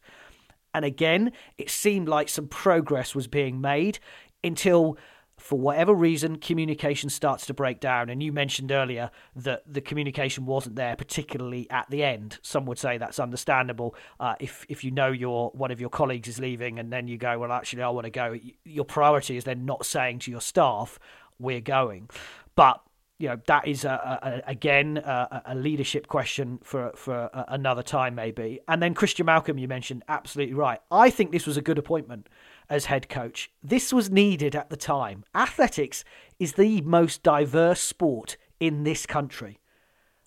And 0.75 0.85
again, 0.85 1.33
it 1.59 1.70
seemed 1.70 2.09
like 2.09 2.29
some 2.29 2.49
progress 2.49 3.14
was 3.14 3.27
being 3.27 3.61
made 3.61 3.99
until 4.43 4.97
for 5.43 5.59
whatever 5.59 5.93
reason, 5.93 6.36
communication 6.36 7.11
starts 7.11 7.47
to 7.47 7.55
break 7.55 7.80
down. 7.80 8.09
And 8.09 8.22
you 8.22 8.32
mentioned 8.32 8.70
earlier 8.70 9.11
that 9.34 9.64
the 9.66 9.80
communication 9.80 10.47
wasn't 10.47 10.76
there, 10.76 10.95
particularly 10.95 11.68
at 11.68 11.90
the 11.90 12.05
end. 12.05 12.38
Some 12.43 12.64
would 12.66 12.78
say 12.78 12.97
that's 12.97 13.18
understandable. 13.18 13.97
Uh, 14.20 14.36
if 14.38 14.64
if 14.68 14.84
you 14.84 14.93
know 14.93 15.11
your 15.11 15.51
one 15.51 15.72
of 15.72 15.80
your 15.80 15.90
colleagues 15.90 16.28
is 16.28 16.38
leaving, 16.38 16.78
and 16.78 16.93
then 16.93 17.09
you 17.09 17.18
go, 17.18 17.40
well, 17.40 17.51
actually, 17.51 17.82
I 17.82 17.88
want 17.88 18.05
to 18.05 18.11
go. 18.11 18.38
Your 18.64 18.84
priority 18.84 19.36
is 19.36 19.43
then 19.43 19.64
not 19.64 19.84
saying 19.84 20.20
to 20.20 20.30
your 20.30 20.40
staff, 20.40 21.01
"We're 21.40 21.61
going," 21.61 22.09
but 22.55 22.80
you 23.18 23.28
know 23.28 23.40
that 23.47 23.66
is 23.66 23.84
a, 23.84 24.43
a, 24.47 24.51
again 24.51 24.99
a, 24.99 25.43
a, 25.47 25.55
leadership 25.57 26.07
question 26.07 26.61
for 26.62 26.93
for 26.95 27.30
another 27.49 27.82
time 27.82 28.14
maybe. 28.14 28.61
And 28.68 28.80
then 28.80 28.95
Christian 28.95 29.26
Malcolm, 29.26 29.59
you 29.59 29.66
mentioned 29.66 30.05
absolutely 30.09 30.55
right. 30.55 30.80
I 30.90 31.11
think 31.11 31.32
this 31.32 31.47
was 31.47 31.57
a 31.57 31.62
good 31.62 31.78
appointment 31.78 32.28
as 32.73 32.87
head 32.87 33.07
coach. 33.11 33.53
This 33.62 33.93
was 33.93 34.11
needed 34.11 34.57
at 34.57 34.70
the 34.70 34.79
time. 34.79 35.25
Athletics 35.35 36.05
is 36.39 36.55
the 36.55 36.81
most 36.81 37.23
diverse 37.23 37.83
sport 37.83 38.39
in 38.59 38.83
this 38.83 39.05
country, 39.05 39.61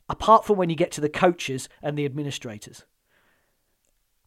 apart 0.08 0.46
from 0.46 0.56
when 0.56 0.70
you 0.70 0.76
get 0.76 0.92
to 0.92 1.02
the 1.02 1.10
coaches 1.10 1.68
and 1.82 1.98
the 1.98 2.06
administrators. 2.06 2.86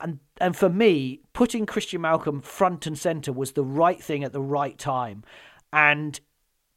And 0.00 0.18
and 0.40 0.56
for 0.56 0.68
me, 0.68 1.20
putting 1.32 1.64
Christian 1.64 2.00
Malcolm 2.00 2.40
front 2.40 2.88
and 2.88 2.98
center 2.98 3.32
was 3.32 3.52
the 3.52 3.64
right 3.64 4.02
thing 4.02 4.24
at 4.24 4.32
the 4.32 4.42
right 4.42 4.76
time. 4.76 5.22
And 5.72 6.18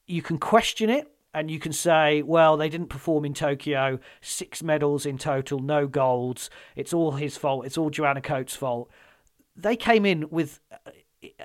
you 0.05 0.21
can 0.21 0.37
question 0.37 0.91
it 0.91 1.11
and 1.33 1.49
you 1.49 1.57
can 1.59 1.73
say, 1.73 2.21
well, 2.21 2.55
they 2.55 2.69
didn't 2.69 2.89
perform 2.89 3.25
in 3.25 3.33
Tokyo, 3.33 3.99
six 4.21 4.61
medals 4.61 5.07
in 5.07 5.17
total, 5.17 5.59
no 5.59 5.87
golds. 5.87 6.51
It's 6.75 6.93
all 6.93 7.13
his 7.13 7.35
fault. 7.35 7.65
It's 7.65 7.77
all 7.77 7.89
Joanna 7.89 8.21
Coates' 8.21 8.55
fault. 8.55 8.91
They 9.55 9.75
came 9.75 10.05
in 10.05 10.29
with 10.29 10.59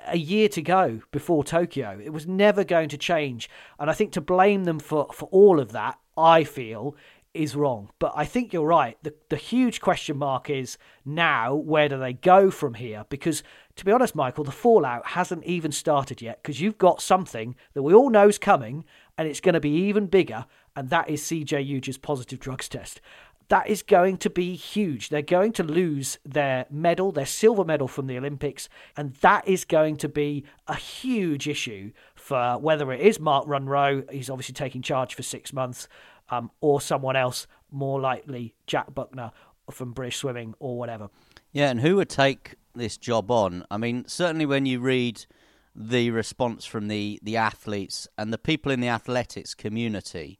a 0.05 0.17
year 0.17 0.49
to 0.49 0.61
go 0.61 1.01
before 1.11 1.43
Tokyo. 1.43 1.99
It 2.03 2.11
was 2.11 2.27
never 2.27 2.63
going 2.63 2.89
to 2.89 2.97
change. 2.97 3.49
And 3.79 3.89
I 3.89 3.93
think 3.93 4.11
to 4.13 4.21
blame 4.21 4.63
them 4.63 4.79
for, 4.79 5.07
for 5.13 5.29
all 5.31 5.59
of 5.59 5.71
that, 5.71 5.99
I 6.17 6.43
feel, 6.43 6.95
is 7.33 7.55
wrong. 7.55 7.89
But 7.99 8.13
I 8.15 8.25
think 8.25 8.51
you're 8.51 8.65
right. 8.65 8.97
The, 9.03 9.13
the 9.29 9.37
huge 9.37 9.79
question 9.79 10.17
mark 10.17 10.49
is 10.49 10.77
now 11.05 11.53
where 11.53 11.87
do 11.87 11.99
they 11.99 12.13
go 12.13 12.49
from 12.49 12.73
here? 12.73 13.05
Because 13.09 13.43
to 13.75 13.85
be 13.85 13.91
honest, 13.91 14.15
Michael, 14.15 14.43
the 14.43 14.51
fallout 14.51 15.07
hasn't 15.07 15.43
even 15.43 15.71
started 15.71 16.21
yet 16.21 16.41
because 16.41 16.59
you've 16.59 16.79
got 16.79 17.01
something 17.01 17.55
that 17.73 17.83
we 17.83 17.93
all 17.93 18.09
know 18.09 18.27
is 18.27 18.39
coming 18.39 18.83
and 19.17 19.27
it's 19.27 19.39
going 19.39 19.53
to 19.53 19.59
be 19.59 19.69
even 19.69 20.07
bigger. 20.07 20.45
And 20.75 20.89
that 20.89 21.09
is 21.09 21.21
CJ 21.21 21.65
Ujah's 21.65 21.97
positive 21.97 22.39
drugs 22.39 22.67
test 22.67 23.01
that 23.49 23.67
is 23.67 23.81
going 23.81 24.17
to 24.17 24.29
be 24.29 24.55
huge. 24.55 25.09
They're 25.09 25.21
going 25.21 25.53
to 25.53 25.63
lose 25.63 26.19
their 26.25 26.65
medal, 26.69 27.11
their 27.11 27.25
silver 27.25 27.63
medal 27.63 27.87
from 27.87 28.07
the 28.07 28.17
Olympics, 28.17 28.67
and 28.95 29.13
that 29.15 29.47
is 29.47 29.63
going 29.63 29.97
to 29.97 30.09
be 30.09 30.43
a 30.67 30.75
huge 30.75 31.47
issue 31.47 31.91
for 32.15 32.57
whether 32.57 32.91
it 32.91 32.99
is 32.99 33.19
Mark 33.19 33.47
Munro, 33.47 34.03
he's 34.11 34.29
obviously 34.29 34.53
taking 34.53 34.81
charge 34.81 35.15
for 35.15 35.23
six 35.23 35.53
months, 35.53 35.87
um, 36.29 36.51
or 36.59 36.81
someone 36.81 37.15
else, 37.15 37.47
more 37.71 38.01
likely 38.01 38.53
Jack 38.65 38.93
Buckner 38.93 39.31
from 39.71 39.93
British 39.93 40.17
Swimming 40.17 40.53
or 40.59 40.77
whatever. 40.77 41.09
Yeah, 41.51 41.69
and 41.69 41.79
who 41.79 41.95
would 41.97 42.09
take 42.09 42.55
this 42.75 42.97
job 42.97 43.31
on? 43.31 43.65
I 43.71 43.77
mean, 43.77 44.05
certainly 44.07 44.45
when 44.45 44.65
you 44.65 44.79
read 44.79 45.25
the 45.73 46.11
response 46.11 46.65
from 46.65 46.87
the, 46.87 47.19
the 47.23 47.37
athletes 47.37 48.07
and 48.17 48.33
the 48.33 48.37
people 48.37 48.71
in 48.71 48.81
the 48.81 48.89
athletics 48.89 49.53
community, 49.53 50.37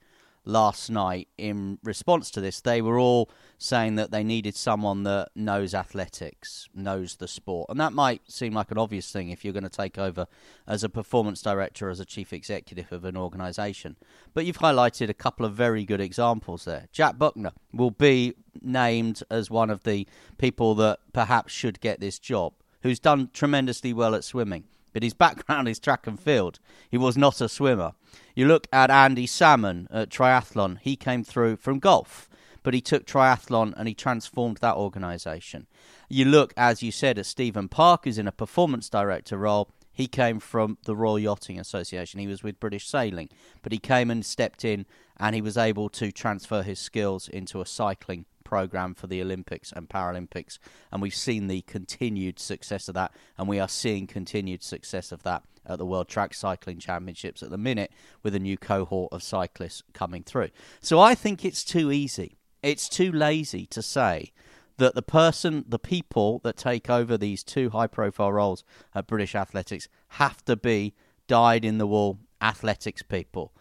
last 0.48 0.90
night 0.90 1.28
in 1.38 1.78
response 1.84 2.32
to 2.32 2.42
this. 2.42 2.62
They 2.62 2.82
were 2.82 2.98
all 2.98 3.30
saying 3.58 3.96
that 3.96 4.12
they 4.12 4.24
needed 4.24 4.56
someone 4.56 5.04
that 5.04 5.30
knows 5.36 5.74
athletics, 5.74 6.70
knows 6.74 7.16
the 7.16 7.28
sport. 7.28 7.70
And 7.70 7.80
that 7.80 7.94
might 7.94 8.22
seem 8.32 8.54
like 8.54 8.72
an 8.72 8.78
obvious 8.78 9.12
thing 9.12 9.30
if 9.30 9.44
you're 9.44 9.54
going 9.54 9.64
to 9.64 9.70
take 9.70 9.98
over 9.98 10.28
as 10.66 10.84
a 10.84 10.90
performance 10.90 11.42
director, 11.42 11.90
as 11.90 12.00
a 12.00 12.06
chief 12.06 12.34
executive 12.34 12.92
of 12.92 13.06
an 13.06 13.18
organisation. 13.18 13.96
But 14.34 14.46
you've 14.46 14.60
highlighted 14.60 15.10
a 15.10 15.14
couple 15.14 15.46
of 15.46 15.54
very 15.54 15.84
good 15.86 16.02
examples 16.02 16.66
there. 16.66 16.88
Jack 16.92 17.18
Buckner 17.18 17.52
will 17.74 17.92
be 17.92 18.34
named 18.62 19.22
as 19.30 19.52
one 19.52 19.70
of 19.70 19.84
the 19.84 20.08
people 20.38 20.76
that 20.76 21.00
perhaps 21.14 21.52
should 21.52 21.80
get 21.82 22.00
this 22.00 22.20
job, 22.20 22.54
who's 22.82 23.00
done 23.00 23.30
tremendously 23.34 23.94
well 23.94 24.16
at 24.16 24.24
swimming 24.24 24.64
but 24.98 25.04
his 25.04 25.14
background 25.14 25.68
is 25.68 25.78
track 25.78 26.08
and 26.08 26.20
field. 26.20 26.58
He 26.90 26.98
was 26.98 27.16
not 27.16 27.40
a 27.40 27.48
swimmer. 27.48 27.92
You 28.34 28.48
look 28.48 28.66
at 28.74 28.90
Andy 28.90 29.28
Salmon 29.28 29.88
at 29.92 30.10
triathlon, 30.10 30.80
he 30.82 30.96
came 30.96 31.24
through 31.24 31.58
from 31.58 31.78
golf, 31.78 32.28
but 32.64 32.74
he 32.74 32.82
took 32.82 33.06
triathlon 33.06 33.76
and 33.78 33.88
he 33.88 33.94
transformed 33.94 34.58
that 34.58 34.76
organisation. 34.76 35.68
You 36.10 36.26
look, 36.26 36.52
as 36.58 36.82
you 36.82 36.92
said, 36.92 37.20
at 37.20 37.28
Stephen 37.28 37.70
Park, 37.70 38.06
who's 38.06 38.18
in 38.18 38.28
a 38.28 38.32
performance 38.32 38.90
director 38.90 39.38
role. 39.38 39.70
He 39.94 40.08
came 40.08 40.40
from 40.40 40.80
the 40.86 40.96
Royal 40.96 41.20
Yachting 41.20 41.60
Association. 41.60 42.20
He 42.20 42.26
was 42.26 42.42
with 42.42 42.60
British 42.60 42.88
Sailing, 42.88 43.30
but 43.62 43.72
he 43.72 43.78
came 43.78 44.10
and 44.10 44.26
stepped 44.26 44.66
in 44.66 44.88
and 45.18 45.36
he 45.36 45.42
was 45.42 45.58
able 45.58 45.90
to 45.90 46.12
transfer 46.12 46.64
his 46.64 46.80
skills 46.80 47.28
into 47.28 47.62
a 47.62 47.68
cycling 47.68 48.26
program 48.48 48.94
for 48.94 49.08
the 49.08 49.22
Olympics 49.22 49.74
and 49.74 49.90
Paralympics, 49.90 50.58
and 50.90 51.02
we've 51.02 51.14
seen 51.14 51.48
the 51.48 51.62
continued 51.64 52.40
success 52.40 52.88
of 52.88 52.96
that, 52.96 53.12
and 53.38 53.50
we 53.50 53.60
are 53.60 53.68
seeing 53.68 54.08
continued 54.08 54.64
success 54.64 55.12
of 55.12 55.24
that 55.24 55.44
at 55.66 55.78
the 55.78 55.86
World 55.86 56.08
Track 56.08 56.34
Cycling 56.34 56.80
Championships 56.80 57.44
at 57.44 57.50
the 57.50 57.58
minute 57.58 57.92
with 58.24 58.34
a 58.34 58.40
new 58.40 58.58
cohort 58.58 59.12
of 59.12 59.22
cyclists 59.22 59.84
coming 59.92 60.24
through. 60.24 60.48
So 60.80 60.98
I 60.98 61.14
think 61.14 61.44
it's 61.44 61.66
too 61.66 61.92
easy. 61.92 62.38
It's 62.64 62.88
too 62.88 63.12
lazy 63.12 63.66
to 63.66 63.82
say 63.82 64.32
that 64.78 64.96
the 64.96 65.02
person, 65.02 65.66
the 65.68 65.78
people 65.78 66.40
that 66.46 66.56
take 66.56 66.90
over 66.90 67.18
these 67.18 67.44
two 67.44 67.72
high 67.72 67.88
profile 67.88 68.32
roles 68.32 68.64
at 68.96 69.08
British 69.08 69.36
Athletics 69.36 69.90
have 70.10 70.44
to 70.46 70.56
be 70.56 70.94
dyed 71.28 71.66
in 71.66 71.80
the 71.80 71.88
wool 71.88 72.20
athletics 72.42 73.02
people. 73.04 73.52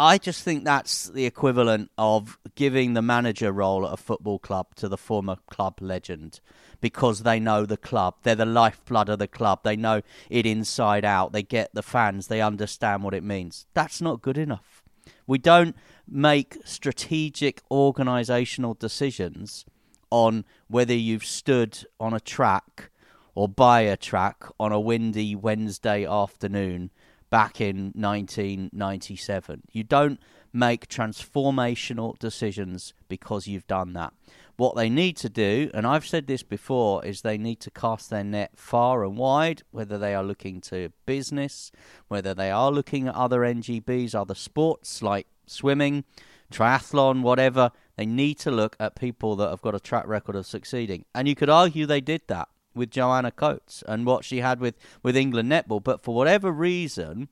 I 0.00 0.16
just 0.16 0.42
think 0.42 0.64
that's 0.64 1.10
the 1.10 1.26
equivalent 1.26 1.90
of 1.98 2.38
giving 2.54 2.94
the 2.94 3.02
manager 3.02 3.52
role 3.52 3.86
at 3.86 3.92
a 3.92 3.98
football 3.98 4.38
club 4.38 4.74
to 4.76 4.88
the 4.88 4.96
former 4.96 5.36
club 5.50 5.74
legend 5.82 6.40
because 6.80 7.22
they 7.22 7.38
know 7.38 7.66
the 7.66 7.76
club. 7.76 8.14
They're 8.22 8.34
the 8.34 8.46
lifeblood 8.46 9.10
of 9.10 9.18
the 9.18 9.28
club. 9.28 9.60
They 9.62 9.76
know 9.76 10.00
it 10.30 10.46
inside 10.46 11.04
out. 11.04 11.32
They 11.32 11.42
get 11.42 11.74
the 11.74 11.82
fans. 11.82 12.28
They 12.28 12.40
understand 12.40 13.04
what 13.04 13.12
it 13.12 13.22
means. 13.22 13.66
That's 13.74 14.00
not 14.00 14.22
good 14.22 14.38
enough. 14.38 14.82
We 15.26 15.36
don't 15.36 15.76
make 16.08 16.56
strategic 16.64 17.62
organisational 17.68 18.78
decisions 18.78 19.66
on 20.08 20.46
whether 20.68 20.94
you've 20.94 21.26
stood 21.26 21.84
on 22.00 22.14
a 22.14 22.20
track 22.20 22.90
or 23.34 23.50
by 23.50 23.82
a 23.82 23.98
track 23.98 24.44
on 24.58 24.72
a 24.72 24.80
windy 24.80 25.36
Wednesday 25.36 26.06
afternoon 26.06 26.90
back 27.30 27.60
in 27.60 27.92
1997. 27.94 29.62
You 29.72 29.84
don't 29.84 30.20
make 30.52 30.88
transformational 30.88 32.18
decisions 32.18 32.92
because 33.08 33.46
you've 33.46 33.66
done 33.66 33.92
that. 33.94 34.12
What 34.56 34.76
they 34.76 34.90
need 34.90 35.16
to 35.18 35.30
do, 35.30 35.70
and 35.72 35.86
I've 35.86 36.06
said 36.06 36.26
this 36.26 36.42
before, 36.42 37.02
is 37.04 37.22
they 37.22 37.38
need 37.38 37.60
to 37.60 37.70
cast 37.70 38.10
their 38.10 38.24
net 38.24 38.50
far 38.56 39.04
and 39.04 39.16
wide, 39.16 39.62
whether 39.70 39.96
they 39.96 40.14
are 40.14 40.24
looking 40.24 40.60
to 40.62 40.92
business, 41.06 41.72
whether 42.08 42.34
they 42.34 42.50
are 42.50 42.70
looking 42.70 43.08
at 43.08 43.14
other 43.14 43.40
NGBs, 43.40 44.14
other 44.14 44.34
sports 44.34 45.02
like 45.02 45.26
swimming, 45.46 46.04
triathlon, 46.52 47.22
whatever. 47.22 47.70
They 47.96 48.04
need 48.04 48.38
to 48.40 48.50
look 48.50 48.76
at 48.78 48.96
people 48.96 49.36
that 49.36 49.48
have 49.48 49.62
got 49.62 49.74
a 49.74 49.80
track 49.80 50.06
record 50.06 50.36
of 50.36 50.46
succeeding. 50.46 51.06
And 51.14 51.26
you 51.26 51.34
could 51.34 51.50
argue 51.50 51.86
they 51.86 52.02
did 52.02 52.22
that 52.26 52.48
with 52.74 52.90
Joanna 52.90 53.30
Coates 53.30 53.82
and 53.86 54.06
what 54.06 54.24
she 54.24 54.38
had 54.38 54.60
with, 54.60 54.76
with 55.02 55.16
England 55.16 55.50
netball. 55.50 55.82
But 55.82 56.02
for 56.02 56.14
whatever 56.14 56.52
reason, 56.52 57.28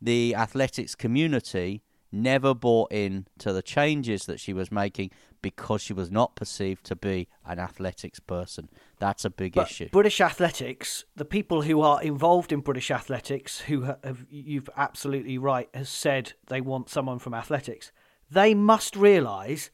the 0.00 0.34
athletics 0.34 0.94
community 0.94 1.82
never 2.12 2.54
bought 2.54 2.92
in 2.92 3.26
to 3.38 3.52
the 3.52 3.62
changes 3.62 4.26
that 4.26 4.40
she 4.40 4.52
was 4.52 4.70
making 4.70 5.10
because 5.42 5.82
she 5.82 5.92
was 5.92 6.10
not 6.10 6.34
perceived 6.34 6.84
to 6.84 6.96
be 6.96 7.28
an 7.44 7.58
athletics 7.58 8.20
person. 8.20 8.68
That's 8.98 9.24
a 9.24 9.30
big 9.30 9.54
but 9.54 9.70
issue. 9.70 9.88
British 9.90 10.20
athletics, 10.20 11.04
the 11.14 11.24
people 11.24 11.62
who 11.62 11.80
are 11.82 12.02
involved 12.02 12.52
in 12.52 12.60
British 12.60 12.90
athletics, 12.90 13.60
who 13.60 13.82
have, 13.82 14.26
you've 14.30 14.70
absolutely 14.76 15.38
right, 15.38 15.68
has 15.74 15.88
said 15.88 16.32
they 16.46 16.60
want 16.60 16.88
someone 16.88 17.18
from 17.18 17.34
athletics. 17.34 17.92
They 18.30 18.54
must 18.54 18.96
realise 18.96 19.70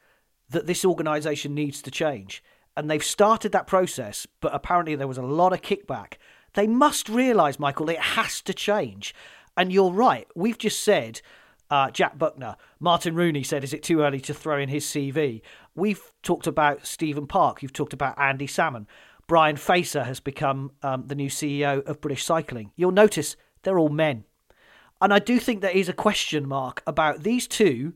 that 0.49 0.67
this 0.67 0.85
organisation 0.85 1.55
needs 1.55 1.81
to 1.81 1.91
change 1.91 2.43
and 2.75 2.89
they've 2.89 3.03
started 3.03 3.51
that 3.51 3.67
process, 3.67 4.25
but 4.41 4.53
apparently 4.53 4.95
there 4.95 5.07
was 5.07 5.17
a 5.17 5.23
lot 5.23 5.53
of 5.53 5.61
kickback. 5.61 6.13
They 6.53 6.67
must 6.67 7.09
realise, 7.09 7.59
Michael, 7.59 7.89
it 7.89 7.99
has 7.99 8.41
to 8.41 8.53
change. 8.53 9.13
And 9.55 9.71
you're 9.71 9.91
right. 9.91 10.27
We've 10.35 10.57
just 10.57 10.79
said 10.79 11.21
uh, 11.69 11.91
Jack 11.91 12.17
Buckner. 12.17 12.55
Martin 12.79 13.15
Rooney 13.15 13.43
said, 13.43 13.63
Is 13.63 13.73
it 13.73 13.83
too 13.83 14.01
early 14.01 14.19
to 14.21 14.33
throw 14.33 14.59
in 14.59 14.69
his 14.69 14.85
CV? 14.85 15.41
We've 15.75 16.01
talked 16.21 16.47
about 16.47 16.85
Stephen 16.85 17.27
Park. 17.27 17.61
You've 17.61 17.73
talked 17.73 17.93
about 17.93 18.19
Andy 18.19 18.47
Salmon. 18.47 18.87
Brian 19.27 19.55
Facer 19.55 20.03
has 20.03 20.19
become 20.19 20.71
um, 20.81 21.05
the 21.07 21.15
new 21.15 21.29
CEO 21.29 21.83
of 21.87 22.01
British 22.01 22.23
Cycling. 22.23 22.71
You'll 22.75 22.91
notice 22.91 23.35
they're 23.63 23.79
all 23.79 23.89
men. 23.89 24.25
And 25.01 25.13
I 25.13 25.19
do 25.19 25.39
think 25.39 25.61
there 25.61 25.71
is 25.71 25.89
a 25.89 25.93
question 25.93 26.47
mark 26.47 26.83
about 26.85 27.23
these 27.23 27.47
two, 27.47 27.93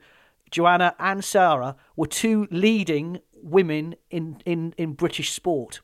Joanna 0.51 0.95
and 0.99 1.23
Sarah, 1.23 1.75
were 1.95 2.07
two 2.07 2.47
leading 2.49 3.19
women 3.41 3.95
in, 4.09 4.41
in, 4.45 4.73
in 4.77 4.93
British 4.93 5.31
sport. 5.31 5.81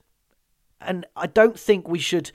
And 0.81 1.05
I 1.15 1.27
don't 1.27 1.59
think 1.59 1.87
we 1.87 1.99
should 1.99 2.31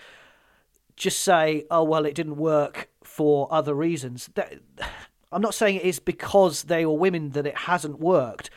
just 0.97 1.21
say, 1.21 1.64
oh, 1.71 1.85
well, 1.85 2.05
it 2.05 2.14
didn't 2.14 2.37
work 2.37 2.89
for 3.03 3.53
other 3.53 3.75
reasons. 3.75 4.29
I'm 5.33 5.43
not 5.43 5.55
saying 5.55 5.77
it 5.77 5.85
is 5.85 5.99
because 5.99 6.64
they 6.64 6.85
are 6.85 6.91
women 6.91 7.31
that 7.31 7.47
it 7.47 7.57
hasn't 7.59 8.01
worked, 8.01 8.49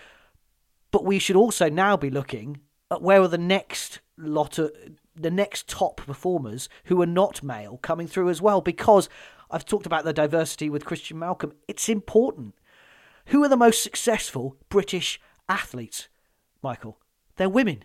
but 0.92 1.04
we 1.04 1.20
should 1.20 1.36
also 1.36 1.70
now 1.70 1.98
be 1.98 2.10
looking 2.10 2.62
at 2.90 3.02
where 3.02 3.22
are 3.22 3.28
the 3.28 3.38
next 3.38 4.00
lot 4.18 4.58
of 4.58 4.72
the 5.16 5.32
next 5.32 5.68
top 5.68 5.98
performers 5.98 6.70
who 6.86 7.02
are 7.02 7.08
not 7.08 7.44
male 7.44 7.78
coming 7.78 8.08
through 8.08 8.30
as 8.30 8.42
well 8.42 8.62
because 8.62 9.10
I've 9.50 9.66
talked 9.66 9.86
about 9.86 10.06
the 10.06 10.14
diversity 10.14 10.70
with 10.70 10.86
Christian 10.86 11.20
Malcolm. 11.20 11.54
It's 11.68 11.90
important. 11.90 12.56
Who 13.28 13.44
are 13.44 13.50
the 13.50 13.58
most 13.58 13.84
successful 13.84 14.58
British 14.70 15.20
athletes, 15.50 16.08
Michael? 16.62 17.00
They're 17.38 17.50
women. 17.50 17.84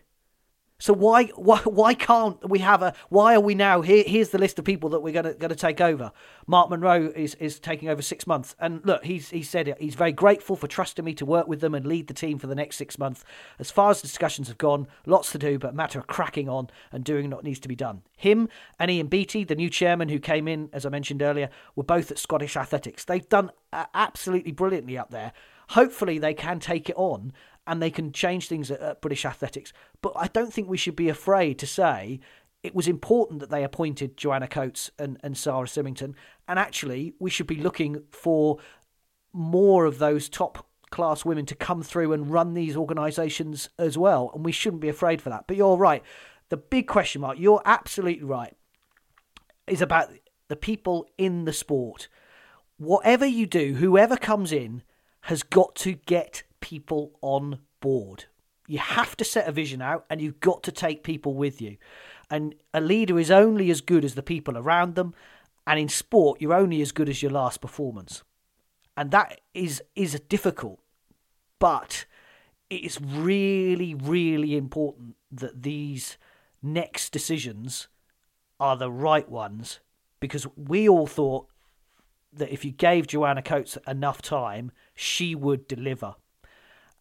So 0.79 0.93
why 0.93 1.25
why 1.37 1.59
why 1.61 1.95
can't 1.95 2.51
we 2.51 2.59
have 2.59 2.83
a 2.83 2.93
why 3.09 3.35
are 3.35 3.41
we 3.41 3.55
now 3.55 3.81
here 3.81 4.05
here's 4.07 4.29
the 4.29 4.39
list 4.39 4.59
of 4.59 4.67
people 4.67 4.91
that 4.91 5.01
we're 5.01 5.15
gonna 5.15 5.33
gonna 5.33 5.55
take 5.55 5.81
over. 5.81 6.13
Mark 6.47 6.69
Munro 6.69 7.11
is, 7.17 7.35
is 7.37 7.59
taking 7.59 7.89
over 7.89 8.03
six 8.03 8.27
months. 8.27 8.55
And 8.59 8.85
look, 8.85 9.03
he's 9.03 9.31
he 9.31 9.43
said 9.43 9.69
it, 9.69 9.79
he's 9.81 9.95
very 9.95 10.13
grateful 10.13 10.55
for 10.55 10.67
trusting 10.67 11.05
me 11.05 11.15
to 11.15 11.25
work 11.25 11.49
with 11.49 11.61
them 11.61 11.75
and 11.75 11.87
lead 11.87 12.09
the 12.09 12.15
team 12.15 12.39
for 12.39 12.47
the 12.47 12.55
next 12.55 12.77
six 12.77 12.99
months. 12.99 13.25
As 13.59 13.71
far 13.71 13.91
as 13.91 14.03
discussions 14.03 14.49
have 14.49 14.59
gone, 14.59 14.87
lots 15.07 15.33
to 15.33 15.39
do, 15.39 15.59
but 15.59 15.75
matter 15.75 15.99
of 15.99 16.09
cracking 16.09 16.49
on 16.49 16.69
and 16.93 17.05
doing 17.05 17.31
what 17.31 17.43
needs 17.43 17.61
to 17.61 17.69
be 17.69 17.77
done. 17.77 18.03
Him 18.19 18.51
and 18.79 18.91
Ian 18.91 19.07
Beattie, 19.07 19.45
the 19.45 19.55
new 19.55 19.71
chairman 19.71 20.11
who 20.11 20.19
came 20.19 20.47
in, 20.47 20.69
as 20.75 20.85
I 20.85 20.91
mentioned 20.91 21.23
earlier, 21.23 21.49
were 21.75 21.85
both 21.85 22.11
at 22.11 22.19
Scottish 22.19 22.55
Athletics. 22.55 23.07
They've 23.07 23.29
done 23.29 23.51
uh, 23.73 23.87
absolutely 23.95 24.53
brilliantly 24.53 24.99
up 24.99 25.11
there. 25.11 25.33
Hopefully 25.71 26.19
they 26.19 26.35
can 26.35 26.61
take 26.61 26.91
it 26.91 26.97
on 26.97 27.33
and 27.67 27.83
they 27.83 27.91
can 27.91 28.13
change 28.13 28.49
things 28.49 28.71
at, 28.71 28.81
at 28.81 29.01
British 29.01 29.25
Athletics. 29.25 29.73
But 30.03 30.13
I 30.17 30.29
don't 30.29 30.53
think 30.53 30.69
we 30.69 30.77
should 30.77 30.97
be 30.97 31.09
afraid 31.09 31.59
to 31.59 31.67
say 31.67 32.21
it 32.63 32.75
was 32.75 32.89
important 32.89 33.41
that 33.41 33.51
they 33.51 33.65
appointed 33.65 34.17
Joanna 34.17 34.49
Coates 34.49 34.91
and, 34.99 35.19
and 35.23 35.37
Sarah 35.37 35.69
Symington. 35.69 36.17
And 36.49 36.59
actually, 36.59 37.15
we 37.19 37.31
should 37.31 37.47
be 37.47 37.57
looking 37.57 38.03
for 38.11 38.59
more 39.33 39.85
of 39.85 39.99
those 39.99 40.29
top 40.29 40.67
class 40.91 41.25
women 41.25 41.47
to 41.47 41.55
come 41.55 41.83
through 41.83 42.13
and 42.13 42.31
run 42.31 42.55
these 42.55 42.77
organisations 42.77 43.69
as 43.79 43.99
well. 43.99 44.31
And 44.35 44.45
we 44.45 44.53
shouldn't 44.53 44.83
be 44.83 44.89
afraid 44.89 45.21
for 45.21 45.31
that. 45.31 45.47
But 45.47 45.57
you're 45.57 45.77
right. 45.77 46.03
The 46.49 46.57
big 46.57 46.87
question 46.87 47.21
mark, 47.21 47.39
you're 47.39 47.63
absolutely 47.65 48.25
right, 48.25 48.57
is 49.67 49.83
about 49.83 50.11
the 50.49 50.57
people 50.57 51.07
in 51.19 51.45
the 51.45 51.53
sport. 51.53 52.09
Whatever 52.79 53.27
you 53.27 53.47
do, 53.47 53.75
whoever 53.75 54.17
comes 54.17 54.53
in 54.53 54.83
has 55.23 55.43
got 55.43 55.75
to 55.77 55.95
get 55.95 56.45
people 56.61 57.19
on 57.23 57.61
board. 57.81 58.25
You 58.67 58.79
have 58.79 59.17
to 59.19 59.25
set 59.25 59.49
a 59.49 59.53
vision 59.53 59.81
out 59.81 60.05
and 60.11 60.21
you've 60.21 60.41
got 60.41 60.63
to 60.65 60.73
take 60.73 61.05
people 61.05 61.35
with 61.35 61.61
you. 61.61 61.77
And 62.31 62.55
a 62.75 62.81
leader 62.81 63.19
is 63.19 63.31
only 63.31 63.71
as 63.71 63.81
good 63.81 64.05
as 64.05 64.15
the 64.15 64.23
people 64.23 64.59
around 64.59 64.95
them. 64.95 65.15
And 65.67 65.79
in 65.79 65.89
sport, 65.89 66.41
you're 66.41 66.55
only 66.55 66.83
as 66.83 66.93
good 66.93 67.09
as 67.09 67.23
your 67.23 67.31
last 67.31 67.61
performance. 67.61 68.23
And 68.97 69.11
that 69.11 69.41
is 69.55 69.83
is 69.95 70.19
difficult. 70.29 70.81
But 71.59 72.07
it 72.69 72.83
is 72.83 73.01
really, 73.01 73.95
really 73.95 74.57
important 74.57 75.17
that 75.31 75.63
these 75.63 76.17
next 76.63 77.11
decisions 77.11 77.89
are 78.59 78.77
the 78.77 78.91
right 78.91 79.29
ones 79.29 79.81
because 80.19 80.47
we 80.57 80.89
all 80.89 81.07
thought 81.07 81.47
that 82.33 82.53
if 82.53 82.65
you 82.65 82.71
gave 82.71 83.07
Joanna 83.07 83.43
Coates 83.43 83.79
enough 83.87 84.21
time, 84.21 84.73
she 84.95 85.35
would 85.35 85.69
deliver 85.69 86.15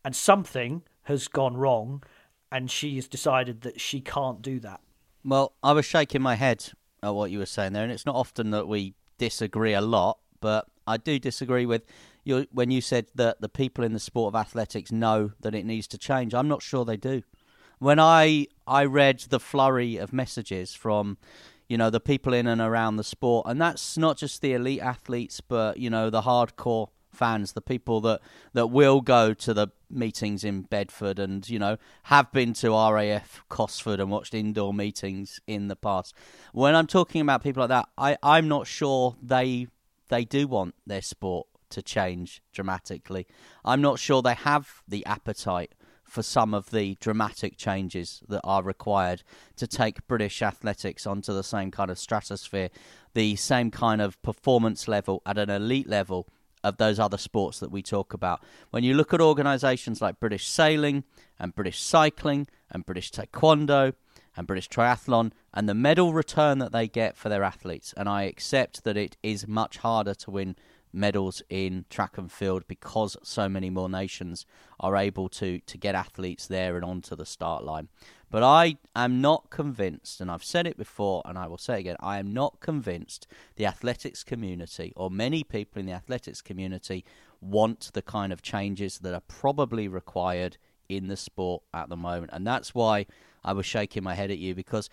and 0.06 0.16
something 0.16 0.84
has 1.04 1.28
gone 1.28 1.58
wrong, 1.58 2.04
and 2.52 2.70
she 2.70 2.96
has 2.96 3.08
decided 3.08 3.62
that 3.62 3.82
she 3.82 4.00
can't 4.00 4.42
do 4.42 4.60
that. 4.60 4.80
Well, 5.26 5.56
I 5.64 5.74
was 5.74 5.86
shaking 5.86 6.22
my 6.22 6.36
head 6.36 6.64
at 7.02 7.16
what 7.16 7.32
you 7.32 7.40
were 7.40 7.48
saying 7.48 7.74
there, 7.74 7.84
and 7.84 7.92
it's 7.92 8.06
not 8.06 8.16
often 8.16 8.52
that 8.52 8.68
we 8.68 8.94
disagree 9.18 9.74
a 9.74 9.82
lot, 9.82 10.20
but 10.40 10.68
I 10.86 10.98
do 10.98 11.18
disagree 11.18 11.66
with 11.66 11.84
you 12.24 12.46
when 12.52 12.70
you 12.70 12.82
said 12.82 13.08
that 13.16 13.42
the 13.42 13.50
people 13.50 13.84
in 13.84 13.94
the 13.94 14.00
sport 14.00 14.34
of 14.34 14.40
athletics 14.40 14.92
know 14.92 15.32
that 15.42 15.56
it 15.56 15.66
needs 15.66 15.88
to 15.88 15.98
change. 15.98 16.36
I'm 16.36 16.48
not 16.48 16.62
sure 16.62 16.86
they 16.86 16.98
do. 16.98 17.24
When 17.80 18.00
I 18.00 18.46
I 18.68 18.86
read 18.86 19.22
the 19.30 19.40
flurry 19.40 19.98
of 19.98 20.14
messages 20.14 20.76
from 20.76 21.18
you 21.68 21.78
know 21.80 21.90
the 21.90 22.00
people 22.00 22.34
in 22.34 22.46
and 22.46 22.62
around 22.62 22.98
the 22.98 23.04
sport, 23.04 23.48
and 23.48 23.60
that's 23.60 23.98
not 23.98 24.18
just 24.18 24.42
the 24.42 24.54
elite 24.54 24.82
athletes, 24.82 25.42
but 25.42 25.78
you 25.78 25.90
know 25.90 26.12
the 26.12 26.22
hardcore 26.22 26.90
fans, 27.16 27.54
the 27.54 27.62
people 27.62 28.02
that, 28.02 28.22
that 28.54 28.68
will 28.68 29.02
go 29.02 29.34
to 29.34 29.54
the 29.54 29.68
meetings 29.90 30.44
in 30.44 30.64
Bedford 30.64 31.20
and, 31.20 31.48
you 31.50 31.58
know, 31.58 31.78
have 32.04 32.32
been 32.32 32.54
to 32.54 32.72
RAF 32.72 33.44
Cosford 33.50 34.00
and 34.00 34.12
watched 34.12 34.34
indoor 34.34 34.74
meetings 34.74 35.40
in 35.48 35.68
the 35.68 35.76
past. 35.76 36.14
When 36.54 36.76
I'm 36.76 36.88
talking 36.88 37.22
about 37.22 37.44
people 37.44 37.62
like 37.62 37.70
that, 37.70 37.90
I, 37.98 38.18
I'm 38.22 38.48
not 38.48 38.68
sure 38.68 39.16
they 39.22 39.68
they 40.08 40.24
do 40.24 40.48
want 40.48 40.76
their 40.86 41.02
sport 41.02 41.48
to 41.72 41.82
change 41.82 42.42
dramatically. 42.54 43.26
I'm 43.64 43.82
not 43.82 44.00
sure 44.00 44.22
they 44.22 44.36
have 44.36 44.84
the 44.88 45.06
appetite 45.06 45.74
for 46.04 46.22
some 46.22 46.54
of 46.54 46.70
the 46.70 46.96
dramatic 47.00 47.58
changes 47.58 48.22
that 48.30 48.42
are 48.44 48.64
required 48.64 49.24
to 49.58 49.68
take 49.68 50.08
British 50.08 50.42
athletics 50.42 51.08
onto 51.08 51.34
the 51.34 51.44
same 51.44 51.72
kind 51.72 51.90
of 51.90 51.98
stratosphere, 51.98 52.70
the 53.14 53.36
same 53.36 53.72
kind 53.72 54.02
of 54.02 54.22
performance 54.22 54.88
level 54.88 55.22
at 55.26 55.38
an 55.38 55.50
elite 55.50 55.90
level 55.90 56.28
of 56.66 56.78
those 56.78 57.00
other 57.00 57.18
sports 57.18 57.60
that 57.60 57.72
we 57.72 57.84
talk 57.84 58.14
about. 58.14 58.44
When 58.72 58.84
you 58.84 58.96
look 58.96 59.14
at 59.14 59.22
organisations 59.22 60.02
like 60.02 60.20
British 60.20 60.48
Sailing 60.48 61.04
and 61.40 61.54
British 61.54 61.80
Cycling 61.80 62.48
and 62.72 62.86
British 62.86 63.12
Taekwondo 63.12 63.94
and 64.36 64.48
British 64.48 64.68
Triathlon 64.68 65.32
and 65.54 65.70
the 65.70 65.76
medal 65.76 66.12
return 66.12 66.58
that 66.58 66.72
they 66.72 66.88
get 66.88 67.16
for 67.16 67.30
their 67.30 67.44
athletes, 67.44 67.94
and 67.96 68.10
I 68.10 68.24
accept 68.24 68.84
that 68.84 68.98
it 68.98 69.16
is 69.22 69.48
much 69.48 69.78
harder 69.78 70.16
to 70.16 70.32
win 70.32 70.56
medals 70.92 71.44
in 71.50 71.86
track 71.90 72.18
and 72.18 72.32
field 72.32 72.64
because 72.68 73.18
so 73.22 73.48
many 73.48 73.70
more 73.70 73.90
nations 73.90 74.46
are 74.80 74.96
able 74.96 75.30
to 75.30 75.60
to 75.60 75.78
get 75.78 75.94
athletes 75.94 76.48
there 76.48 76.76
and 76.76 76.86
onto 76.86 77.16
the 77.16 77.26
start 77.26 77.64
line. 77.64 77.90
But 78.30 78.44
I 78.44 78.78
am 78.96 79.22
not 79.22 79.50
convinced, 79.50 80.20
and 80.20 80.30
I've 80.30 80.44
said 80.44 80.68
it 80.68 80.78
before 80.78 81.22
and 81.26 81.38
I 81.38 81.48
will 81.48 81.58
say 81.58 81.76
it 81.76 81.80
again, 81.82 81.96
I 82.00 82.18
am 82.18 82.34
not 82.34 82.60
convinced 82.60 83.28
the 83.56 83.66
athletics 83.66 84.24
community 84.24 84.94
or 84.96 85.10
many 85.10 85.44
people 85.44 85.80
in 85.80 85.86
the 85.86 85.94
athletics 85.94 86.42
community 86.42 87.06
want 87.40 87.92
the 87.94 88.02
kind 88.02 88.34
of 88.34 88.42
changes 88.42 89.00
that 89.00 89.14
are 89.14 89.22
probably 89.22 89.88
required 89.88 90.58
in 90.90 91.08
the 91.08 91.18
sport 91.18 91.64
at 91.74 91.90
the 91.90 91.96
moment. 91.96 92.32
And 92.34 92.46
that's 92.46 92.74
why 92.74 93.06
I 93.44 93.54
was 93.54 93.66
shaking 93.66 94.04
my 94.04 94.16
head 94.16 94.32
at 94.32 94.40
you 94.40 94.56
because 94.56 94.90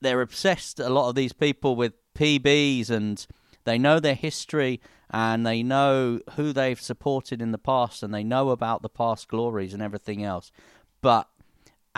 they're 0.00 0.22
obsessed, 0.22 0.78
a 0.78 0.88
lot 0.88 1.08
of 1.08 1.16
these 1.16 1.32
people, 1.32 1.74
with 1.74 1.92
PBs 2.14 2.90
and 2.90 3.26
they 3.64 3.78
know 3.78 3.98
their 4.00 4.14
history 4.14 4.80
and 5.10 5.46
they 5.46 5.62
know 5.62 6.20
who 6.36 6.52
they've 6.52 6.80
supported 6.80 7.42
in 7.42 7.50
the 7.50 7.58
past 7.58 8.02
and 8.02 8.14
they 8.14 8.24
know 8.24 8.50
about 8.50 8.82
the 8.82 8.88
past 8.88 9.28
glories 9.28 9.74
and 9.74 9.82
everything 9.82 10.22
else. 10.22 10.52
But 11.00 11.28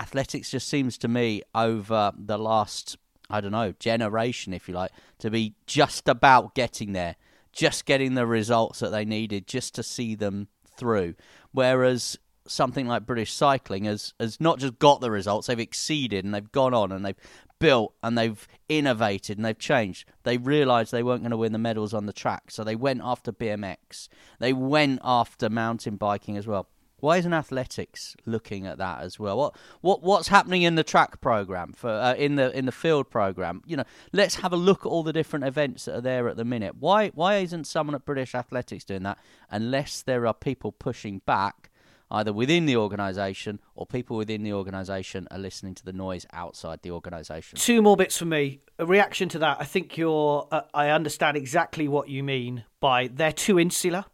athletics 0.01 0.51
just 0.51 0.67
seems 0.69 0.97
to 0.99 1.09
me 1.09 1.43
over 1.55 2.13
the 2.17 2.39
last, 2.39 2.97
I 3.29 3.41
don't 3.41 3.53
know, 3.53 3.73
generation, 3.79 4.55
if 4.55 4.69
you 4.69 4.75
like, 4.75 4.93
to 5.19 5.31
be 5.31 5.55
just 5.67 6.09
about 6.09 6.55
getting 6.55 6.93
there, 6.93 7.17
just 7.53 7.85
getting 7.85 8.15
the 8.15 8.27
results 8.27 8.81
that 8.81 8.91
they 8.91 9.05
needed 9.05 9.47
just 9.47 9.75
to 9.75 9.83
see 9.83 10.15
them 10.15 10.49
through. 10.77 11.15
Whereas 11.53 12.19
something 12.47 12.87
like 12.89 13.07
British 13.07 13.33
cycling 13.33 13.85
has, 13.85 14.15
has 14.19 14.41
not 14.41 14.59
just 14.59 14.79
got 14.79 15.01
the 15.01 15.11
results, 15.11 15.47
they've 15.47 15.61
exceeded 15.61 16.25
and 16.25 16.35
they've 16.35 16.51
gone 16.51 16.73
on 16.73 16.91
and 16.91 17.05
they've 17.05 17.21
built 17.59 17.95
and 18.03 18.17
they've 18.17 18.49
innovated 18.71 19.37
and 19.37 19.45
they've 19.45 19.59
changed. 19.59 20.09
They 20.23 20.39
realised 20.39 20.93
they 20.93 21.03
weren't 21.03 21.23
going 21.23 21.31
to 21.31 21.37
win 21.37 21.53
the 21.53 21.59
medals 21.59 21.93
on 21.93 22.07
the 22.07 22.13
track, 22.13 22.51
so 22.51 22.65
they 22.65 22.75
went 22.75 23.03
after 23.05 23.33
BMX. 23.33 24.09
They 24.39 24.55
went 24.55 25.01
after 25.05 25.51
mountain 25.51 25.97
biking 25.97 26.39
as 26.39 26.47
well. 26.47 26.69
Why 27.01 27.19
isn't 27.19 27.33
athletics 27.33 28.17
looking 28.27 28.67
at 28.67 28.79
that 28.79 29.03
as 29.03 29.19
well? 29.19 29.39
What 29.39 29.57
what 29.81 30.03
what's 30.03 30.29
happening 30.29 30.63
in 30.63 30.75
the 30.75 30.85
track 30.85 31.21
program 31.21 31.73
for 31.73 31.91
uh, 31.91 32.15
in 32.15 32.37
the 32.37 32.57
in 32.57 32.67
the 32.67 32.73
field 32.73 33.11
program? 33.11 33.63
You 33.67 33.79
know, 33.79 33.85
let's 34.13 34.37
have 34.37 34.53
a 34.53 34.57
look 34.57 34.87
at 34.87 34.89
all 34.89 35.03
the 35.03 35.13
different 35.13 35.45
events 35.45 35.85
that 35.87 35.97
are 35.97 36.01
there 36.01 36.29
at 36.29 36.37
the 36.37 36.45
minute. 36.45 36.77
Why 36.79 37.09
why 37.09 37.39
isn't 37.39 37.67
someone 37.67 37.95
at 37.95 38.05
British 38.05 38.35
Athletics 38.35 38.85
doing 38.85 39.03
that? 39.03 39.19
Unless 39.51 40.03
there 40.03 40.27
are 40.27 40.35
people 40.35 40.73
pushing 40.73 41.21
back 41.27 41.71
either 42.11 42.33
within 42.33 42.67
the 42.67 42.77
organisation 42.77 43.61
or 43.75 43.87
people 43.87 44.17
within 44.17 44.43
the 44.43 44.53
organisation 44.53 45.29
are 45.31 45.39
listening 45.39 45.75
to 45.75 45.85
the 45.85 45.93
noise 45.93 46.27
outside 46.33 46.83
the 46.83 46.91
organisation. 46.91 47.59
Two 47.59 47.83
more 47.83 47.97
bits 47.97 48.17
for 48.17 48.25
me. 48.25 48.61
A 48.79 48.87
reaction 48.87 49.29
to 49.31 49.39
that. 49.41 49.59
I 49.61 49.65
think 49.65 49.97
you're. 49.97 50.49
Uh, 50.51 50.63
I 50.75 50.89
understand 50.89 51.37
exactly 51.37 51.87
what 51.87 52.09
you 52.09 52.23
mean 52.23 52.65
by 52.81 53.09
they're 53.13 53.33
too 53.33 53.59
insular. 53.59 54.07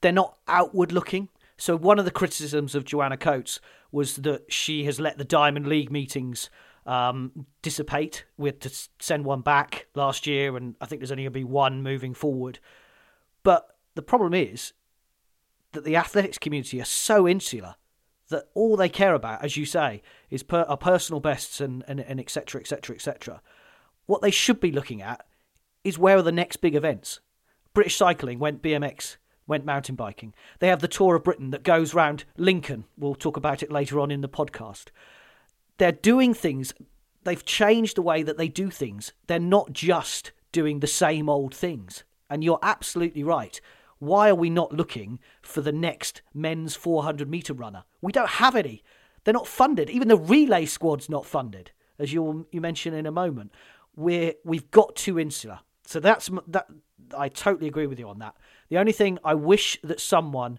They're 0.00 0.12
not 0.12 0.36
outward 0.48 0.92
looking. 0.92 1.28
So 1.62 1.76
one 1.76 2.00
of 2.00 2.04
the 2.04 2.10
criticisms 2.10 2.74
of 2.74 2.84
Joanna 2.84 3.16
Coates 3.16 3.60
was 3.92 4.16
that 4.16 4.52
she 4.52 4.82
has 4.86 4.98
let 4.98 5.16
the 5.16 5.24
Diamond 5.24 5.68
League 5.68 5.92
meetings 5.92 6.50
um, 6.86 7.46
dissipate. 7.62 8.24
We 8.36 8.48
had 8.48 8.60
to 8.62 8.88
send 8.98 9.24
one 9.24 9.42
back 9.42 9.86
last 9.94 10.26
year, 10.26 10.56
and 10.56 10.74
I 10.80 10.86
think 10.86 11.00
there's 11.00 11.12
only 11.12 11.22
going 11.22 11.32
to 11.32 11.38
be 11.38 11.44
one 11.44 11.80
moving 11.80 12.14
forward. 12.14 12.58
But 13.44 13.76
the 13.94 14.02
problem 14.02 14.34
is, 14.34 14.72
that 15.70 15.84
the 15.84 15.94
athletics 15.94 16.36
community 16.36 16.80
are 16.80 16.84
so 16.84 17.28
insular 17.28 17.76
that 18.30 18.48
all 18.54 18.76
they 18.76 18.88
care 18.88 19.14
about, 19.14 19.44
as 19.44 19.56
you 19.56 19.64
say, 19.64 20.02
is 20.30 20.42
per, 20.42 20.62
are 20.62 20.76
personal 20.76 21.20
bests 21.20 21.60
and 21.60 21.84
and, 21.86 22.00
and 22.00 22.18
etc. 22.18 22.42
cetera, 22.42 22.60
et 22.60 22.66
cetera, 22.66 22.96
et 22.96 23.02
cetera. 23.02 23.42
What 24.06 24.20
they 24.20 24.32
should 24.32 24.58
be 24.58 24.72
looking 24.72 25.00
at 25.00 25.24
is 25.84 25.96
where 25.96 26.16
are 26.16 26.22
the 26.22 26.32
next 26.32 26.56
big 26.56 26.74
events? 26.74 27.20
British 27.72 27.94
cycling 27.94 28.40
went 28.40 28.62
BMX, 28.62 29.16
went 29.46 29.64
mountain 29.64 29.94
biking. 29.94 30.34
They 30.58 30.68
have 30.68 30.80
the 30.80 30.88
Tour 30.88 31.16
of 31.16 31.24
Britain 31.24 31.50
that 31.50 31.62
goes 31.62 31.94
round 31.94 32.24
Lincoln. 32.36 32.84
We'll 32.96 33.14
talk 33.14 33.36
about 33.36 33.62
it 33.62 33.72
later 33.72 34.00
on 34.00 34.10
in 34.10 34.20
the 34.20 34.28
podcast. 34.28 34.86
They're 35.78 35.92
doing 35.92 36.34
things, 36.34 36.74
they've 37.24 37.44
changed 37.44 37.96
the 37.96 38.02
way 38.02 38.22
that 38.22 38.38
they 38.38 38.48
do 38.48 38.70
things. 38.70 39.12
They're 39.26 39.38
not 39.38 39.72
just 39.72 40.32
doing 40.52 40.80
the 40.80 40.86
same 40.86 41.28
old 41.28 41.54
things. 41.54 42.04
And 42.30 42.44
you're 42.44 42.58
absolutely 42.62 43.24
right. 43.24 43.60
Why 43.98 44.30
are 44.30 44.34
we 44.34 44.50
not 44.50 44.72
looking 44.72 45.20
for 45.42 45.60
the 45.60 45.72
next 45.72 46.22
men's 46.34 46.74
400 46.74 47.28
metre 47.28 47.54
runner? 47.54 47.84
We 48.00 48.12
don't 48.12 48.28
have 48.28 48.56
any. 48.56 48.82
They're 49.24 49.34
not 49.34 49.46
funded. 49.46 49.90
Even 49.90 50.08
the 50.08 50.16
relay 50.16 50.66
squad's 50.66 51.08
not 51.08 51.26
funded, 51.26 51.70
as 51.98 52.12
you'll 52.12 52.46
you 52.50 52.60
mention 52.60 52.94
in 52.94 53.06
a 53.06 53.12
moment. 53.12 53.52
We're 53.94 54.34
we've 54.44 54.70
got 54.70 54.96
too 54.96 55.18
insular. 55.18 55.60
So 55.86 56.00
that's 56.00 56.30
that. 56.48 56.66
I 57.16 57.28
totally 57.28 57.68
agree 57.68 57.86
with 57.86 57.98
you 57.98 58.08
on 58.08 58.18
that. 58.18 58.34
The 58.72 58.78
only 58.78 58.92
thing 58.92 59.18
I 59.22 59.34
wish 59.34 59.78
that 59.84 60.00
someone, 60.00 60.58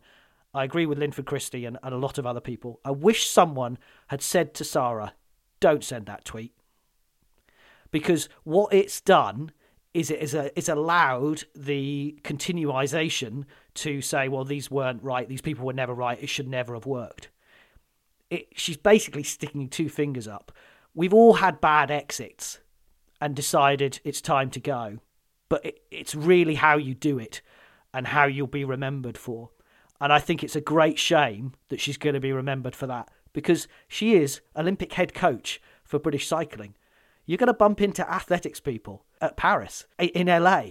I 0.54 0.64
agree 0.64 0.86
with 0.86 1.00
Linford 1.00 1.26
Christie 1.26 1.66
and, 1.66 1.80
and 1.82 1.96
a 1.96 1.98
lot 1.98 2.20
of 2.20 2.28
other 2.28 2.40
people. 2.40 2.80
I 2.86 2.92
wish 2.92 3.28
someone 3.28 3.80
had 4.10 4.22
said 4.22 4.54
to 4.54 4.64
Sarah, 4.64 5.16
"Don't 5.60 5.84
send 5.84 6.06
that 6.06 6.24
tweet," 6.24 6.54
because 7.90 8.30
what 8.44 8.72
it's 8.72 9.02
done 9.02 9.52
is 9.96 10.12
it 10.12 10.20
is 10.22 10.36
a, 10.36 10.56
it's 10.56 10.70
allowed 10.70 11.46
the 11.56 12.20
continuization 12.22 13.48
to 13.74 14.00
say, 14.00 14.28
well, 14.28 14.44
these 14.46 14.70
weren't 14.70 15.02
right, 15.02 15.28
these 15.28 15.42
people 15.42 15.66
were 15.66 15.74
never 15.74 15.96
right, 15.96 16.22
it 16.22 16.30
should 16.30 16.48
never 16.48 16.76
have 16.76 16.86
worked. 16.86 17.30
It, 18.30 18.50
she's 18.56 18.78
basically 18.78 19.24
sticking 19.24 19.70
two 19.70 19.90
fingers 19.90 20.28
up. 20.28 20.52
We've 20.94 21.16
all 21.16 21.34
had 21.34 21.60
bad 21.60 21.90
exits 21.90 22.60
and 23.20 23.36
decided 23.36 24.02
it's 24.04 24.22
time 24.22 24.52
to 24.52 24.60
go, 24.60 25.00
but 25.50 25.66
it, 25.66 25.80
it's 25.90 26.14
really 26.14 26.54
how 26.54 26.78
you 26.78 26.94
do 26.94 27.18
it 27.18 27.42
and 27.94 28.08
how 28.08 28.26
you'll 28.26 28.48
be 28.48 28.66
remembered 28.66 29.18
for. 29.18 29.50
And 30.02 30.12
I 30.12 30.20
think 30.20 30.44
it's 30.44 30.56
a 30.56 30.62
great 30.62 31.00
shame 31.00 31.54
that 31.70 31.80
she's 31.80 31.98
going 31.98 32.16
to 32.16 32.20
be 32.20 32.34
remembered 32.34 32.76
for 32.76 32.88
that 32.88 33.10
because 33.32 33.68
she 33.88 34.16
is 34.16 34.42
Olympic 34.56 34.94
head 34.94 35.14
coach 35.14 35.62
for 35.84 36.00
British 36.00 36.28
cycling. 36.28 36.76
You're 37.26 37.38
going 37.38 37.48
to 37.48 37.54
bump 37.54 37.80
into 37.80 38.10
athletics 38.10 38.60
people 38.60 39.06
at 39.22 39.38
Paris, 39.38 39.86
in 39.98 40.28
LA. 40.28 40.64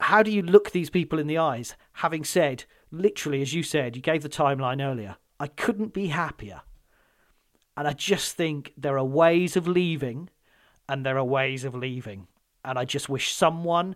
How 0.00 0.22
do 0.22 0.32
you 0.32 0.42
look 0.42 0.72
these 0.72 0.90
people 0.90 1.18
in 1.18 1.28
the 1.28 1.38
eyes, 1.38 1.76
having 1.92 2.24
said, 2.24 2.64
literally, 2.90 3.40
as 3.40 3.54
you 3.54 3.62
said, 3.62 3.94
you 3.94 4.02
gave 4.02 4.22
the 4.22 4.28
timeline 4.28 4.84
earlier, 4.84 5.16
I 5.38 5.46
couldn't 5.46 5.92
be 5.92 6.08
happier. 6.08 6.62
And 7.76 7.86
I 7.86 7.92
just 7.92 8.36
think 8.36 8.72
there 8.76 8.98
are 8.98 9.04
ways 9.04 9.56
of 9.56 9.68
leaving 9.68 10.30
and 10.88 11.06
there 11.06 11.18
are 11.18 11.24
ways 11.24 11.62
of 11.64 11.74
leaving. 11.74 12.26
And 12.64 12.78
I 12.78 12.84
just 12.84 13.08
wish 13.08 13.32
someone, 13.32 13.94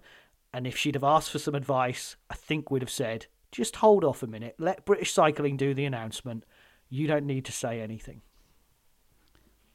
and 0.53 0.67
if 0.67 0.77
she'd 0.77 0.95
have 0.95 1.05
asked 1.05 1.31
for 1.31 1.39
some 1.39 1.55
advice, 1.55 2.17
I 2.29 2.35
think 2.35 2.71
we'd 2.71 2.83
have 2.83 2.91
said, 2.91 3.27
just 3.53 3.77
hold 3.77 4.05
off 4.05 4.23
a 4.23 4.27
minute, 4.27 4.57
let 4.59 4.85
British 4.85 5.13
Cycling 5.13 5.57
do 5.57 5.75
the 5.75 5.85
announcement. 5.85 6.45
You 6.89 7.07
don't 7.07 7.27
need 7.27 7.45
to 7.47 7.53
say 7.53 7.81
anything. 7.81 8.23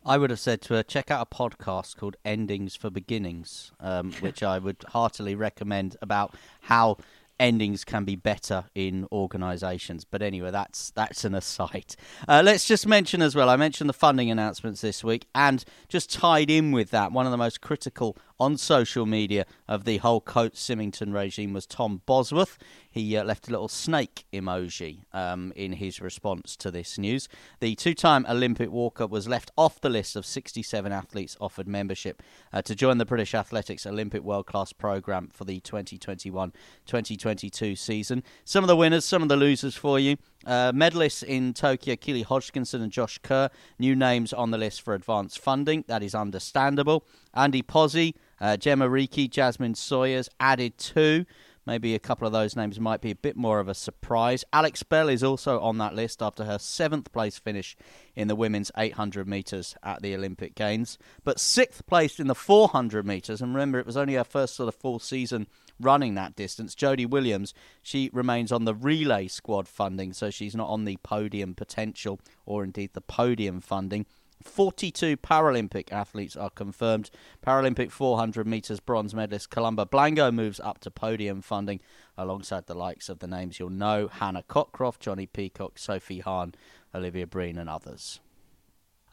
I 0.06 0.18
would 0.18 0.30
have 0.30 0.40
said 0.40 0.62
to 0.64 0.76
her, 0.76 0.84
check 0.84 1.10
out 1.10 1.28
a 1.32 1.36
podcast 1.36 1.98
called 1.98 2.16
Endings 2.24 2.76
for 2.76 2.90
Beginnings, 2.90 3.72
um, 3.80 4.12
which 4.20 4.44
I 4.44 4.60
would 4.60 4.84
heartily 4.90 5.34
recommend 5.34 5.98
about 6.02 6.36
how 6.62 6.98
endings 7.40 7.84
can 7.84 8.06
be 8.06 8.16
better 8.16 8.66
in 8.76 9.08
organisations. 9.12 10.06
But 10.06 10.22
anyway, 10.22 10.52
that's 10.52 10.92
that's 10.92 11.26
an 11.26 11.36
aside. 11.36 11.96
Uh, 12.28 12.42
let's 12.46 12.68
just 12.68 12.88
mention 12.88 13.22
as 13.22 13.36
well. 13.36 13.50
I 13.50 13.56
mentioned 13.56 13.90
the 13.90 13.94
funding 13.94 14.30
announcements 14.30 14.82
this 14.82 15.04
week, 15.04 15.28
and 15.34 15.64
just 15.90 16.14
tied 16.14 16.50
in 16.50 16.72
with 16.72 16.92
that, 16.92 17.12
one 17.12 17.26
of 17.26 17.32
the 17.32 17.38
most 17.38 17.62
critical 17.62 18.16
on 18.40 18.58
social 18.58 19.06
media 19.06 19.46
of 19.68 19.86
the 19.86 19.98
whole 19.98 20.22
Coates 20.22 20.60
Symington 20.60 21.14
regime 21.14 21.54
was 21.54 21.66
Tom 21.66 22.02
Bosworth. 22.06 22.58
He 22.90 23.16
uh, 23.18 23.24
left 23.24 23.48
a 23.48 23.52
little 23.52 23.68
snake 23.68 24.26
emoji 24.34 25.04
um, 25.14 25.52
in 25.56 25.74
his 25.74 26.02
response 26.02 26.56
to 26.58 26.72
this 26.72 26.98
news. 26.98 27.28
The 27.60 27.76
two 27.76 27.94
time 27.94 28.26
Olympic 28.30 28.70
walker 28.72 29.08
was 29.08 29.28
left 29.28 29.52
off 29.58 29.82
the 29.82 29.90
list 29.90 30.16
of 30.16 30.26
67 30.26 30.92
athletes 30.92 31.38
offered 31.40 31.68
membership 31.68 32.22
uh, 32.54 32.62
to 32.64 32.76
join 32.76 32.98
the 32.98 33.06
British 33.06 33.34
Athletics 33.34 33.86
Olympic 33.86 34.22
World 34.22 34.46
Class 34.46 34.74
programme 34.74 35.30
for 35.32 35.46
the 35.46 35.60
2021 35.60 36.52
2022 36.86 37.76
season. 37.76 38.24
Some 38.44 38.64
of 38.64 38.68
the 38.68 38.76
winners, 38.76 39.06
some 39.06 39.22
of 39.22 39.30
the 39.30 39.38
losers 39.38 39.76
for 39.76 40.00
you. 40.00 40.18
Uh, 40.46 40.72
medalists 40.72 41.24
in 41.24 41.54
Tokyo, 41.54 41.96
Keely 41.96 42.22
Hodgkinson 42.22 42.82
and 42.82 42.92
Josh 42.92 43.18
Kerr, 43.20 43.50
new 43.80 43.96
names 43.96 44.34
on 44.34 44.52
the 44.52 44.58
list 44.58 44.82
for 44.82 44.94
advanced 44.94 45.40
funding. 45.40 45.84
That 45.88 46.04
is 46.04 46.14
understandable. 46.14 47.06
Andy 47.34 47.64
Pozzi, 47.64 48.14
uh, 48.40 48.58
Jemma 48.60 48.90
Reekie, 48.90 49.30
Jasmine 49.30 49.76
Sawyers 49.76 50.30
added 50.40 50.78
two. 50.78 51.26
Maybe 51.66 51.96
a 51.96 52.00
couple 52.00 52.28
of 52.28 52.34
those 52.34 52.56
names 52.56 52.80
might 52.80 53.02
be 53.02 53.10
a 53.10 53.16
bit 53.16 53.36
more 53.36 53.60
of 53.60 53.68
a 53.68 53.74
surprise. 53.74 54.44
Alex 54.54 54.84
Bell 54.84 55.10
is 55.10 55.24
also 55.24 55.60
on 55.60 55.80
that 55.80 55.96
list 55.96 56.22
after 56.22 56.44
her 56.44 56.60
seventh 56.60 57.12
place 57.12 57.40
finish 57.40 57.76
in 58.16 58.28
the 58.28 58.36
women's 58.36 58.72
800 58.78 59.28
metres 59.28 59.76
at 59.82 60.04
the 60.04 60.14
Olympic 60.14 60.54
Games. 60.54 61.00
But 61.24 61.40
sixth 61.40 61.88
place 61.88 62.20
in 62.20 62.28
the 62.28 62.36
400 62.36 63.06
metres, 63.06 63.42
and 63.42 63.52
remember 63.52 63.80
it 63.80 63.88
was 63.88 63.98
only 63.98 64.14
her 64.14 64.24
first 64.24 64.56
sort 64.56 64.68
of 64.68 64.76
full 64.76 65.00
season 65.00 65.48
running 65.80 66.16
that 66.16 66.36
distance. 66.36 66.76
Jodie 66.76 67.10
Williams, 67.10 67.54
she 67.82 68.10
remains 68.14 68.52
on 68.52 68.66
the 68.66 68.76
relay 68.76 69.28
squad 69.28 69.68
funding, 69.68 70.14
so 70.14 70.30
she's 70.30 70.56
not 70.56 70.70
on 70.70 70.86
the 70.86 70.98
podium 70.98 71.54
potential 71.54 72.20
or 72.46 72.64
indeed 72.64 72.92
the 72.94 73.02
podium 73.02 73.62
funding. 73.62 74.06
42 74.44 75.18
Paralympic 75.18 75.92
athletes 75.92 76.36
are 76.36 76.50
confirmed. 76.50 77.10
Paralympic 77.46 77.92
400 77.92 78.46
metres 78.46 78.80
bronze 78.80 79.16
medalist 79.16 79.50
Columba 79.50 79.86
Blango 79.86 80.32
moves 80.32 80.60
up 80.60 80.80
to 80.80 80.92
podium 80.92 81.42
funding 81.42 81.82
alongside 82.18 82.68
the 82.68 82.76
likes 82.76 83.10
of 83.10 83.20
the 83.20 83.28
names 83.28 83.60
you'll 83.60 83.70
know 83.70 84.08
Hannah 84.08 84.44
Cockcroft, 84.44 85.00
Johnny 85.00 85.26
Peacock, 85.26 85.80
Sophie 85.80 86.20
Hahn, 86.20 86.54
Olivia 86.94 87.26
Breen, 87.26 87.58
and 87.58 87.70
others. 87.70 88.20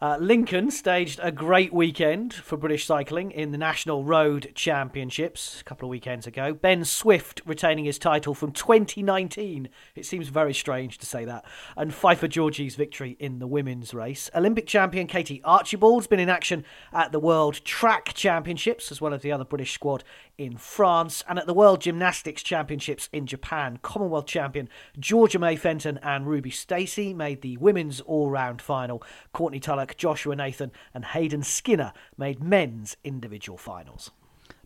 Uh, 0.03 0.17
Lincoln 0.19 0.69
staged 0.69 1.21
a 1.23 1.31
great 1.31 1.73
weekend 1.73 2.35
for 2.35 2.57
British 2.57 2.87
cycling 2.87 3.31
in 3.31 3.53
the 3.53 3.57
National 3.57 4.03
Road 4.03 4.51
Championships 4.53 5.61
a 5.61 5.65
couple 5.65 5.87
of 5.87 5.91
weekends 5.91 6.27
ago. 6.27 6.53
Ben 6.53 6.85
Swift 6.85 7.41
retaining 7.47 7.85
his 7.85 8.01
title 8.01 8.35
from 8.35 8.51
2019. 8.51 9.69
It 9.95 10.05
seems 10.05 10.27
very 10.27 10.55
strange 10.55 10.99
to 10.99 11.07
say 11.07 11.25
that. 11.27 11.45
And 11.77 11.95
Pfeiffer 11.95 12.27
Georgi's 12.27 12.75
victory 12.75 13.17
in 13.21 13.39
the 13.39 13.47
women's 13.47 13.95
race. 13.95 14.29
Olympic 14.35 14.67
champion 14.67 15.07
Katie 15.07 15.41
Archibald's 15.45 16.09
been 16.09 16.19
in 16.19 16.29
action 16.29 16.65
at 16.93 17.13
the 17.13 17.21
World 17.21 17.65
Track 17.65 18.13
Championships 18.13 18.91
as 18.91 19.01
well 19.01 19.15
as 19.15 19.23
the 19.23 19.31
other 19.31 19.45
British 19.45 19.73
squad 19.73 20.03
in 20.37 20.57
France 20.57 21.23
and 21.29 21.39
at 21.39 21.47
the 21.47 21.55
World 21.55 21.81
Gymnastics 21.81 22.43
Championships 22.43 23.09
in 23.13 23.25
Japan. 23.25 23.79
Commonwealth 23.83 24.27
champion 24.27 24.69
Georgia-Mae 24.99 25.55
Fenton 25.55 26.01
and 26.03 26.27
Ruby 26.27 26.51
Stacey 26.51 27.15
made 27.15 27.43
the 27.43 27.57
women's 27.59 28.01
all 28.01 28.31
round 28.31 28.61
final. 28.61 29.01
Courtney 29.33 29.61
Tulloch 29.61 29.92
Joshua 29.97 30.37
Nathan, 30.37 30.73
and 30.95 31.05
Hayden 31.05 31.43
Skinner 31.43 31.93
made 32.17 32.43
men's 32.43 32.97
individual 33.05 33.59
finals. 33.59 34.11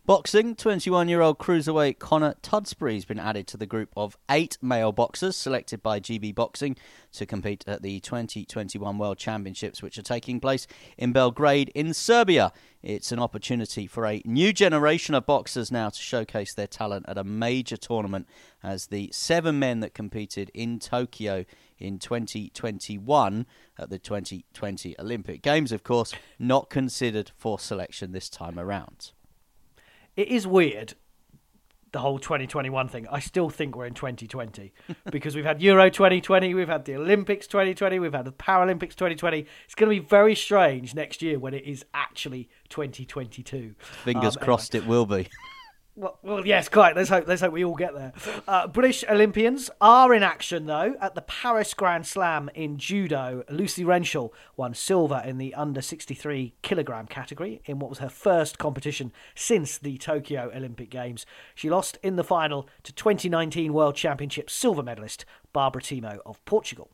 Boxing, 0.07 0.55
21 0.55 1.09
year 1.09 1.19
old 1.19 1.37
cruiserweight 1.37 1.99
Connor 1.99 2.35
Tudsbury 2.41 2.93
has 2.93 3.03
been 3.03 3.19
added 3.19 3.45
to 3.47 3.57
the 3.57 3.65
group 3.65 3.89
of 3.97 4.17
eight 4.31 4.57
male 4.61 4.93
boxers 4.93 5.35
selected 5.35 5.83
by 5.83 5.99
GB 5.99 6.33
Boxing 6.33 6.77
to 7.11 7.25
compete 7.25 7.65
at 7.67 7.81
the 7.81 7.99
2021 7.99 8.97
World 8.97 9.17
Championships, 9.17 9.83
which 9.83 9.97
are 9.97 10.03
taking 10.03 10.39
place 10.39 10.65
in 10.97 11.11
Belgrade 11.11 11.73
in 11.75 11.93
Serbia. 11.93 12.53
It's 12.81 13.11
an 13.11 13.19
opportunity 13.19 13.85
for 13.85 14.05
a 14.05 14.21
new 14.23 14.53
generation 14.53 15.13
of 15.13 15.25
boxers 15.25 15.73
now 15.73 15.89
to 15.89 16.01
showcase 16.01 16.53
their 16.53 16.67
talent 16.67 17.03
at 17.09 17.17
a 17.17 17.25
major 17.25 17.75
tournament 17.75 18.29
as 18.63 18.87
the 18.87 19.09
seven 19.11 19.59
men 19.59 19.81
that 19.81 19.93
competed 19.93 20.49
in 20.53 20.79
Tokyo 20.79 21.43
in 21.79 21.99
2021 21.99 23.45
at 23.77 23.89
the 23.89 23.99
2020 23.99 24.95
Olympic 24.99 25.41
Games, 25.41 25.73
of 25.73 25.83
course, 25.83 26.13
not 26.39 26.69
considered 26.69 27.33
for 27.35 27.59
selection 27.59 28.13
this 28.13 28.29
time 28.29 28.57
around. 28.57 29.11
It 30.17 30.29
is 30.29 30.47
weird 30.47 30.95
the 31.91 31.99
whole 31.99 32.17
2021 32.19 32.89
thing. 32.89 33.07
I 33.09 33.19
still 33.19 33.49
think 33.49 33.75
we're 33.75 33.85
in 33.85 33.93
2020 33.93 34.73
because 35.11 35.35
we've 35.35 35.45
had 35.45 35.61
Euro 35.61 35.89
2020, 35.89 36.53
we've 36.55 36.67
had 36.67 36.85
the 36.85 36.95
Olympics 36.95 37.45
2020, 37.47 37.99
we've 37.99 38.13
had 38.13 38.25
the 38.25 38.31
Paralympics 38.31 38.95
2020. 38.95 39.45
It's 39.65 39.75
going 39.75 39.95
to 39.95 40.01
be 40.01 40.05
very 40.05 40.35
strange 40.35 40.95
next 40.95 41.21
year 41.21 41.39
when 41.39 41.53
it 41.53 41.65
is 41.65 41.85
actually 41.93 42.49
2022. 42.69 43.75
Fingers 43.79 44.35
um, 44.35 44.43
crossed 44.43 44.73
anyway. 44.73 44.85
it 44.85 44.89
will 44.89 45.05
be. 45.05 45.29
Well, 45.97 46.19
well, 46.21 46.45
yes, 46.45 46.69
quite. 46.69 46.95
Let's 46.95 47.09
hope. 47.09 47.27
Let's 47.27 47.41
hope 47.41 47.51
we 47.51 47.65
all 47.65 47.73
get 47.73 47.95
there. 47.95 48.13
Uh, 48.47 48.67
British 48.67 49.03
Olympians 49.09 49.71
are 49.81 50.13
in 50.13 50.21
action 50.21 50.67
though 50.67 50.93
at 51.01 51.15
the 51.15 51.23
Paris 51.23 51.73
Grand 51.73 52.05
Slam 52.05 52.51
in 52.53 52.77
judo. 52.77 53.43
Lucy 53.49 53.83
Renshaw 53.83 54.29
won 54.55 54.75
silver 54.75 55.23
in 55.25 55.39
the 55.39 55.55
under 55.55 55.81
63 55.81 56.53
kilogram 56.61 57.07
category 57.07 57.61
in 57.65 57.79
what 57.79 57.89
was 57.89 57.97
her 57.97 58.09
first 58.09 58.59
competition 58.59 59.11
since 59.33 59.79
the 59.79 59.97
Tokyo 59.97 60.51
Olympic 60.55 60.91
Games. 60.91 61.25
She 61.55 61.67
lost 61.67 61.97
in 62.03 62.15
the 62.15 62.23
final 62.23 62.69
to 62.83 62.93
2019 62.93 63.73
World 63.73 63.95
Championship 63.95 64.51
silver 64.51 64.83
medalist 64.83 65.25
Barbara 65.51 65.81
Timo 65.81 66.19
of 66.27 66.45
Portugal. 66.45 66.91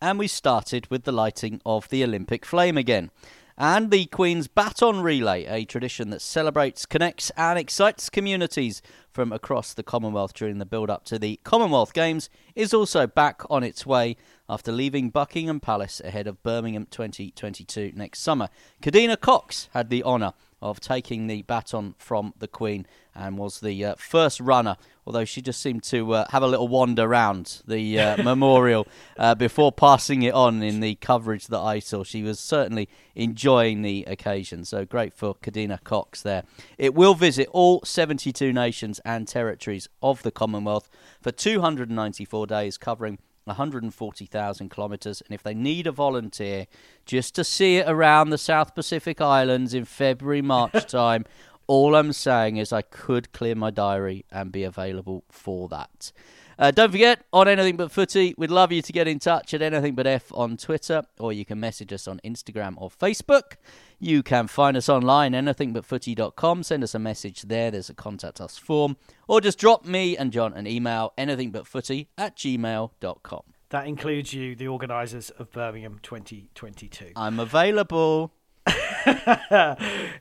And 0.00 0.16
we 0.16 0.28
started 0.28 0.86
with 0.92 1.02
the 1.02 1.12
lighting 1.12 1.60
of 1.66 1.88
the 1.88 2.04
Olympic 2.04 2.46
flame 2.46 2.78
again. 2.78 3.10
And 3.56 3.92
the 3.92 4.06
Queen's 4.06 4.48
Baton 4.48 5.00
Relay, 5.00 5.44
a 5.44 5.64
tradition 5.64 6.10
that 6.10 6.20
celebrates, 6.20 6.86
connects, 6.86 7.30
and 7.36 7.56
excites 7.56 8.10
communities 8.10 8.82
from 9.12 9.32
across 9.32 9.74
the 9.74 9.84
Commonwealth 9.84 10.34
during 10.34 10.58
the 10.58 10.66
build 10.66 10.90
up 10.90 11.04
to 11.04 11.20
the 11.20 11.38
Commonwealth 11.44 11.92
Games, 11.92 12.28
is 12.56 12.74
also 12.74 13.06
back 13.06 13.42
on 13.48 13.62
its 13.62 13.86
way 13.86 14.16
after 14.48 14.72
leaving 14.72 15.08
Buckingham 15.10 15.60
Palace 15.60 16.00
ahead 16.04 16.26
of 16.26 16.42
Birmingham 16.42 16.86
2022 16.90 17.92
next 17.94 18.22
summer. 18.22 18.48
Kadeena 18.82 19.20
Cox 19.20 19.68
had 19.72 19.88
the 19.88 20.02
honour 20.02 20.32
of 20.60 20.80
taking 20.80 21.28
the 21.28 21.42
baton 21.42 21.94
from 21.96 22.34
the 22.36 22.48
Queen 22.48 22.86
and 23.14 23.38
was 23.38 23.60
the 23.60 23.84
uh, 23.84 23.94
first 23.96 24.40
runner, 24.40 24.76
although 25.06 25.24
she 25.24 25.40
just 25.40 25.60
seemed 25.60 25.82
to 25.84 26.12
uh, 26.14 26.26
have 26.30 26.42
a 26.42 26.46
little 26.46 26.68
wander 26.68 27.04
around 27.04 27.62
the 27.66 27.98
uh, 27.98 28.22
memorial 28.22 28.86
uh, 29.18 29.34
before 29.34 29.72
passing 29.72 30.22
it 30.22 30.34
on 30.34 30.62
in 30.62 30.80
the 30.80 30.94
coverage 30.96 31.46
that 31.48 31.60
I 31.60 31.78
saw. 31.78 32.04
She 32.04 32.22
was 32.22 32.40
certainly 32.40 32.88
enjoying 33.14 33.82
the 33.82 34.04
occasion, 34.06 34.64
so 34.64 34.84
great 34.84 35.14
for 35.14 35.34
Kadeena 35.34 35.82
Cox 35.84 36.22
there. 36.22 36.44
It 36.78 36.94
will 36.94 37.14
visit 37.14 37.48
all 37.52 37.82
72 37.84 38.52
nations 38.52 39.00
and 39.04 39.28
territories 39.28 39.88
of 40.02 40.22
the 40.22 40.30
Commonwealth 40.30 40.90
for 41.20 41.30
294 41.30 42.46
days, 42.46 42.78
covering 42.78 43.18
140,000 43.44 44.70
kilometres. 44.70 45.22
And 45.22 45.34
if 45.34 45.42
they 45.42 45.54
need 45.54 45.86
a 45.86 45.92
volunteer 45.92 46.66
just 47.04 47.34
to 47.34 47.44
see 47.44 47.76
it 47.76 47.88
around 47.88 48.30
the 48.30 48.38
South 48.38 48.74
Pacific 48.74 49.20
Islands 49.20 49.74
in 49.74 49.84
February, 49.84 50.42
March 50.42 50.86
time, 50.88 51.24
all 51.66 51.94
I'm 51.94 52.12
saying 52.12 52.56
is 52.56 52.72
I 52.72 52.82
could 52.82 53.32
clear 53.32 53.54
my 53.54 53.70
diary 53.70 54.24
and 54.30 54.52
be 54.52 54.64
available 54.64 55.24
for 55.30 55.68
that. 55.68 56.12
Uh, 56.58 56.70
don't 56.70 56.92
forget, 56.92 57.24
on 57.32 57.48
Anything 57.48 57.76
But 57.76 57.90
Footy, 57.90 58.34
we'd 58.38 58.50
love 58.50 58.70
you 58.70 58.80
to 58.80 58.92
get 58.92 59.08
in 59.08 59.18
touch 59.18 59.52
at 59.54 59.62
Anything 59.62 59.94
But 59.94 60.06
F 60.06 60.32
on 60.32 60.56
Twitter, 60.56 61.02
or 61.18 61.32
you 61.32 61.44
can 61.44 61.58
message 61.58 61.92
us 61.92 62.06
on 62.06 62.20
Instagram 62.24 62.74
or 62.76 62.90
Facebook. 62.90 63.56
You 63.98 64.22
can 64.22 64.46
find 64.46 64.76
us 64.76 64.88
online, 64.88 65.34
at 65.34 65.44
anythingbutfooty.com. 65.44 66.62
Send 66.62 66.84
us 66.84 66.94
a 66.94 66.98
message 66.98 67.42
there. 67.42 67.70
There's 67.70 67.90
a 67.90 67.94
contact 67.94 68.40
us 68.40 68.56
form. 68.56 68.96
Or 69.26 69.40
just 69.40 69.58
drop 69.58 69.84
me 69.84 70.16
and 70.16 70.32
John 70.32 70.52
an 70.52 70.66
email, 70.66 71.12
anythingbutfooty 71.18 72.08
at 72.16 72.36
gmail.com. 72.36 73.42
That 73.70 73.86
includes 73.88 74.32
you, 74.32 74.54
the 74.54 74.68
organisers 74.68 75.30
of 75.30 75.50
Birmingham 75.50 75.98
2022. 76.02 77.12
I'm 77.16 77.40
available. 77.40 78.32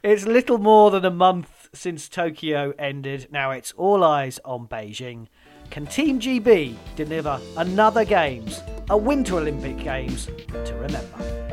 it's 0.04 0.26
little 0.26 0.58
more 0.58 0.92
than 0.92 1.06
a 1.06 1.12
month 1.12 1.70
since 1.74 2.10
Tokyo 2.10 2.74
ended. 2.78 3.28
Now 3.32 3.52
it's 3.52 3.72
all 3.74 4.04
eyes 4.04 4.40
on 4.44 4.68
Beijing. 4.68 5.28
Can 5.70 5.88
Team 5.88 6.20
GB 6.20 6.76
deliver 6.96 7.40
another 7.58 8.06
Games, 8.06 8.62
a 8.90 8.98
Winter 8.98 9.38
Olympic 9.38 9.78
Games 9.78 10.28
to 10.66 10.74
remember? 10.76 11.44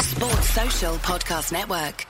Sports 0.00 0.48
Social 0.50 0.94
Podcast 0.96 1.52
Network. 1.52 2.06